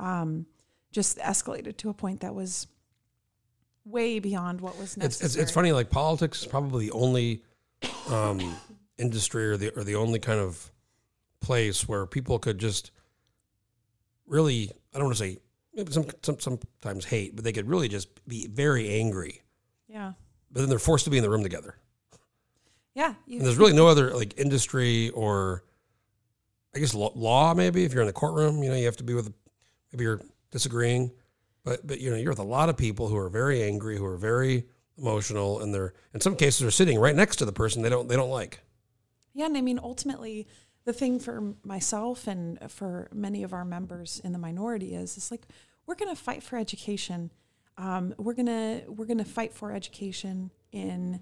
Um, 0.00 0.46
just 0.92 1.18
escalated 1.18 1.76
to 1.78 1.90
a 1.90 1.94
point 1.94 2.20
that 2.20 2.34
was 2.34 2.66
way 3.84 4.18
beyond 4.18 4.60
what 4.60 4.76
was 4.78 4.88
It's, 4.90 4.96
necessary. 4.96 5.26
it's 5.26 5.36
it's 5.36 5.50
funny. 5.52 5.72
Like 5.72 5.90
politics 5.90 6.40
is 6.42 6.46
probably 6.46 6.86
the 6.86 6.92
only 6.92 7.42
um, 8.08 8.56
industry 8.98 9.46
or 9.46 9.56
the 9.56 9.70
or 9.76 9.84
the 9.84 9.94
only 9.96 10.18
kind 10.18 10.40
of 10.40 10.70
place 11.40 11.86
where 11.88 12.06
people 12.06 12.38
could 12.38 12.58
just 12.58 12.90
really 14.26 14.70
I 14.94 14.98
don't 14.98 15.06
want 15.06 15.16
to 15.18 15.24
say 15.24 15.38
maybe 15.74 15.92
some, 15.92 16.06
some 16.22 16.38
sometimes 16.40 17.04
hate, 17.04 17.36
but 17.36 17.44
they 17.44 17.52
could 17.52 17.68
really 17.68 17.88
just 17.88 18.08
be 18.26 18.46
very 18.48 18.88
angry. 18.98 19.42
Yeah, 19.88 20.12
But 20.50 20.60
then 20.60 20.68
they're 20.68 20.78
forced 20.78 21.04
to 21.04 21.10
be 21.10 21.16
in 21.16 21.22
the 21.22 21.30
room 21.30 21.42
together. 21.42 21.76
yeah. 22.94 23.14
You, 23.26 23.38
And 23.38 23.46
there's 23.46 23.56
really 23.56 23.72
no 23.72 23.86
other 23.88 24.14
like 24.14 24.38
industry 24.38 25.10
or 25.10 25.64
I 26.74 26.78
guess 26.78 26.94
law, 26.94 27.12
law 27.16 27.54
maybe 27.54 27.84
if 27.84 27.92
you're 27.92 28.02
in 28.02 28.06
the 28.06 28.12
courtroom, 28.12 28.62
you 28.62 28.70
know, 28.70 28.76
you 28.76 28.84
have 28.86 28.96
to 28.98 29.04
be 29.04 29.14
with 29.14 29.32
maybe 29.92 30.04
you're 30.04 30.20
disagreeing, 30.50 31.12
but 31.64 31.86
but 31.86 32.00
you 32.00 32.10
know, 32.10 32.16
you're 32.16 32.32
with 32.32 32.38
a 32.38 32.44
lot 32.44 32.68
of 32.68 32.76
people 32.76 33.08
who 33.08 33.16
are 33.16 33.28
very 33.28 33.62
angry, 33.62 33.96
who 33.96 34.04
are 34.04 34.16
very 34.16 34.66
emotional, 34.98 35.60
and 35.60 35.74
they're 35.74 35.94
in 36.14 36.20
some 36.20 36.36
cases 36.36 36.62
are 36.62 36.70
sitting 36.70 36.98
right 36.98 37.16
next 37.16 37.36
to 37.36 37.44
the 37.44 37.52
person 37.52 37.82
they 37.82 37.88
don't 37.88 38.08
they 38.08 38.16
don't 38.16 38.30
like. 38.30 38.60
Yeah, 39.32 39.46
and 39.46 39.56
I 39.56 39.60
mean, 39.60 39.78
ultimately, 39.82 40.46
the 40.84 40.92
thing 40.92 41.18
for 41.18 41.54
myself 41.64 42.26
and 42.26 42.58
for 42.70 43.08
many 43.12 43.42
of 43.42 43.52
our 43.52 43.64
members 43.64 44.20
in 44.24 44.32
the 44.32 44.38
minority 44.38 44.94
is, 44.94 45.16
it's 45.16 45.30
like 45.30 45.46
we're 45.86 45.94
going 45.94 46.14
to 46.14 46.20
fight 46.20 46.42
for 46.42 46.56
education. 46.56 47.30
Um, 47.78 48.14
we're 48.18 48.34
gonna 48.34 48.82
we're 48.88 49.06
gonna 49.06 49.24
fight 49.24 49.54
for 49.54 49.72
education 49.72 50.50
in 50.72 51.20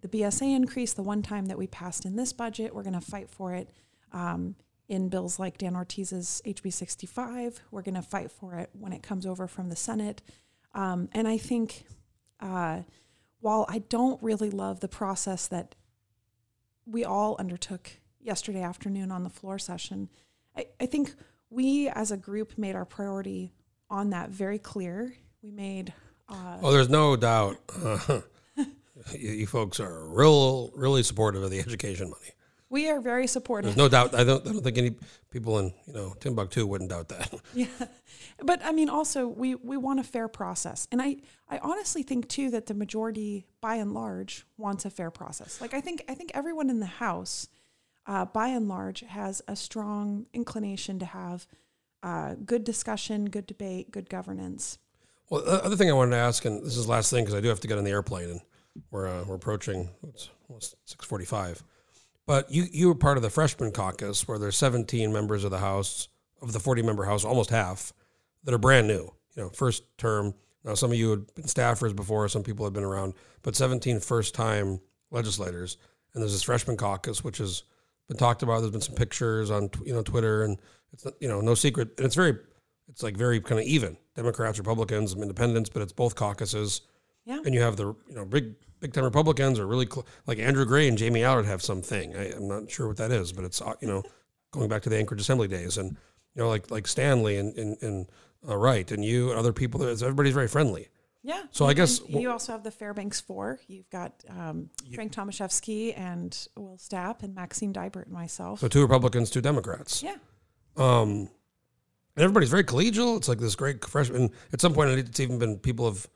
the 0.00 0.08
BSA 0.08 0.54
increase, 0.54 0.92
the 0.92 1.02
one 1.02 1.22
time 1.22 1.46
that 1.46 1.58
we 1.58 1.66
passed 1.66 2.04
in 2.04 2.16
this 2.16 2.32
budget. 2.32 2.74
We're 2.74 2.84
gonna 2.84 3.00
fight 3.00 3.28
for 3.28 3.52
it 3.54 3.70
um, 4.12 4.54
in 4.88 5.08
bills 5.08 5.38
like 5.38 5.58
Dan 5.58 5.74
Ortiz's 5.74 6.42
HB 6.46 6.72
65. 6.72 7.60
We're 7.70 7.82
gonna 7.82 8.02
fight 8.02 8.30
for 8.30 8.54
it 8.54 8.70
when 8.72 8.92
it 8.92 9.02
comes 9.02 9.26
over 9.26 9.46
from 9.46 9.68
the 9.68 9.76
Senate. 9.76 10.22
Um, 10.74 11.08
and 11.12 11.28
I 11.28 11.38
think 11.38 11.84
uh, 12.40 12.82
while 13.40 13.66
I 13.68 13.80
don't 13.80 14.22
really 14.22 14.50
love 14.50 14.80
the 14.80 14.88
process 14.88 15.46
that 15.48 15.74
we 16.86 17.04
all 17.04 17.36
undertook 17.38 17.90
yesterday 18.20 18.62
afternoon 18.62 19.10
on 19.12 19.22
the 19.22 19.30
floor 19.30 19.58
session. 19.58 20.08
I, 20.56 20.66
I 20.80 20.86
think 20.86 21.14
we 21.50 21.88
as 21.88 22.10
a 22.10 22.16
group 22.16 22.58
made 22.58 22.74
our 22.74 22.84
priority 22.84 23.52
on 23.90 24.10
that 24.10 24.30
very 24.30 24.58
clear. 24.58 25.14
We 25.42 25.50
made, 25.50 25.92
uh, 26.28 26.58
Oh, 26.62 26.72
there's 26.72 26.88
no 26.88 27.16
doubt. 27.16 27.58
Uh, 27.82 28.20
you, 29.16 29.30
you 29.30 29.46
folks 29.46 29.80
are 29.80 30.08
real, 30.08 30.70
really 30.74 31.02
supportive 31.02 31.42
of 31.42 31.50
the 31.50 31.60
education 31.60 32.10
money. 32.10 32.32
We 32.70 32.88
are 32.90 33.00
very 33.00 33.26
supportive. 33.26 33.74
There's 33.74 33.76
no 33.76 33.88
doubt. 33.88 34.14
I 34.14 34.24
don't. 34.24 34.46
I 34.46 34.52
don't 34.52 34.62
think 34.62 34.78
any 34.78 34.94
people 35.30 35.58
in 35.58 35.72
you 35.86 35.92
know 35.92 36.14
Timbuktu 36.20 36.66
wouldn't 36.66 36.90
doubt 36.90 37.08
that. 37.08 37.32
Yeah. 37.54 37.66
But 38.42 38.64
I 38.64 38.72
mean, 38.72 38.88
also, 38.88 39.26
we, 39.26 39.56
we 39.56 39.76
want 39.76 39.98
a 39.98 40.04
fair 40.04 40.28
process. 40.28 40.86
And 40.92 41.02
I, 41.02 41.16
I 41.48 41.58
honestly 41.58 42.02
think, 42.02 42.28
too, 42.28 42.50
that 42.50 42.66
the 42.66 42.74
majority, 42.74 43.46
by 43.60 43.76
and 43.76 43.92
large, 43.92 44.46
wants 44.56 44.84
a 44.84 44.90
fair 44.90 45.10
process. 45.10 45.60
Like, 45.60 45.74
I 45.74 45.80
think, 45.80 46.04
I 46.08 46.14
think 46.14 46.30
everyone 46.34 46.70
in 46.70 46.78
the 46.78 46.86
House, 46.86 47.48
uh, 48.06 48.26
by 48.26 48.48
and 48.48 48.68
large, 48.68 49.00
has 49.00 49.42
a 49.48 49.56
strong 49.56 50.26
inclination 50.32 51.00
to 51.00 51.06
have 51.06 51.46
uh, 52.02 52.34
good 52.44 52.62
discussion, 52.62 53.26
good 53.26 53.46
debate, 53.46 53.90
good 53.90 54.08
governance. 54.08 54.78
Well, 55.30 55.42
the 55.42 55.64
other 55.64 55.76
thing 55.76 55.90
I 55.90 55.94
wanted 55.94 56.12
to 56.12 56.18
ask, 56.18 56.44
and 56.44 56.64
this 56.64 56.76
is 56.76 56.86
the 56.86 56.90
last 56.90 57.10
thing 57.10 57.24
because 57.24 57.34
I 57.34 57.40
do 57.40 57.48
have 57.48 57.60
to 57.60 57.68
get 57.68 57.76
on 57.76 57.84
the 57.84 57.90
airplane, 57.90 58.30
and 58.30 58.40
we're 58.90 59.08
uh, 59.08 59.24
we're 59.24 59.34
approaching 59.34 59.90
it's 60.04 60.30
almost 60.48 60.76
six 60.84 61.04
forty 61.04 61.24
five. 61.26 61.62
But 62.28 62.52
you 62.52 62.66
you 62.70 62.88
were 62.88 62.94
part 62.94 63.16
of 63.16 63.22
the 63.22 63.30
freshman 63.30 63.72
caucus 63.72 64.28
where 64.28 64.38
there's 64.38 64.58
17 64.58 65.10
members 65.10 65.44
of 65.44 65.50
the 65.50 65.60
House 65.60 66.08
of 66.42 66.52
the 66.52 66.60
40 66.60 66.82
member 66.82 67.06
House, 67.06 67.24
almost 67.24 67.48
half 67.48 67.94
that 68.44 68.52
are 68.52 68.58
brand 68.58 68.86
new. 68.86 69.10
You 69.34 69.44
know, 69.44 69.48
first 69.48 69.82
term. 69.96 70.34
Now 70.62 70.74
some 70.74 70.90
of 70.92 70.98
you 70.98 71.08
had 71.08 71.34
been 71.34 71.46
staffers 71.46 71.96
before, 71.96 72.28
some 72.28 72.42
people 72.42 72.66
had 72.66 72.74
been 72.74 72.84
around, 72.84 73.14
but 73.40 73.56
17 73.56 74.00
first 74.00 74.34
time 74.34 74.78
legislators. 75.10 75.78
And 76.12 76.22
there's 76.22 76.32
this 76.32 76.42
freshman 76.42 76.76
caucus, 76.76 77.24
which 77.24 77.38
has 77.38 77.62
been 78.08 78.18
talked 78.18 78.42
about. 78.42 78.60
There's 78.60 78.72
been 78.72 78.82
some 78.82 78.94
pictures 78.94 79.50
on 79.50 79.70
you 79.82 79.94
know 79.94 80.02
Twitter, 80.02 80.42
and 80.42 80.60
it's 80.92 81.06
you 81.20 81.28
know 81.28 81.40
no 81.40 81.54
secret, 81.54 81.94
and 81.96 82.04
it's 82.04 82.14
very 82.14 82.36
it's 82.90 83.02
like 83.02 83.16
very 83.16 83.40
kind 83.40 83.58
of 83.58 83.66
even. 83.66 83.96
Democrats, 84.16 84.58
Republicans, 84.58 85.14
independents, 85.14 85.70
but 85.70 85.80
it's 85.80 85.94
both 85.94 86.14
caucuses. 86.14 86.82
Yeah. 87.24 87.40
And 87.42 87.54
you 87.54 87.62
have 87.62 87.76
the 87.76 87.86
you 88.06 88.14
know 88.14 88.26
big 88.26 88.54
big 88.80 88.92
time 88.92 89.04
Republicans 89.04 89.58
are 89.58 89.66
really 89.66 89.86
cl- 89.86 90.06
like 90.26 90.38
Andrew 90.38 90.64
Gray 90.64 90.88
and 90.88 90.98
Jamie 90.98 91.24
Allard 91.24 91.46
have 91.46 91.62
something. 91.62 92.16
I, 92.16 92.32
I'm 92.32 92.48
not 92.48 92.70
sure 92.70 92.88
what 92.88 92.96
that 92.98 93.10
is, 93.10 93.32
but 93.32 93.44
it's 93.44 93.60
uh, 93.60 93.74
you 93.80 93.88
know 93.88 94.02
going 94.50 94.68
back 94.68 94.82
to 94.82 94.88
the 94.88 94.96
Anchorage 94.96 95.20
Assembly 95.20 95.48
days, 95.48 95.78
and 95.78 95.90
you 96.34 96.42
know 96.42 96.48
like 96.48 96.70
like 96.70 96.86
Stanley 96.86 97.36
and 97.36 97.56
and, 97.56 97.76
and 97.82 98.06
uh, 98.48 98.56
Wright 98.56 98.90
and 98.90 99.04
you 99.04 99.30
and 99.30 99.38
other 99.38 99.52
people. 99.52 99.82
Everybody's 99.82 100.34
very 100.34 100.48
friendly. 100.48 100.88
Yeah. 101.22 101.42
So 101.50 101.66
I 101.66 101.74
guess 101.74 102.00
you 102.08 102.30
also 102.30 102.52
have 102.52 102.62
the 102.62 102.70
Fairbanks 102.70 103.20
Four. 103.20 103.60
You've 103.66 103.90
got 103.90 104.24
um, 104.30 104.70
Frank 104.94 105.12
Tomaszewski 105.12 105.98
and 105.98 106.48
Will 106.56 106.78
Stapp 106.78 107.22
and 107.22 107.34
Maxine 107.34 107.72
Dibert 107.72 108.04
and 108.04 108.12
myself. 108.12 108.60
So 108.60 108.68
two 108.68 108.82
Republicans, 108.82 109.30
two 109.30 109.40
Democrats. 109.40 110.02
yeah. 110.02 110.16
Um, 110.76 111.28
and 112.16 112.24
everybody's 112.24 112.50
very 112.50 112.64
collegial. 112.64 113.16
It's 113.16 113.28
like 113.28 113.38
this 113.38 113.54
great 113.56 113.84
freshman. 113.84 114.30
At 114.52 114.60
some 114.60 114.72
point, 114.74 114.90
it's 114.90 115.20
even 115.20 115.38
been 115.38 115.58
people 115.58 115.86
have 115.86 116.08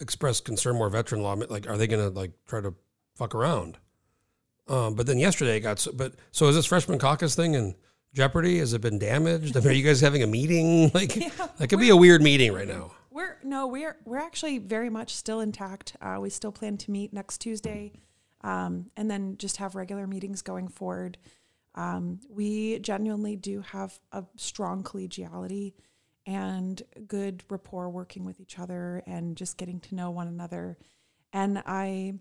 expressed 0.00 0.44
concern 0.44 0.76
more 0.76 0.88
veteran 0.88 1.22
law. 1.22 1.34
Like, 1.34 1.68
are 1.68 1.76
they 1.76 1.86
going 1.86 2.02
to 2.02 2.18
like 2.18 2.32
try 2.46 2.60
to 2.60 2.74
fuck 3.14 3.34
around? 3.34 3.78
Um, 4.68 4.94
but 4.94 5.06
then 5.06 5.18
yesterday 5.18 5.56
it 5.56 5.60
got 5.60 5.80
so, 5.80 5.92
but 5.92 6.14
so 6.30 6.48
is 6.48 6.54
this 6.54 6.66
freshman 6.66 6.98
caucus 6.98 7.34
thing 7.34 7.54
in 7.54 7.74
jeopardy? 8.14 8.58
Has 8.58 8.72
it 8.72 8.80
been 8.80 8.98
damaged? 8.98 9.56
I 9.56 9.60
mean, 9.60 9.68
are 9.68 9.72
you 9.72 9.84
guys 9.84 10.00
having 10.00 10.22
a 10.22 10.26
meeting? 10.26 10.90
Like, 10.94 11.14
that 11.58 11.68
could 11.68 11.80
be 11.80 11.90
a 11.90 11.96
weird 11.96 12.22
meeting 12.22 12.52
right 12.52 12.68
now. 12.68 12.92
We're 13.10 13.38
no, 13.42 13.66
we're 13.66 13.96
we're 14.04 14.18
actually 14.18 14.58
very 14.58 14.88
much 14.88 15.14
still 15.14 15.40
intact. 15.40 15.96
Uh, 16.00 16.18
we 16.20 16.30
still 16.30 16.52
plan 16.52 16.76
to 16.78 16.90
meet 16.90 17.12
next 17.12 17.38
Tuesday, 17.38 17.92
um, 18.42 18.90
and 18.96 19.10
then 19.10 19.36
just 19.36 19.56
have 19.56 19.74
regular 19.74 20.06
meetings 20.06 20.42
going 20.42 20.68
forward. 20.68 21.18
Um, 21.74 22.20
we 22.28 22.78
genuinely 22.78 23.36
do 23.36 23.60
have 23.60 23.98
a 24.12 24.24
strong 24.36 24.82
collegiality 24.82 25.74
and 26.26 26.82
good 27.06 27.42
rapport 27.48 27.88
working 27.88 28.24
with 28.24 28.40
each 28.40 28.58
other 28.58 29.02
and 29.06 29.36
just 29.36 29.56
getting 29.56 29.80
to 29.80 29.94
know 29.94 30.10
one 30.10 30.28
another. 30.28 30.78
And 31.32 31.62
I, 31.66 32.14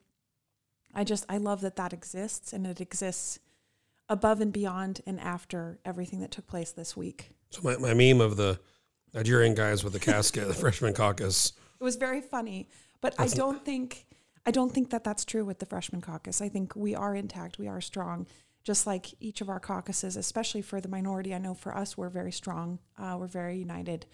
I 0.93 1.03
just 1.03 1.25
I 1.29 1.37
love 1.37 1.61
that 1.61 1.75
that 1.75 1.93
exists 1.93 2.53
and 2.53 2.65
it 2.65 2.81
exists 2.81 3.39
above 4.07 4.41
and 4.41 4.51
beyond 4.51 5.01
and 5.05 5.19
after 5.19 5.79
everything 5.85 6.19
that 6.21 6.31
took 6.31 6.47
place 6.47 6.71
this 6.71 6.97
week. 6.97 7.31
So 7.51 7.61
my, 7.63 7.77
my 7.77 7.93
meme 7.93 8.21
of 8.21 8.37
the 8.37 8.59
Nigerian 9.13 9.55
guys 9.55 9.83
with 9.83 9.93
the 9.93 9.99
casket, 9.99 10.47
the 10.47 10.53
freshman 10.53 10.93
caucus. 10.93 11.53
It 11.79 11.83
was 11.83 11.95
very 11.95 12.21
funny, 12.21 12.67
but 13.01 13.15
I 13.17 13.27
don't 13.27 13.63
think 13.63 14.05
I 14.45 14.51
don't 14.51 14.71
think 14.73 14.89
that 14.91 15.03
that's 15.03 15.25
true 15.25 15.45
with 15.45 15.59
the 15.59 15.65
freshman 15.65 16.01
caucus. 16.01 16.41
I 16.41 16.49
think 16.49 16.75
we 16.75 16.95
are 16.95 17.15
intact, 17.15 17.57
we 17.59 17.67
are 17.67 17.81
strong, 17.81 18.27
just 18.63 18.85
like 18.85 19.07
each 19.19 19.41
of 19.41 19.49
our 19.49 19.59
caucuses, 19.59 20.15
especially 20.15 20.61
for 20.61 20.81
the 20.81 20.87
minority. 20.89 21.33
I 21.33 21.37
know 21.37 21.53
for 21.53 21.75
us, 21.75 21.97
we're 21.97 22.09
very 22.09 22.31
strong, 22.31 22.79
uh, 22.97 23.15
we're 23.19 23.27
very 23.27 23.57
united. 23.57 24.05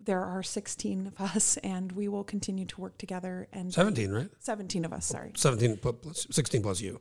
There 0.00 0.22
are 0.24 0.42
16 0.42 1.06
of 1.08 1.20
us, 1.20 1.56
and 1.64 1.92
we 1.92 2.08
will 2.08 2.24
continue 2.24 2.66
to 2.66 2.80
work 2.80 2.98
together. 2.98 3.48
And 3.52 3.72
17, 3.72 4.10
right? 4.10 4.28
17 4.38 4.84
of 4.84 4.92
us, 4.92 5.06
sorry. 5.06 5.32
17 5.36 5.78
plus, 5.78 6.26
16 6.30 6.62
plus 6.62 6.80
you. 6.80 7.00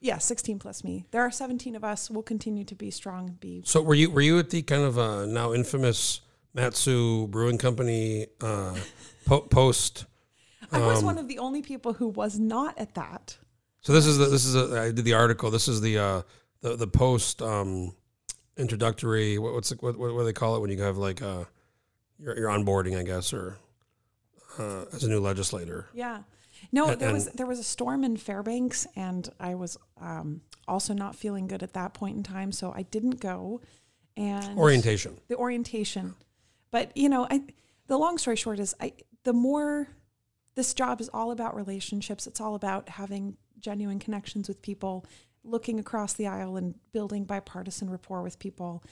Yeah, 0.00 0.18
16 0.18 0.60
plus 0.60 0.84
me. 0.84 1.06
There 1.10 1.22
are 1.22 1.30
17 1.30 1.74
of 1.74 1.82
us. 1.82 2.08
We'll 2.08 2.22
continue 2.22 2.64
to 2.64 2.74
be 2.76 2.90
strong. 2.90 3.36
Be 3.40 3.62
So 3.66 3.82
were 3.82 3.96
you 3.96 4.10
were 4.10 4.20
you 4.20 4.38
at 4.38 4.50
the 4.50 4.62
kind 4.62 4.82
of 4.84 4.96
uh, 4.96 5.26
now 5.26 5.52
infamous 5.52 6.20
Matsu 6.54 7.26
Brewing 7.26 7.58
Company 7.58 8.28
uh, 8.40 8.76
po- 9.26 9.40
post? 9.40 10.06
I 10.72 10.78
was 10.78 11.00
Um, 11.00 11.04
one 11.04 11.18
of 11.18 11.26
the 11.26 11.40
only 11.40 11.62
people 11.62 11.94
who 11.94 12.06
was 12.06 12.38
not 12.38 12.78
at 12.78 12.94
that. 12.94 13.38
So 13.80 13.92
this 13.92 14.06
is 14.06 14.18
the 14.18 14.26
this 14.26 14.44
is 14.44 14.54
a, 14.54 14.80
I 14.80 14.92
did 14.92 15.04
the 15.04 15.14
article. 15.14 15.50
This 15.50 15.68
is 15.68 15.80
the 15.80 15.98
uh, 15.98 16.22
the 16.60 16.76
the 16.76 16.86
post 16.86 17.40
um, 17.42 17.94
introductory. 18.56 19.38
What, 19.38 19.54
what's 19.54 19.70
the, 19.70 19.76
what 19.76 19.96
what 19.98 20.10
do 20.10 20.24
they 20.24 20.32
call 20.32 20.56
it 20.56 20.60
when 20.60 20.70
you 20.70 20.82
have 20.82 20.98
like 20.98 21.22
uh, 21.22 21.44
your 22.18 22.36
your 22.36 22.48
onboarding, 22.48 22.98
I 22.98 23.02
guess, 23.02 23.32
or 23.32 23.58
uh, 24.58 24.84
as 24.92 25.04
a 25.04 25.08
new 25.08 25.20
legislator. 25.20 25.86
Yeah. 25.92 26.22
No, 26.72 26.88
And- 26.88 27.00
there 27.00 27.12
was 27.12 27.26
there 27.26 27.46
was 27.46 27.58
a 27.58 27.64
storm 27.64 28.04
in 28.04 28.16
Fairbanks, 28.16 28.86
and 28.96 29.28
I 29.38 29.54
was 29.54 29.78
um, 30.00 30.42
also 30.66 30.92
not 30.92 31.14
feeling 31.14 31.46
good 31.46 31.62
at 31.62 31.72
that 31.74 31.94
point 31.94 32.16
in 32.16 32.22
time, 32.22 32.52
so 32.52 32.72
I 32.74 32.82
didn't 32.82 33.20
go. 33.20 33.60
And 34.16 34.58
Orientation. 34.58 35.16
the 35.28 35.36
orientation, 35.36 36.16
but 36.72 36.90
you 36.96 37.08
know, 37.08 37.28
I 37.30 37.44
the 37.86 37.96
long 37.96 38.18
story 38.18 38.34
short 38.34 38.58
is, 38.58 38.74
I 38.80 38.94
the 39.22 39.32
more 39.32 39.86
this 40.56 40.74
job 40.74 41.00
is 41.00 41.08
all 41.14 41.30
about 41.30 41.54
relationships. 41.54 42.26
It's 42.26 42.40
all 42.40 42.56
about 42.56 42.88
having 42.88 43.36
genuine 43.60 43.98
connections 43.98 44.48
with 44.48 44.62
people, 44.62 45.04
looking 45.44 45.78
across 45.80 46.12
the 46.14 46.26
aisle 46.26 46.56
and 46.56 46.74
building 46.92 47.24
bipartisan 47.24 47.90
rapport 47.90 48.22
with 48.22 48.38
people. 48.38 48.82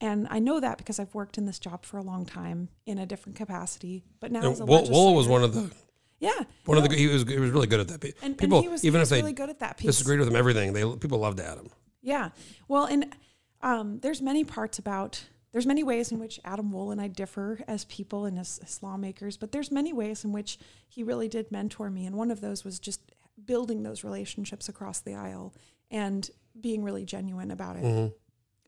And 0.00 0.26
I 0.30 0.40
know 0.40 0.58
that 0.58 0.78
because 0.78 0.98
I've 0.98 1.14
worked 1.14 1.38
in 1.38 1.46
this 1.46 1.58
job 1.60 1.84
for 1.84 1.96
a 1.96 2.02
long 2.02 2.26
time 2.26 2.68
in 2.86 2.98
a 2.98 3.06
different 3.06 3.36
capacity. 3.36 4.02
But 4.20 4.32
now 4.32 4.50
as 4.50 4.60
a 4.60 4.66
Wool, 4.66 4.88
Wool 4.90 5.14
was 5.14 5.28
one 5.28 5.44
of 5.44 5.54
the 5.54 5.70
yeah 6.18 6.40
one 6.66 6.78
of 6.78 6.88
the 6.88 6.94
he 6.94 7.06
was 7.08 7.22
he 7.24 7.38
was 7.38 7.50
really 7.50 7.66
good 7.66 7.80
at 7.80 7.88
that. 7.88 8.04
and, 8.04 8.14
and 8.22 8.38
People 8.38 8.62
he 8.62 8.68
was, 8.68 8.84
even 8.84 9.00
he 9.00 9.02
if 9.02 9.08
they 9.08 9.20
really 9.20 9.32
good 9.32 9.48
at 9.48 9.60
that 9.60 9.76
piece. 9.76 9.86
disagreed 9.86 10.18
with 10.18 10.28
him 10.28 10.36
everything, 10.36 10.72
they 10.72 10.82
people 10.96 11.18
loved 11.18 11.40
Adam. 11.40 11.68
Yeah. 12.00 12.30
Well, 12.66 12.84
and 12.86 13.14
um, 13.60 14.00
there's 14.00 14.20
many 14.20 14.42
parts 14.42 14.78
about 14.78 15.24
there's 15.52 15.66
many 15.66 15.84
ways 15.84 16.10
in 16.10 16.18
which 16.18 16.40
Adam 16.44 16.72
Wool 16.72 16.90
and 16.90 17.00
I 17.00 17.08
differ 17.08 17.60
as 17.68 17.84
people 17.84 18.24
and 18.24 18.38
as, 18.38 18.58
as 18.64 18.82
lawmakers, 18.82 19.36
but 19.36 19.52
there's 19.52 19.70
many 19.70 19.92
ways 19.92 20.24
in 20.24 20.32
which 20.32 20.58
he 20.88 21.04
really 21.04 21.28
did 21.28 21.52
mentor 21.52 21.90
me, 21.90 22.06
and 22.06 22.16
one 22.16 22.30
of 22.30 22.40
those 22.40 22.64
was 22.64 22.80
just 22.80 23.00
building 23.46 23.82
those 23.82 24.04
relationships 24.04 24.68
across 24.68 25.00
the 25.00 25.14
aisle 25.14 25.54
and 25.90 26.30
being 26.60 26.82
really 26.82 27.04
genuine 27.04 27.50
about 27.50 27.76
it. 27.76 28.12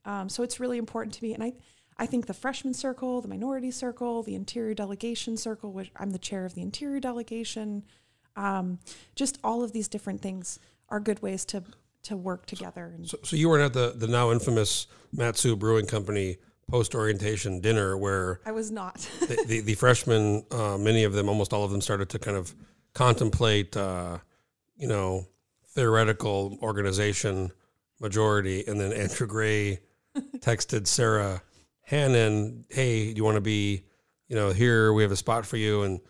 Um, 0.04 0.28
so 0.28 0.42
it's 0.42 0.60
really 0.60 0.78
important 0.78 1.14
to 1.14 1.24
me, 1.24 1.34
and 1.34 1.42
I. 1.42 1.52
I 1.96 2.06
think 2.06 2.26
the 2.26 2.34
freshman 2.34 2.74
circle, 2.74 3.20
the 3.20 3.28
minority 3.28 3.70
circle, 3.70 4.24
the 4.24 4.34
interior 4.34 4.74
delegation 4.74 5.36
circle, 5.36 5.72
which 5.72 5.92
I'm 5.94 6.10
the 6.10 6.18
chair 6.18 6.44
of 6.44 6.56
the 6.56 6.60
interior 6.62 6.98
delegation, 6.98 7.84
um, 8.34 8.80
just 9.14 9.38
all 9.44 9.62
of 9.62 9.70
these 9.70 9.86
different 9.86 10.20
things 10.20 10.58
are 10.88 10.98
good 10.98 11.22
ways 11.22 11.44
to 11.46 11.62
to 12.02 12.16
work 12.16 12.46
together. 12.46 12.92
And 12.96 13.08
So, 13.08 13.18
so 13.22 13.36
you 13.36 13.48
weren't 13.48 13.62
at 13.62 13.72
the 13.74 13.94
the 13.96 14.08
now 14.08 14.32
infamous 14.32 14.88
Matsu 15.12 15.54
Brewing 15.54 15.86
Company 15.86 16.38
post 16.68 16.94
orientation 16.96 17.60
dinner 17.60 17.96
where 17.96 18.40
I 18.44 18.50
was 18.50 18.72
not. 18.72 18.96
the, 19.20 19.44
the, 19.46 19.60
the 19.60 19.74
freshmen, 19.74 20.44
uh, 20.50 20.76
many 20.76 21.04
of 21.04 21.12
them, 21.12 21.28
almost 21.28 21.52
all 21.52 21.62
of 21.62 21.70
them, 21.70 21.80
started 21.80 22.08
to 22.08 22.18
kind 22.18 22.36
of 22.36 22.54
contemplate, 22.92 23.76
uh, 23.76 24.18
you 24.76 24.88
know, 24.88 25.26
theoretical 25.68 26.58
organization 26.62 27.52
majority, 28.00 28.64
and 28.66 28.80
then 28.80 28.92
Andrew 28.92 29.26
Gray 29.26 29.80
texted 30.38 30.86
Sara 30.86 31.42
Hannan, 31.82 32.64
"Hey, 32.68 33.12
do 33.12 33.16
you 33.16 33.24
want 33.24 33.36
to 33.36 33.40
be, 33.40 33.84
you 34.28 34.36
know, 34.36 34.50
here? 34.50 34.92
We 34.92 35.02
have 35.02 35.12
a 35.12 35.16
spot 35.16 35.46
for 35.46 35.56
you." 35.56 35.82
And 35.82 36.00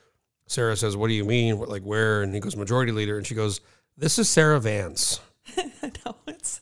Sarah 0.47 0.77
says, 0.77 0.97
"What 0.97 1.09
do 1.09 1.15
you 1.15 1.25
mean? 1.25 1.59
What, 1.59 1.69
like 1.69 1.83
where?" 1.83 2.23
And 2.23 2.35
he 2.35 2.41
goes, 2.41 2.57
"Majority 2.57 2.93
leader," 2.93 3.17
and 3.17 3.27
she 3.27 3.35
goes, 3.35 3.61
"This 3.97 4.19
is 4.19 4.29
Sarah 4.29 4.61
Vance." 4.61 5.21
no, 5.57 6.17
it's 6.27 6.61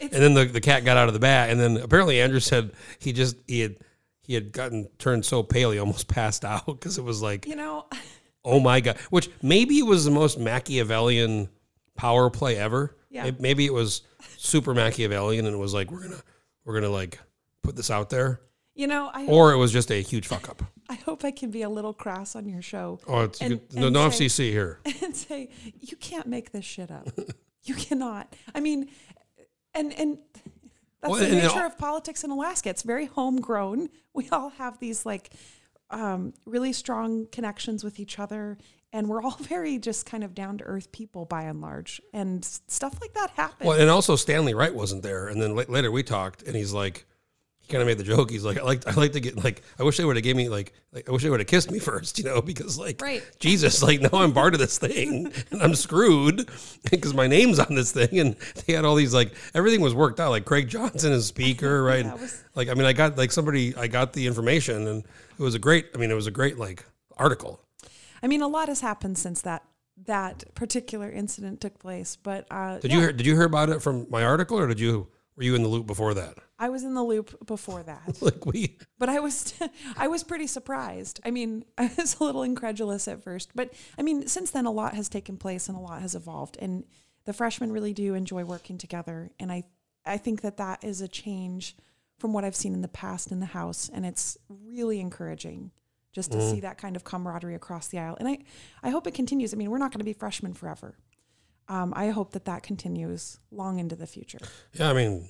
And 0.00 0.10
then 0.10 0.34
the, 0.34 0.44
the 0.44 0.60
cat 0.60 0.84
got 0.84 0.96
out 0.96 1.08
of 1.08 1.14
the 1.14 1.20
bag, 1.20 1.50
and 1.50 1.60
then 1.60 1.76
apparently 1.78 2.20
Andrew 2.20 2.40
said 2.40 2.72
he 2.98 3.12
just 3.12 3.36
he 3.46 3.60
had 3.60 3.76
he 4.22 4.34
had 4.34 4.52
gotten 4.52 4.88
turned 4.98 5.24
so 5.24 5.42
pale 5.42 5.70
he 5.70 5.78
almost 5.78 6.08
passed 6.08 6.44
out 6.44 6.66
because 6.66 6.98
it 6.98 7.04
was 7.04 7.22
like 7.22 7.46
you 7.46 7.56
know, 7.56 7.86
oh 8.44 8.60
my 8.60 8.80
god, 8.80 8.96
which 9.10 9.30
maybe 9.42 9.78
it 9.78 9.86
was 9.86 10.04
the 10.04 10.10
most 10.10 10.38
Machiavellian 10.38 11.48
power 11.96 12.30
play 12.30 12.56
ever. 12.56 12.96
Yeah. 13.10 13.30
Maybe 13.38 13.64
it 13.66 13.72
was 13.72 14.02
super 14.36 14.74
Machiavellian, 14.74 15.46
and 15.46 15.54
it 15.54 15.58
was 15.58 15.74
like 15.74 15.90
we're 15.90 16.02
gonna 16.02 16.22
we're 16.64 16.74
gonna 16.74 16.88
like 16.92 17.18
put 17.62 17.76
this 17.76 17.90
out 17.90 18.10
there, 18.10 18.40
you 18.74 18.86
know, 18.86 19.10
I 19.12 19.22
hope, 19.24 19.30
or 19.30 19.52
it 19.52 19.56
was 19.56 19.72
just 19.72 19.90
a 19.90 20.00
huge 20.02 20.26
fuck 20.26 20.48
up. 20.48 20.62
I 20.90 20.94
hope 20.94 21.24
I 21.24 21.30
can 21.30 21.50
be 21.50 21.62
a 21.62 21.68
little 21.68 21.92
crass 21.92 22.34
on 22.36 22.48
your 22.48 22.62
show 22.62 22.98
Oh, 23.06 23.20
it's 23.24 23.40
And- 23.42 23.60
good. 23.68 23.74
no, 23.78 23.88
no 23.90 24.08
say- 24.10 24.26
FCC 24.26 24.50
here. 24.50 24.80
and 25.02 25.14
say 25.14 25.50
you 25.80 25.96
can't 25.98 26.26
make 26.26 26.52
this 26.52 26.64
shit 26.64 26.90
up. 26.90 27.08
you 27.64 27.74
cannot. 27.74 28.34
I 28.54 28.60
mean, 28.60 28.88
and 29.74 29.92
and 29.94 30.18
that's 31.02 31.12
Well, 31.12 31.20
the 31.20 31.28
nature 31.36 31.64
of 31.64 31.76
politics 31.78 32.24
in 32.24 32.30
Alaska. 32.30 32.70
It's 32.70 32.82
very 32.82 33.06
homegrown. 33.06 33.88
We 34.14 34.28
all 34.30 34.48
have 34.50 34.78
these 34.80 35.04
like 35.06 35.30
um, 35.90 36.34
really 36.44 36.72
strong 36.72 37.26
connections 37.32 37.82
with 37.84 37.98
each 38.00 38.18
other, 38.18 38.58
and 38.92 39.08
we're 39.08 39.22
all 39.22 39.36
very 39.40 39.78
just 39.78 40.06
kind 40.06 40.24
of 40.24 40.34
down 40.34 40.58
to 40.58 40.64
earth 40.64 40.92
people 40.92 41.24
by 41.24 41.42
and 41.42 41.60
large. 41.60 42.00
And 42.12 42.44
stuff 42.44 42.98
like 43.00 43.14
that 43.14 43.30
happens. 43.30 43.66
Well, 43.68 43.80
and 43.80 43.90
also 43.90 44.16
Stanley 44.16 44.54
Wright 44.54 44.74
wasn't 44.74 45.02
there, 45.02 45.28
and 45.28 45.40
then 45.40 45.54
la- 45.54 45.64
later 45.68 45.90
we 45.90 46.02
talked, 46.02 46.42
and 46.42 46.54
he's 46.56 46.72
like, 46.72 47.06
kind 47.68 47.80
of 47.82 47.86
made 47.86 47.98
the 47.98 48.04
joke. 48.04 48.30
He's 48.30 48.44
like, 48.44 48.58
I 48.58 48.62
like, 48.62 48.86
I 48.86 48.92
like 48.94 49.12
to 49.12 49.20
get 49.20 49.42
like, 49.42 49.62
I 49.78 49.82
wish 49.82 49.96
they 49.96 50.04
would 50.04 50.16
have 50.16 50.22
gave 50.22 50.36
me 50.36 50.48
like, 50.48 50.72
like, 50.92 51.08
I 51.08 51.12
wish 51.12 51.22
they 51.22 51.30
would 51.30 51.40
have 51.40 51.46
kissed 51.46 51.70
me 51.70 51.78
first, 51.78 52.18
you 52.18 52.24
know, 52.24 52.40
because 52.40 52.78
like, 52.78 53.00
Right. 53.00 53.22
Jesus, 53.38 53.82
like 53.82 54.00
now 54.00 54.10
I'm 54.14 54.32
part 54.32 54.54
of 54.54 54.60
this 54.60 54.78
thing, 54.78 55.32
and 55.50 55.62
I'm 55.62 55.74
screwed 55.74 56.48
because 56.90 57.14
my 57.14 57.26
name's 57.26 57.58
on 57.58 57.74
this 57.74 57.92
thing, 57.92 58.18
and 58.18 58.36
they 58.66 58.72
had 58.72 58.84
all 58.84 58.94
these 58.94 59.14
like, 59.14 59.32
everything 59.54 59.80
was 59.80 59.94
worked 59.94 60.20
out. 60.20 60.30
Like 60.30 60.44
Craig 60.44 60.68
Johnson 60.68 61.12
is 61.12 61.26
speaker, 61.26 61.82
right? 61.92 62.04
Yeah, 62.04 62.14
was- 62.14 62.42
like, 62.54 62.68
I 62.68 62.74
mean, 62.74 62.86
I 62.86 62.92
got 62.92 63.16
like 63.16 63.30
somebody, 63.32 63.76
I 63.76 63.86
got 63.86 64.12
the 64.12 64.26
information, 64.26 64.86
and 64.86 65.04
it 65.38 65.42
was 65.42 65.54
a 65.54 65.58
great. 65.58 65.86
I 65.94 65.98
mean, 65.98 66.10
it 66.10 66.14
was 66.14 66.26
a 66.26 66.32
great 66.32 66.58
like 66.58 66.84
article. 67.16 67.60
I 68.22 68.26
mean, 68.26 68.42
a 68.42 68.48
lot 68.48 68.68
has 68.68 68.80
happened 68.80 69.16
since 69.18 69.42
that 69.42 69.62
that 70.06 70.44
particular 70.54 71.10
incident 71.10 71.60
took 71.60 71.78
place. 71.78 72.16
But 72.16 72.46
uh, 72.50 72.78
Did 72.78 72.90
yeah, 72.90 72.96
you 72.96 73.02
hear? 73.02 73.12
Did 73.12 73.26
you 73.26 73.34
hear 73.34 73.44
about 73.44 73.68
it 73.68 73.82
from 73.82 74.06
my 74.10 74.24
article, 74.24 74.58
or 74.58 74.66
did 74.66 74.80
you? 74.80 75.08
Were 75.38 75.44
you 75.44 75.54
in 75.54 75.62
the 75.62 75.68
loop 75.68 75.86
before 75.86 76.14
that? 76.14 76.36
I 76.58 76.68
was 76.68 76.82
in 76.82 76.94
the 76.94 77.02
loop 77.04 77.46
before 77.46 77.84
that, 77.84 78.18
Like 78.20 78.44
we. 78.44 78.76
but 78.98 79.08
I 79.08 79.20
was 79.20 79.54
I 79.96 80.08
was 80.08 80.24
pretty 80.24 80.48
surprised. 80.48 81.20
I 81.24 81.30
mean, 81.30 81.64
I 81.78 81.92
was 81.96 82.18
a 82.18 82.24
little 82.24 82.42
incredulous 82.42 83.06
at 83.06 83.22
first, 83.22 83.50
but 83.54 83.72
I 83.96 84.02
mean, 84.02 84.26
since 84.26 84.50
then 84.50 84.66
a 84.66 84.72
lot 84.72 84.94
has 84.94 85.08
taken 85.08 85.36
place 85.36 85.68
and 85.68 85.78
a 85.78 85.80
lot 85.80 86.02
has 86.02 86.16
evolved, 86.16 86.58
and 86.60 86.82
the 87.24 87.32
freshmen 87.32 87.70
really 87.70 87.94
do 87.94 88.14
enjoy 88.14 88.42
working 88.42 88.78
together, 88.78 89.30
and 89.38 89.52
I 89.52 89.62
I 90.04 90.16
think 90.16 90.40
that 90.40 90.56
that 90.56 90.82
is 90.82 91.00
a 91.00 91.08
change 91.08 91.76
from 92.18 92.32
what 92.32 92.44
I've 92.44 92.56
seen 92.56 92.74
in 92.74 92.82
the 92.82 92.88
past 92.88 93.30
in 93.30 93.38
the 93.38 93.46
house, 93.46 93.88
and 93.94 94.04
it's 94.04 94.36
really 94.48 94.98
encouraging 94.98 95.70
just 96.12 96.32
to 96.32 96.38
mm-hmm. 96.38 96.50
see 96.50 96.60
that 96.60 96.78
kind 96.78 96.96
of 96.96 97.04
camaraderie 97.04 97.54
across 97.54 97.86
the 97.86 98.00
aisle, 98.00 98.16
and 98.18 98.26
I 98.26 98.38
I 98.82 98.90
hope 98.90 99.06
it 99.06 99.14
continues. 99.14 99.54
I 99.54 99.56
mean, 99.56 99.70
we're 99.70 99.78
not 99.78 99.92
going 99.92 100.00
to 100.00 100.04
be 100.04 100.14
freshmen 100.14 100.54
forever. 100.54 100.96
Um, 101.68 101.92
I 101.94 102.08
hope 102.08 102.32
that 102.32 102.46
that 102.46 102.62
continues 102.62 103.38
long 103.50 103.78
into 103.78 103.94
the 103.94 104.06
future. 104.06 104.38
Yeah, 104.72 104.88
I 104.90 104.94
mean, 104.94 105.28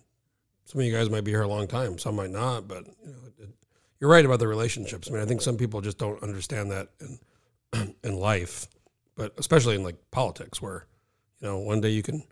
some 0.64 0.80
of 0.80 0.86
you 0.86 0.93
guys 0.93 1.11
might 1.11 1.24
be 1.24 1.32
here 1.32 1.43
a 1.43 1.49
long 1.49 1.66
time, 1.66 1.99
some 1.99 2.14
might 2.16 2.30
not, 2.30 2.68
but 2.68 2.86
you 2.86 3.11
know, 3.12 3.18
it, 3.39 3.49
you're 4.01 4.11
right 4.11 4.24
about 4.24 4.39
the 4.39 4.47
relationships. 4.47 5.09
I 5.09 5.14
mean, 5.14 5.22
I 5.22 5.26
think 5.26 5.41
some 5.43 5.57
people 5.57 5.80
just 5.80 5.99
don't 5.99 6.22
understand 6.22 6.70
that 6.70 6.89
in 7.01 7.18
in 8.05 8.14
life. 8.16 8.66
but 9.16 9.34
especially 9.36 9.74
in 9.74 9.82
like 9.82 9.97
politics, 10.12 10.62
where 10.62 10.86
you 11.41 11.49
know 11.49 11.59
one 11.59 11.80
day 11.80 11.91
you 11.91 12.03
can 12.03 12.22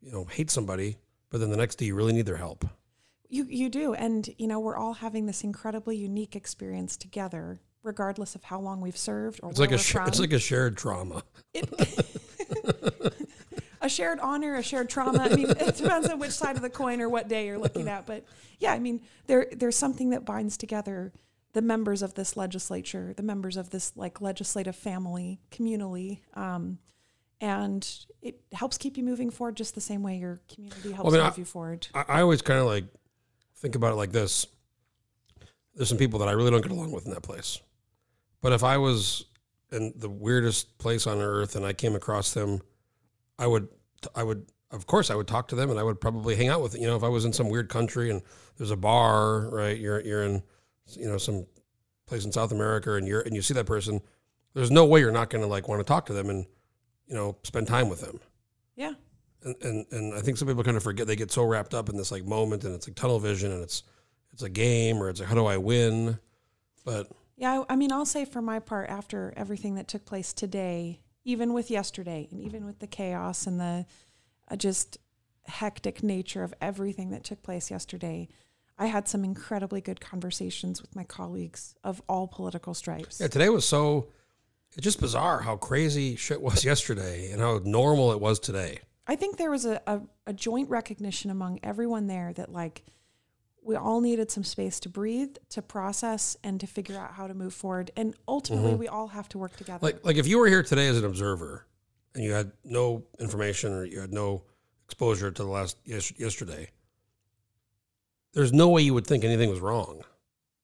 you 0.00 0.12
know 0.12 0.24
hate 0.24 0.50
somebody, 0.50 0.96
but 1.30 1.38
then 1.40 1.50
the 1.50 1.56
next 1.56 1.76
day 1.76 1.86
you 1.86 1.96
really 1.96 2.12
need 2.12 2.26
their 2.26 2.36
help. 2.36 2.64
You 3.28 3.44
you 3.48 3.68
do, 3.68 3.92
and 3.94 4.28
you 4.38 4.46
know 4.46 4.60
we're 4.60 4.76
all 4.76 4.94
having 4.94 5.26
this 5.26 5.42
incredibly 5.42 5.96
unique 5.96 6.36
experience 6.36 6.96
together, 6.96 7.60
regardless 7.82 8.34
of 8.36 8.44
how 8.44 8.60
long 8.60 8.80
we've 8.80 8.96
served 8.96 9.40
or 9.42 9.50
It's 9.50 9.58
like 9.58 9.72
a 9.72 9.78
sh- 9.78 9.96
it's 10.06 10.20
like 10.20 10.32
a 10.32 10.38
shared 10.38 10.76
trauma. 10.76 11.24
a 13.80 13.88
shared 13.88 14.18
honor, 14.20 14.54
a 14.56 14.62
shared 14.62 14.88
trauma. 14.88 15.20
I 15.30 15.34
mean, 15.34 15.50
it 15.50 15.76
depends 15.76 16.08
on 16.08 16.18
which 16.18 16.32
side 16.32 16.56
of 16.56 16.62
the 16.62 16.70
coin 16.70 17.00
or 17.00 17.08
what 17.08 17.28
day 17.28 17.46
you're 17.46 17.58
looking 17.58 17.88
at. 17.88 18.06
But 18.06 18.24
yeah, 18.58 18.72
I 18.72 18.78
mean, 18.78 19.00
there 19.26 19.46
there's 19.52 19.76
something 19.76 20.10
that 20.10 20.24
binds 20.24 20.56
together 20.56 21.12
the 21.52 21.62
members 21.62 22.02
of 22.02 22.14
this 22.14 22.36
legislature, 22.36 23.14
the 23.16 23.22
members 23.22 23.56
of 23.56 23.70
this 23.70 23.92
like 23.96 24.20
legislative 24.20 24.76
family, 24.76 25.40
communally, 25.50 26.20
um, 26.34 26.78
and 27.40 27.88
it 28.20 28.40
helps 28.52 28.78
keep 28.78 28.96
you 28.96 29.02
moving 29.02 29.30
forward 29.30 29.56
just 29.56 29.74
the 29.74 29.80
same 29.80 30.02
way 30.02 30.16
your 30.16 30.40
community 30.52 30.92
helps 30.92 31.12
mean, 31.12 31.20
I- 31.20 31.28
move 31.28 31.38
you 31.38 31.44
forward. 31.44 31.88
I, 31.94 32.04
I 32.08 32.20
always 32.20 32.42
kind 32.42 32.58
of 32.60 32.66
like 32.66 32.84
think 33.56 33.74
about 33.74 33.92
it 33.92 33.96
like 33.96 34.12
this. 34.12 34.46
There's 35.74 35.88
some 35.88 35.98
people 35.98 36.18
that 36.20 36.28
I 36.28 36.32
really 36.32 36.50
don't 36.50 36.62
get 36.62 36.72
along 36.72 36.90
with 36.90 37.06
in 37.06 37.12
that 37.12 37.22
place. 37.22 37.60
But 38.40 38.52
if 38.52 38.64
I 38.64 38.78
was 38.78 39.24
in 39.70 39.92
the 39.96 40.08
weirdest 40.08 40.78
place 40.78 41.06
on 41.06 41.18
earth 41.18 41.56
and 41.56 41.64
I 41.64 41.72
came 41.72 41.94
across 41.94 42.34
them, 42.34 42.62
I 43.38 43.46
would, 43.46 43.68
I 44.14 44.22
would, 44.22 44.46
of 44.70 44.86
course, 44.86 45.10
I 45.10 45.14
would 45.14 45.26
talk 45.26 45.48
to 45.48 45.54
them 45.56 45.70
and 45.70 45.78
I 45.78 45.82
would 45.82 46.00
probably 46.00 46.36
hang 46.36 46.48
out 46.48 46.62
with, 46.62 46.74
you 46.74 46.86
know, 46.86 46.96
if 46.96 47.02
I 47.02 47.08
was 47.08 47.24
in 47.24 47.32
some 47.32 47.48
weird 47.48 47.68
country 47.68 48.10
and 48.10 48.22
there's 48.56 48.70
a 48.70 48.76
bar, 48.76 49.48
right? 49.50 49.78
You're, 49.78 50.00
you're 50.00 50.24
in, 50.24 50.42
you 50.92 51.08
know, 51.08 51.18
some 51.18 51.46
place 52.06 52.24
in 52.24 52.32
South 52.32 52.52
America 52.52 52.94
and 52.94 53.06
you're, 53.06 53.20
and 53.20 53.34
you 53.34 53.42
see 53.42 53.54
that 53.54 53.66
person, 53.66 54.00
there's 54.54 54.70
no 54.70 54.84
way 54.84 55.00
you're 55.00 55.12
not 55.12 55.30
going 55.30 55.42
to 55.42 55.48
like 55.48 55.68
want 55.68 55.80
to 55.80 55.84
talk 55.84 56.06
to 56.06 56.12
them 56.12 56.30
and, 56.30 56.46
you 57.06 57.14
know, 57.14 57.36
spend 57.44 57.66
time 57.66 57.88
with 57.88 58.00
them. 58.00 58.20
Yeah, 58.76 58.92
and, 59.42 59.54
and 59.62 59.86
and 59.90 60.14
I 60.14 60.20
think 60.20 60.36
some 60.36 60.46
people 60.46 60.62
kind 60.62 60.76
of 60.76 60.82
forget 60.82 61.06
they 61.06 61.16
get 61.16 61.32
so 61.32 61.44
wrapped 61.44 61.74
up 61.74 61.88
in 61.88 61.96
this 61.96 62.12
like 62.12 62.24
moment 62.24 62.64
and 62.64 62.74
it's 62.74 62.86
like 62.86 62.94
tunnel 62.96 63.18
vision 63.18 63.50
and 63.50 63.62
it's 63.62 63.82
it's 64.32 64.42
a 64.42 64.48
game 64.48 65.02
or 65.02 65.08
it's 65.08 65.20
like 65.20 65.28
how 65.28 65.34
do 65.34 65.46
I 65.46 65.56
win, 65.56 66.18
but 66.84 67.10
Yeah, 67.36 67.62
I 67.68 67.72
I 67.72 67.76
mean, 67.76 67.92
I'll 67.92 68.06
say 68.06 68.24
for 68.24 68.42
my 68.42 68.58
part, 68.60 68.88
after 68.88 69.32
everything 69.36 69.74
that 69.76 69.88
took 69.88 70.04
place 70.04 70.32
today, 70.32 71.00
even 71.28 71.52
with 71.52 71.70
yesterday, 71.70 72.26
and 72.30 72.40
even 72.40 72.64
with 72.64 72.78
the 72.78 72.86
chaos 72.86 73.46
and 73.46 73.60
the 73.60 73.84
uh, 74.50 74.56
just 74.56 74.96
hectic 75.44 76.02
nature 76.02 76.42
of 76.42 76.54
everything 76.58 77.10
that 77.10 77.22
took 77.22 77.42
place 77.42 77.70
yesterday, 77.70 78.28
I 78.78 78.86
had 78.86 79.08
some 79.08 79.24
incredibly 79.24 79.82
good 79.82 80.00
conversations 80.00 80.80
with 80.80 80.96
my 80.96 81.04
colleagues 81.04 81.74
of 81.84 82.00
all 82.08 82.28
political 82.28 82.72
stripes. 82.72 83.20
yeah, 83.20 83.26
today 83.26 83.50
was 83.50 83.66
so 83.66 84.08
it's 84.74 84.82
just 84.84 85.00
bizarre 85.00 85.40
how 85.40 85.56
crazy 85.56 86.16
shit 86.16 86.40
was 86.40 86.64
yesterday 86.72 87.30
and 87.30 87.42
how 87.42 87.60
normal 87.62 88.10
it 88.12 88.20
was 88.20 88.38
today. 88.38 88.78
I 89.06 89.14
think 89.14 89.36
there 89.36 89.50
was 89.50 89.66
a, 89.66 89.82
a, 89.86 90.00
a 90.28 90.32
joint 90.32 90.70
recognition 90.70 91.30
among 91.30 91.60
everyone 91.62 92.06
there 92.06 92.32
that, 92.34 92.52
like, 92.52 92.84
we 93.68 93.76
all 93.76 94.00
needed 94.00 94.30
some 94.30 94.44
space 94.44 94.80
to 94.80 94.88
breathe, 94.88 95.36
to 95.50 95.60
process, 95.60 96.38
and 96.42 96.58
to 96.58 96.66
figure 96.66 96.96
out 96.96 97.12
how 97.12 97.26
to 97.26 97.34
move 97.34 97.52
forward. 97.52 97.90
And 97.98 98.14
ultimately, 98.26 98.70
mm-hmm. 98.70 98.80
we 98.80 98.88
all 98.88 99.08
have 99.08 99.28
to 99.28 99.38
work 99.38 99.54
together. 99.58 99.80
Like 99.82 100.02
like 100.04 100.16
if 100.16 100.26
you 100.26 100.38
were 100.38 100.46
here 100.46 100.62
today 100.62 100.88
as 100.88 100.96
an 100.96 101.04
observer 101.04 101.66
and 102.14 102.24
you 102.24 102.32
had 102.32 102.50
no 102.64 103.04
information 103.20 103.74
or 103.74 103.84
you 103.84 104.00
had 104.00 104.10
no 104.10 104.42
exposure 104.86 105.30
to 105.30 105.42
the 105.42 105.48
last 105.48 105.76
yes, 105.84 106.18
yesterday, 106.18 106.70
there's 108.32 108.54
no 108.54 108.70
way 108.70 108.80
you 108.80 108.94
would 108.94 109.06
think 109.06 109.22
anything 109.22 109.50
was 109.50 109.60
wrong. 109.60 110.02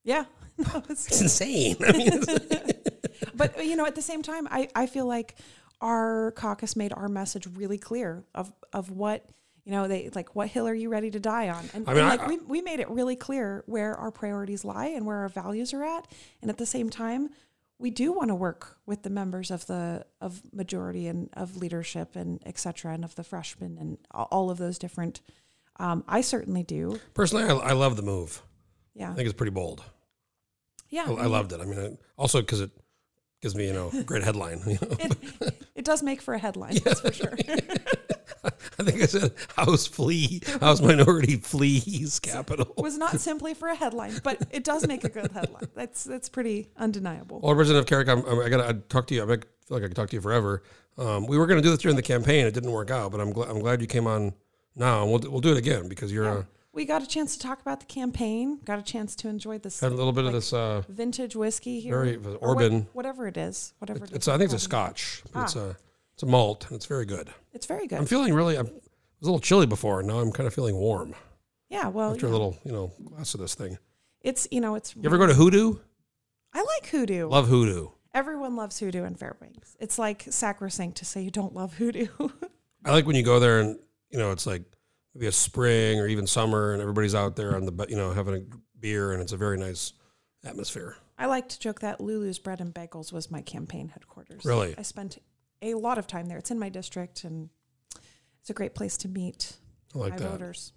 yeah. 0.02 0.24
No, 0.56 0.76
it's- 0.88 1.08
It's 1.08 1.20
insane. 1.20 1.76
I 1.84 1.92
mean, 1.92 2.08
it's, 2.12 3.32
but 3.34 3.58
uh, 3.58 3.62
you 3.62 3.74
know, 3.74 3.86
at 3.86 3.96
the 3.96 4.02
same 4.02 4.22
time, 4.22 4.46
I, 4.48 4.68
I 4.72 4.86
feel 4.86 5.04
like 5.04 5.34
our 5.80 6.30
caucus 6.36 6.76
made 6.76 6.92
our 6.92 7.08
message 7.08 7.48
really 7.54 7.76
clear 7.76 8.24
of 8.36 8.52
of 8.72 8.90
what 8.90 9.26
you 9.64 9.72
know 9.72 9.88
they 9.88 10.10
like 10.14 10.34
what 10.36 10.48
hill 10.48 10.66
are 10.68 10.74
you 10.74 10.88
ready 10.88 11.10
to 11.10 11.18
die 11.20 11.48
on 11.48 11.68
and, 11.74 11.88
I 11.88 11.94
mean, 11.94 12.02
and, 12.04 12.12
I- 12.12 12.16
like 12.16 12.28
we, 12.28 12.38
we 12.38 12.60
made 12.62 12.80
it 12.80 12.88
really 12.90 13.16
clear 13.16 13.62
where 13.66 13.94
our 13.96 14.10
priorities 14.10 14.64
lie 14.64 14.86
and 14.88 15.06
where 15.06 15.18
our 15.18 15.28
values 15.28 15.72
are 15.72 15.82
at 15.84 16.06
and 16.42 16.50
at 16.50 16.58
the 16.58 16.66
same 16.66 16.90
time 16.90 17.30
we 17.78 17.90
do 17.90 18.12
want 18.12 18.28
to 18.28 18.34
work 18.34 18.78
with 18.86 19.02
the 19.02 19.10
members 19.10 19.50
of 19.50 19.66
the 19.66 20.04
of 20.20 20.42
majority 20.52 21.06
and 21.06 21.28
of 21.34 21.56
leadership 21.56 22.14
and 22.14 22.40
et 22.46 22.58
cetera 22.58 22.92
and 22.94 23.04
of 23.04 23.14
the 23.16 23.24
freshmen 23.24 23.76
and 23.78 23.98
all- 24.10 24.50
of 24.50 24.58
those 24.58 24.78
different 24.78 25.20
um, 25.80 26.04
i 26.06 26.20
certainly 26.20 26.62
do 26.62 27.00
personally, 27.14 27.44
I, 27.44 27.54
I 27.54 27.72
love 27.72 27.96
the 27.96 28.02
move. 28.02 28.42
yeah 28.94 29.10
I 29.10 29.14
think 29.14 29.26
it's 29.28 29.36
pretty 29.36 29.50
bold. 29.50 29.82
yeah 30.90 31.06
I, 31.08 31.12
I 31.12 31.26
loved 31.26 31.52
it. 31.52 31.60
I 31.60 31.64
mean, 31.64 31.78
I, 31.80 31.96
also 32.16 32.40
because 32.40 32.60
it 32.60 32.70
gives 33.42 33.54
me, 33.56 33.66
you 33.66 33.72
know, 33.72 33.90
a 33.92 34.02
great 34.04 34.22
headline. 34.22 34.60
You 34.66 34.78
know? 34.80 34.96
it, 35.00 35.66
it 35.74 35.84
does 35.84 36.02
make 36.02 36.22
for 36.22 36.32
a 36.34 36.38
headline 36.38 36.76
that's 36.84 37.00
for 37.00 37.12
sure 37.12 37.36
I 38.78 38.82
think 38.84 39.02
I 39.02 39.06
said 39.06 39.32
House 39.56 39.86
Flea, 39.86 40.40
House 40.60 40.80
minority 40.80 41.36
Fleas 41.36 42.18
capital. 42.20 42.72
was 42.76 42.98
not 42.98 43.20
simply 43.20 43.54
for 43.54 43.68
a 43.68 43.74
headline, 43.74 44.20
but 44.22 44.42
it 44.50 44.64
does 44.64 44.86
make 44.86 45.04
a 45.04 45.08
good 45.08 45.30
headline. 45.32 45.68
That's 45.74 46.04
that's 46.04 46.28
pretty 46.28 46.68
undeniable. 46.76 47.40
Well, 47.40 47.54
Representative 47.54 47.86
Carrick, 47.86 48.08
I'm, 48.08 48.24
I'm, 48.26 48.40
I 48.40 48.48
got 48.48 48.66
to 48.66 48.74
talk 48.88 49.06
to 49.08 49.14
you. 49.14 49.22
I 49.22 49.26
feel 49.26 49.38
like 49.70 49.82
I 49.82 49.86
could 49.86 49.96
talk 49.96 50.10
to 50.10 50.16
you 50.16 50.20
forever. 50.22 50.62
Um, 50.98 51.26
we 51.26 51.38
were 51.38 51.46
going 51.46 51.58
to 51.58 51.62
do 51.62 51.70
this 51.70 51.80
during 51.80 51.96
the 51.96 52.02
campaign. 52.02 52.46
It 52.46 52.54
didn't 52.54 52.70
work 52.70 52.90
out, 52.90 53.12
but 53.12 53.20
I'm 53.20 53.32
glad 53.32 53.48
I'm 53.48 53.58
glad 53.60 53.80
you 53.80 53.86
came 53.86 54.06
on 54.06 54.34
now, 54.76 55.02
and 55.02 55.10
we'll 55.10 55.30
we'll 55.30 55.40
do 55.40 55.52
it 55.52 55.58
again 55.58 55.88
because 55.88 56.12
you're 56.12 56.28
uh, 56.28 56.42
We 56.72 56.84
got 56.84 57.02
a 57.02 57.06
chance 57.06 57.36
to 57.36 57.42
talk 57.42 57.60
about 57.60 57.80
the 57.80 57.86
campaign. 57.86 58.60
Got 58.64 58.78
a 58.78 58.82
chance 58.82 59.14
to 59.16 59.28
enjoy 59.28 59.58
this 59.58 59.80
had 59.80 59.92
a 59.92 59.94
little 59.94 60.12
bit 60.12 60.24
of 60.24 60.32
this. 60.32 60.52
Uh, 60.52 60.82
vintage 60.88 61.34
whiskey 61.36 61.80
here, 61.80 62.02
Very 62.04 62.16
or 62.16 62.36
Orban. 62.48 62.86
whatever 62.92 63.26
it 63.26 63.36
is, 63.36 63.74
whatever 63.78 64.04
it 64.04 64.10
is. 64.10 64.16
it's 64.16 64.28
I 64.28 64.38
think 64.38 64.52
it's 64.52 64.54
a. 64.54 64.64
Scotch. 64.64 65.22
Ah. 65.34 65.44
It's 65.44 65.56
a 65.56 65.76
it's 66.14 66.22
a 66.22 66.26
malt, 66.26 66.66
and 66.68 66.76
it's 66.76 66.86
very 66.86 67.06
good. 67.06 67.30
It's 67.52 67.66
very 67.66 67.86
good. 67.86 67.98
I'm 67.98 68.06
feeling 68.06 68.34
really. 68.34 68.56
I'm, 68.56 68.66
it 68.66 68.72
was 69.20 69.28
a 69.28 69.30
little 69.30 69.40
chilly 69.40 69.66
before, 69.66 70.00
and 70.00 70.08
now 70.08 70.18
I'm 70.18 70.32
kind 70.32 70.46
of 70.46 70.54
feeling 70.54 70.76
warm 70.76 71.14
yeah, 71.74 71.88
well, 71.88 72.12
after 72.12 72.26
yeah. 72.26 72.32
a 72.32 72.34
little 72.34 72.58
you 72.64 72.72
know 72.72 72.92
glass 73.04 73.34
of 73.34 73.40
this 73.40 73.54
thing. 73.54 73.78
it's 74.20 74.46
you 74.50 74.60
know 74.60 74.74
it's. 74.74 74.94
You 74.94 75.02
ever 75.04 75.18
go 75.18 75.26
to 75.26 75.34
Hoodoo? 75.34 75.76
I 76.52 76.58
like 76.62 76.86
hoodoo. 76.88 77.28
Love 77.28 77.48
Hoodoo. 77.48 77.88
Everyone 78.14 78.54
loves 78.54 78.78
hoodoo 78.78 79.02
in 79.02 79.16
Fairbanks. 79.16 79.76
It's 79.80 79.98
like 79.98 80.24
sacrosanct 80.30 80.98
to 80.98 81.04
say 81.04 81.22
you 81.22 81.32
don't 81.32 81.52
love 81.52 81.74
hoodoo. 81.74 82.06
I 82.84 82.92
like 82.92 83.06
when 83.06 83.16
you 83.16 83.24
go 83.24 83.40
there 83.40 83.58
and 83.58 83.76
you 84.10 84.18
know 84.18 84.30
it's 84.30 84.46
like 84.46 84.62
maybe 85.14 85.26
a 85.26 85.32
spring 85.32 85.98
or 85.98 86.06
even 86.06 86.28
summer 86.28 86.72
and 86.72 86.80
everybody's 86.80 87.14
out 87.14 87.34
there 87.34 87.56
on 87.56 87.64
the 87.64 87.86
you 87.88 87.96
know 87.96 88.12
having 88.12 88.34
a 88.36 88.56
beer 88.78 89.12
and 89.12 89.20
it's 89.20 89.32
a 89.32 89.36
very 89.36 89.58
nice 89.58 89.94
atmosphere. 90.44 90.96
I 91.18 91.26
like 91.26 91.48
to 91.48 91.58
joke 91.58 91.80
that 91.80 92.00
Lulu's 92.00 92.38
Bread 92.38 92.60
and 92.60 92.72
Bagels 92.72 93.12
was 93.12 93.32
my 93.32 93.40
campaign 93.40 93.88
headquarters. 93.88 94.44
Really? 94.44 94.76
I 94.78 94.82
spent 94.82 95.18
a 95.62 95.74
lot 95.74 95.98
of 95.98 96.06
time 96.06 96.26
there. 96.26 96.38
It's 96.38 96.50
in 96.50 96.58
my 96.58 96.68
district, 96.68 97.24
and 97.24 97.48
it's 98.40 98.50
a 98.50 98.54
great 98.54 98.74
place 98.74 98.96
to 98.98 99.08
meet 99.08 99.56
I 99.94 99.98
like 99.98 100.10
my 100.12 100.18
that. 100.18 100.30
voters. 100.32 100.72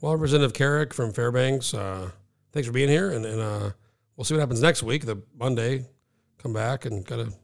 Well, 0.00 0.12
Representative 0.12 0.52
Carrick 0.52 0.92
from 0.92 1.12
Fairbanks, 1.12 1.72
uh, 1.72 2.10
thanks 2.52 2.66
for 2.66 2.72
being 2.72 2.88
here, 2.88 3.10
and, 3.10 3.24
and 3.24 3.40
uh, 3.40 3.70
we'll 4.16 4.24
see 4.24 4.34
what 4.34 4.40
happens 4.40 4.60
next 4.60 4.82
week. 4.82 5.06
The 5.06 5.22
Monday, 5.38 5.86
come 6.38 6.52
back 6.52 6.84
and 6.84 7.04
kind 7.06 7.20
of 7.20 7.34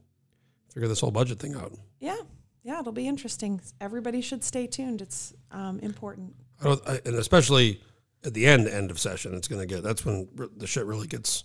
figure 0.73 0.89
this 0.89 1.01
whole 1.01 1.11
budget 1.11 1.39
thing 1.39 1.55
out. 1.55 1.73
Yeah, 1.99 2.18
yeah, 2.62 2.81
it'll 2.81 2.93
be 2.93 3.09
interesting. 3.09 3.61
Everybody 3.81 4.20
should 4.20 4.45
stay 4.45 4.66
tuned. 4.66 5.01
It's 5.01 5.33
um, 5.51 5.79
important. 5.81 6.35
I 6.61 6.64
don't, 6.64 6.89
I, 6.89 7.01
and 7.05 7.16
especially 7.16 7.81
at 8.25 8.35
the 8.35 8.47
end 8.47 8.68
end 8.68 8.91
of 8.91 9.01
session, 9.01 9.35
it's 9.35 9.49
gonna 9.49 9.66
get. 9.66 9.83
That's 9.83 10.05
when 10.05 10.29
the 10.57 10.66
shit 10.66 10.87
really 10.87 11.07
gets. 11.07 11.45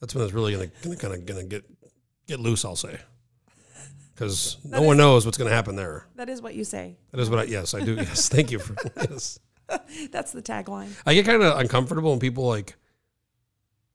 That's 0.00 0.14
when 0.14 0.24
it's 0.24 0.34
really 0.34 0.52
gonna 0.52 0.70
gonna 0.82 0.96
kind 0.96 1.14
of 1.14 1.26
gonna 1.26 1.44
get 1.44 1.64
get 2.26 2.40
loose. 2.40 2.64
I'll 2.64 2.76
say. 2.76 2.98
Because 4.18 4.56
no 4.64 4.82
one 4.82 4.96
knows 4.96 5.24
what's 5.24 5.38
going 5.38 5.48
to 5.48 5.54
happen 5.54 5.76
there. 5.76 6.04
That 6.16 6.28
is 6.28 6.42
what 6.42 6.56
you 6.56 6.64
say. 6.64 6.96
That 7.12 7.20
is 7.20 7.30
what 7.30 7.38
I, 7.38 7.42
yes, 7.44 7.72
I 7.72 7.84
do. 7.84 7.94
Yes. 7.94 8.28
Thank 8.28 8.50
you 8.50 8.58
for, 8.58 8.74
yes. 8.96 9.38
That's 10.10 10.32
the 10.32 10.42
tagline. 10.42 10.90
I 11.06 11.14
get 11.14 11.24
kind 11.24 11.40
of 11.40 11.56
uncomfortable 11.56 12.10
when 12.10 12.18
people 12.18 12.44
like 12.44 12.74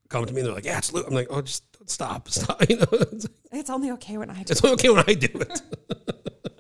come 0.08 0.26
to 0.26 0.32
me 0.32 0.40
and 0.40 0.48
they're 0.48 0.56
like, 0.56 0.64
yeah, 0.64 0.78
it's 0.78 0.94
Lou. 0.94 1.04
I'm 1.04 1.14
like, 1.14 1.28
oh, 1.30 1.42
just 1.42 1.66
stop, 1.90 2.30
stop. 2.30 2.64
You 2.70 2.78
know, 2.78 2.86
it's, 2.92 3.28
It's 3.52 3.70
only 3.70 3.92
okay 3.92 4.18
when 4.18 4.30
I 4.30 4.44
do. 4.44 4.52
it's 4.52 4.64
only 4.64 4.76
okay 4.76 4.90
when 4.92 5.04
I 5.06 5.14
do 5.14 5.28
it. 5.42 5.62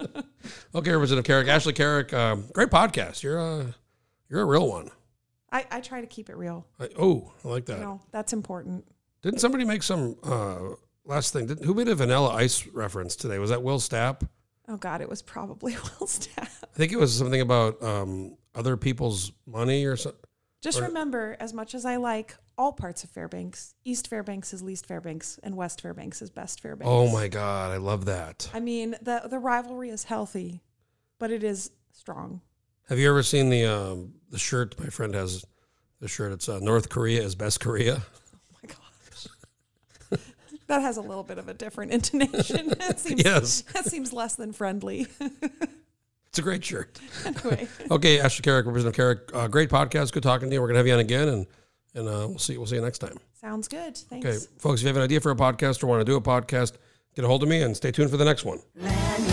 okay, 0.75 0.91
Representative 0.91 1.23
Carrick, 1.23 1.47
Ashley 1.47 1.71
Carrick, 1.71 2.13
um, 2.13 2.49
great 2.51 2.69
podcast. 2.69 3.23
You're 3.23 3.39
a, 3.39 3.73
you're 4.29 4.41
a 4.41 4.45
real 4.45 4.67
one. 4.67 4.89
I, 5.53 5.65
I 5.71 5.79
try 5.79 6.01
to 6.01 6.07
keep 6.07 6.29
it 6.29 6.35
real. 6.35 6.67
I, 6.81 6.89
oh, 6.99 7.31
I 7.45 7.47
like 7.47 7.65
that. 7.67 7.77
You 7.77 7.85
know, 7.85 8.01
that's 8.11 8.33
important. 8.33 8.83
Didn't 9.21 9.39
somebody 9.39 9.63
make 9.63 9.83
some, 9.83 10.17
uh, 10.21 10.75
last 11.05 11.33
thing, 11.33 11.47
who 11.63 11.73
made 11.73 11.87
a 11.87 11.95
vanilla 11.95 12.29
ice 12.29 12.65
reference 12.67 13.15
today? 13.15 13.39
Was 13.39 13.49
that 13.49 13.61
Will 13.63 13.79
Stapp? 13.79 14.27
Oh 14.67 14.77
God, 14.77 15.01
it 15.01 15.09
was 15.09 15.21
probably 15.21 15.73
Will 15.99 16.07
Stapp. 16.07 16.49
I 16.63 16.75
think 16.77 16.91
it 16.91 16.99
was 16.99 17.15
something 17.15 17.41
about 17.41 17.81
um, 17.83 18.37
other 18.55 18.77
people's 18.77 19.31
money 19.45 19.85
or 19.85 19.95
something. 19.97 20.19
Just 20.61 20.79
Or- 20.79 20.83
remember, 20.85 21.35
as 21.39 21.53
much 21.53 21.75
as 21.75 21.83
I 21.85 21.97
like 21.97 22.35
all 22.57 22.71
parts 22.71 23.03
of 23.03 23.09
Fairbanks, 23.09 23.75
East 23.83 24.07
Fairbanks 24.07 24.53
is 24.53 24.61
least 24.61 24.85
Fairbanks, 24.85 25.39
and 25.43 25.57
West 25.57 25.81
Fairbanks 25.81 26.21
is 26.21 26.29
best 26.29 26.61
Fairbanks. 26.61 26.89
Oh 26.89 27.11
my 27.11 27.27
God, 27.27 27.71
I 27.71 27.77
love 27.77 28.05
that. 28.05 28.49
I 28.53 28.59
mean, 28.61 28.95
the 29.01 29.23
the 29.29 29.39
rivalry 29.39 29.89
is 29.89 30.05
healthy, 30.05 30.61
but 31.19 31.31
it 31.31 31.43
is 31.43 31.71
strong. 31.91 32.41
Have 32.89 32.99
you 32.99 33.09
ever 33.09 33.23
seen 33.23 33.49
the 33.49 33.65
um, 33.65 34.13
the 34.29 34.39
shirt 34.39 34.79
my 34.79 34.87
friend 34.87 35.13
has? 35.15 35.43
The 35.99 36.07
shirt 36.09 36.33
it's 36.33 36.49
uh, 36.49 36.59
North 36.59 36.89
Korea 36.89 37.21
is 37.23 37.33
best 37.35 37.59
Korea. 37.59 38.01
My 40.67 40.75
gosh. 40.75 40.81
That 40.81 40.85
has 40.85 40.97
a 40.97 41.01
little 41.01 41.23
bit 41.23 41.37
of 41.37 41.47
a 41.49 41.53
different 41.53 41.91
intonation. 41.97 42.67
that 42.79 42.99
seems 42.99 43.23
Yes. 43.23 43.61
that 43.73 43.85
seems 43.85 44.11
less 44.13 44.35
than 44.35 44.51
friendly. 44.53 45.07
It's 46.29 46.39
a 46.39 46.41
great 46.41 46.65
shirt. 46.65 46.99
anyway, 47.25 47.67
Okay, 47.91 48.19
Ashley 48.19 48.41
Carrick, 48.41 48.65
Representative 48.65 48.95
Carrick, 48.95 49.19
uh, 49.35 49.47
great 49.47 49.69
podcast. 49.69 50.11
Good 50.13 50.23
talking 50.23 50.49
to 50.49 50.55
you. 50.55 50.61
We're 50.61 50.67
gonna 50.67 50.79
have 50.79 50.87
you 50.87 50.93
on 50.93 50.99
again, 50.99 51.27
and 51.27 51.45
and 51.93 52.07
uh, 52.07 52.25
we'll 52.27 52.39
see 52.39 52.57
we'll 52.57 52.65
see 52.65 52.73
you 52.77 52.81
next 52.81 52.97
time. 52.97 53.19
sounds 53.39 53.67
good. 53.67 53.95
Thanks. 53.95 54.25
Okay, 54.25 54.37
folks, 54.57 54.81
if 54.81 54.85
you 54.85 54.87
have 54.87 54.97
an 54.97 55.03
idea 55.03 55.21
for 55.21 55.29
a 55.31 55.35
podcast 55.35 55.83
or 55.83 55.85
want 55.87 56.01
to 56.01 56.05
do 56.05 56.15
a 56.15 56.21
podcast, 56.21 56.73
get 57.15 57.23
a 57.23 57.27
hold 57.27 57.43
of 57.43 57.49
me 57.49 57.61
and 57.61 57.77
stay 57.77 57.91
tuned 57.91 58.09
for 58.09 58.17
the 58.17 58.25
next 58.25 58.45
one. 58.45 58.59
Land 58.75 59.27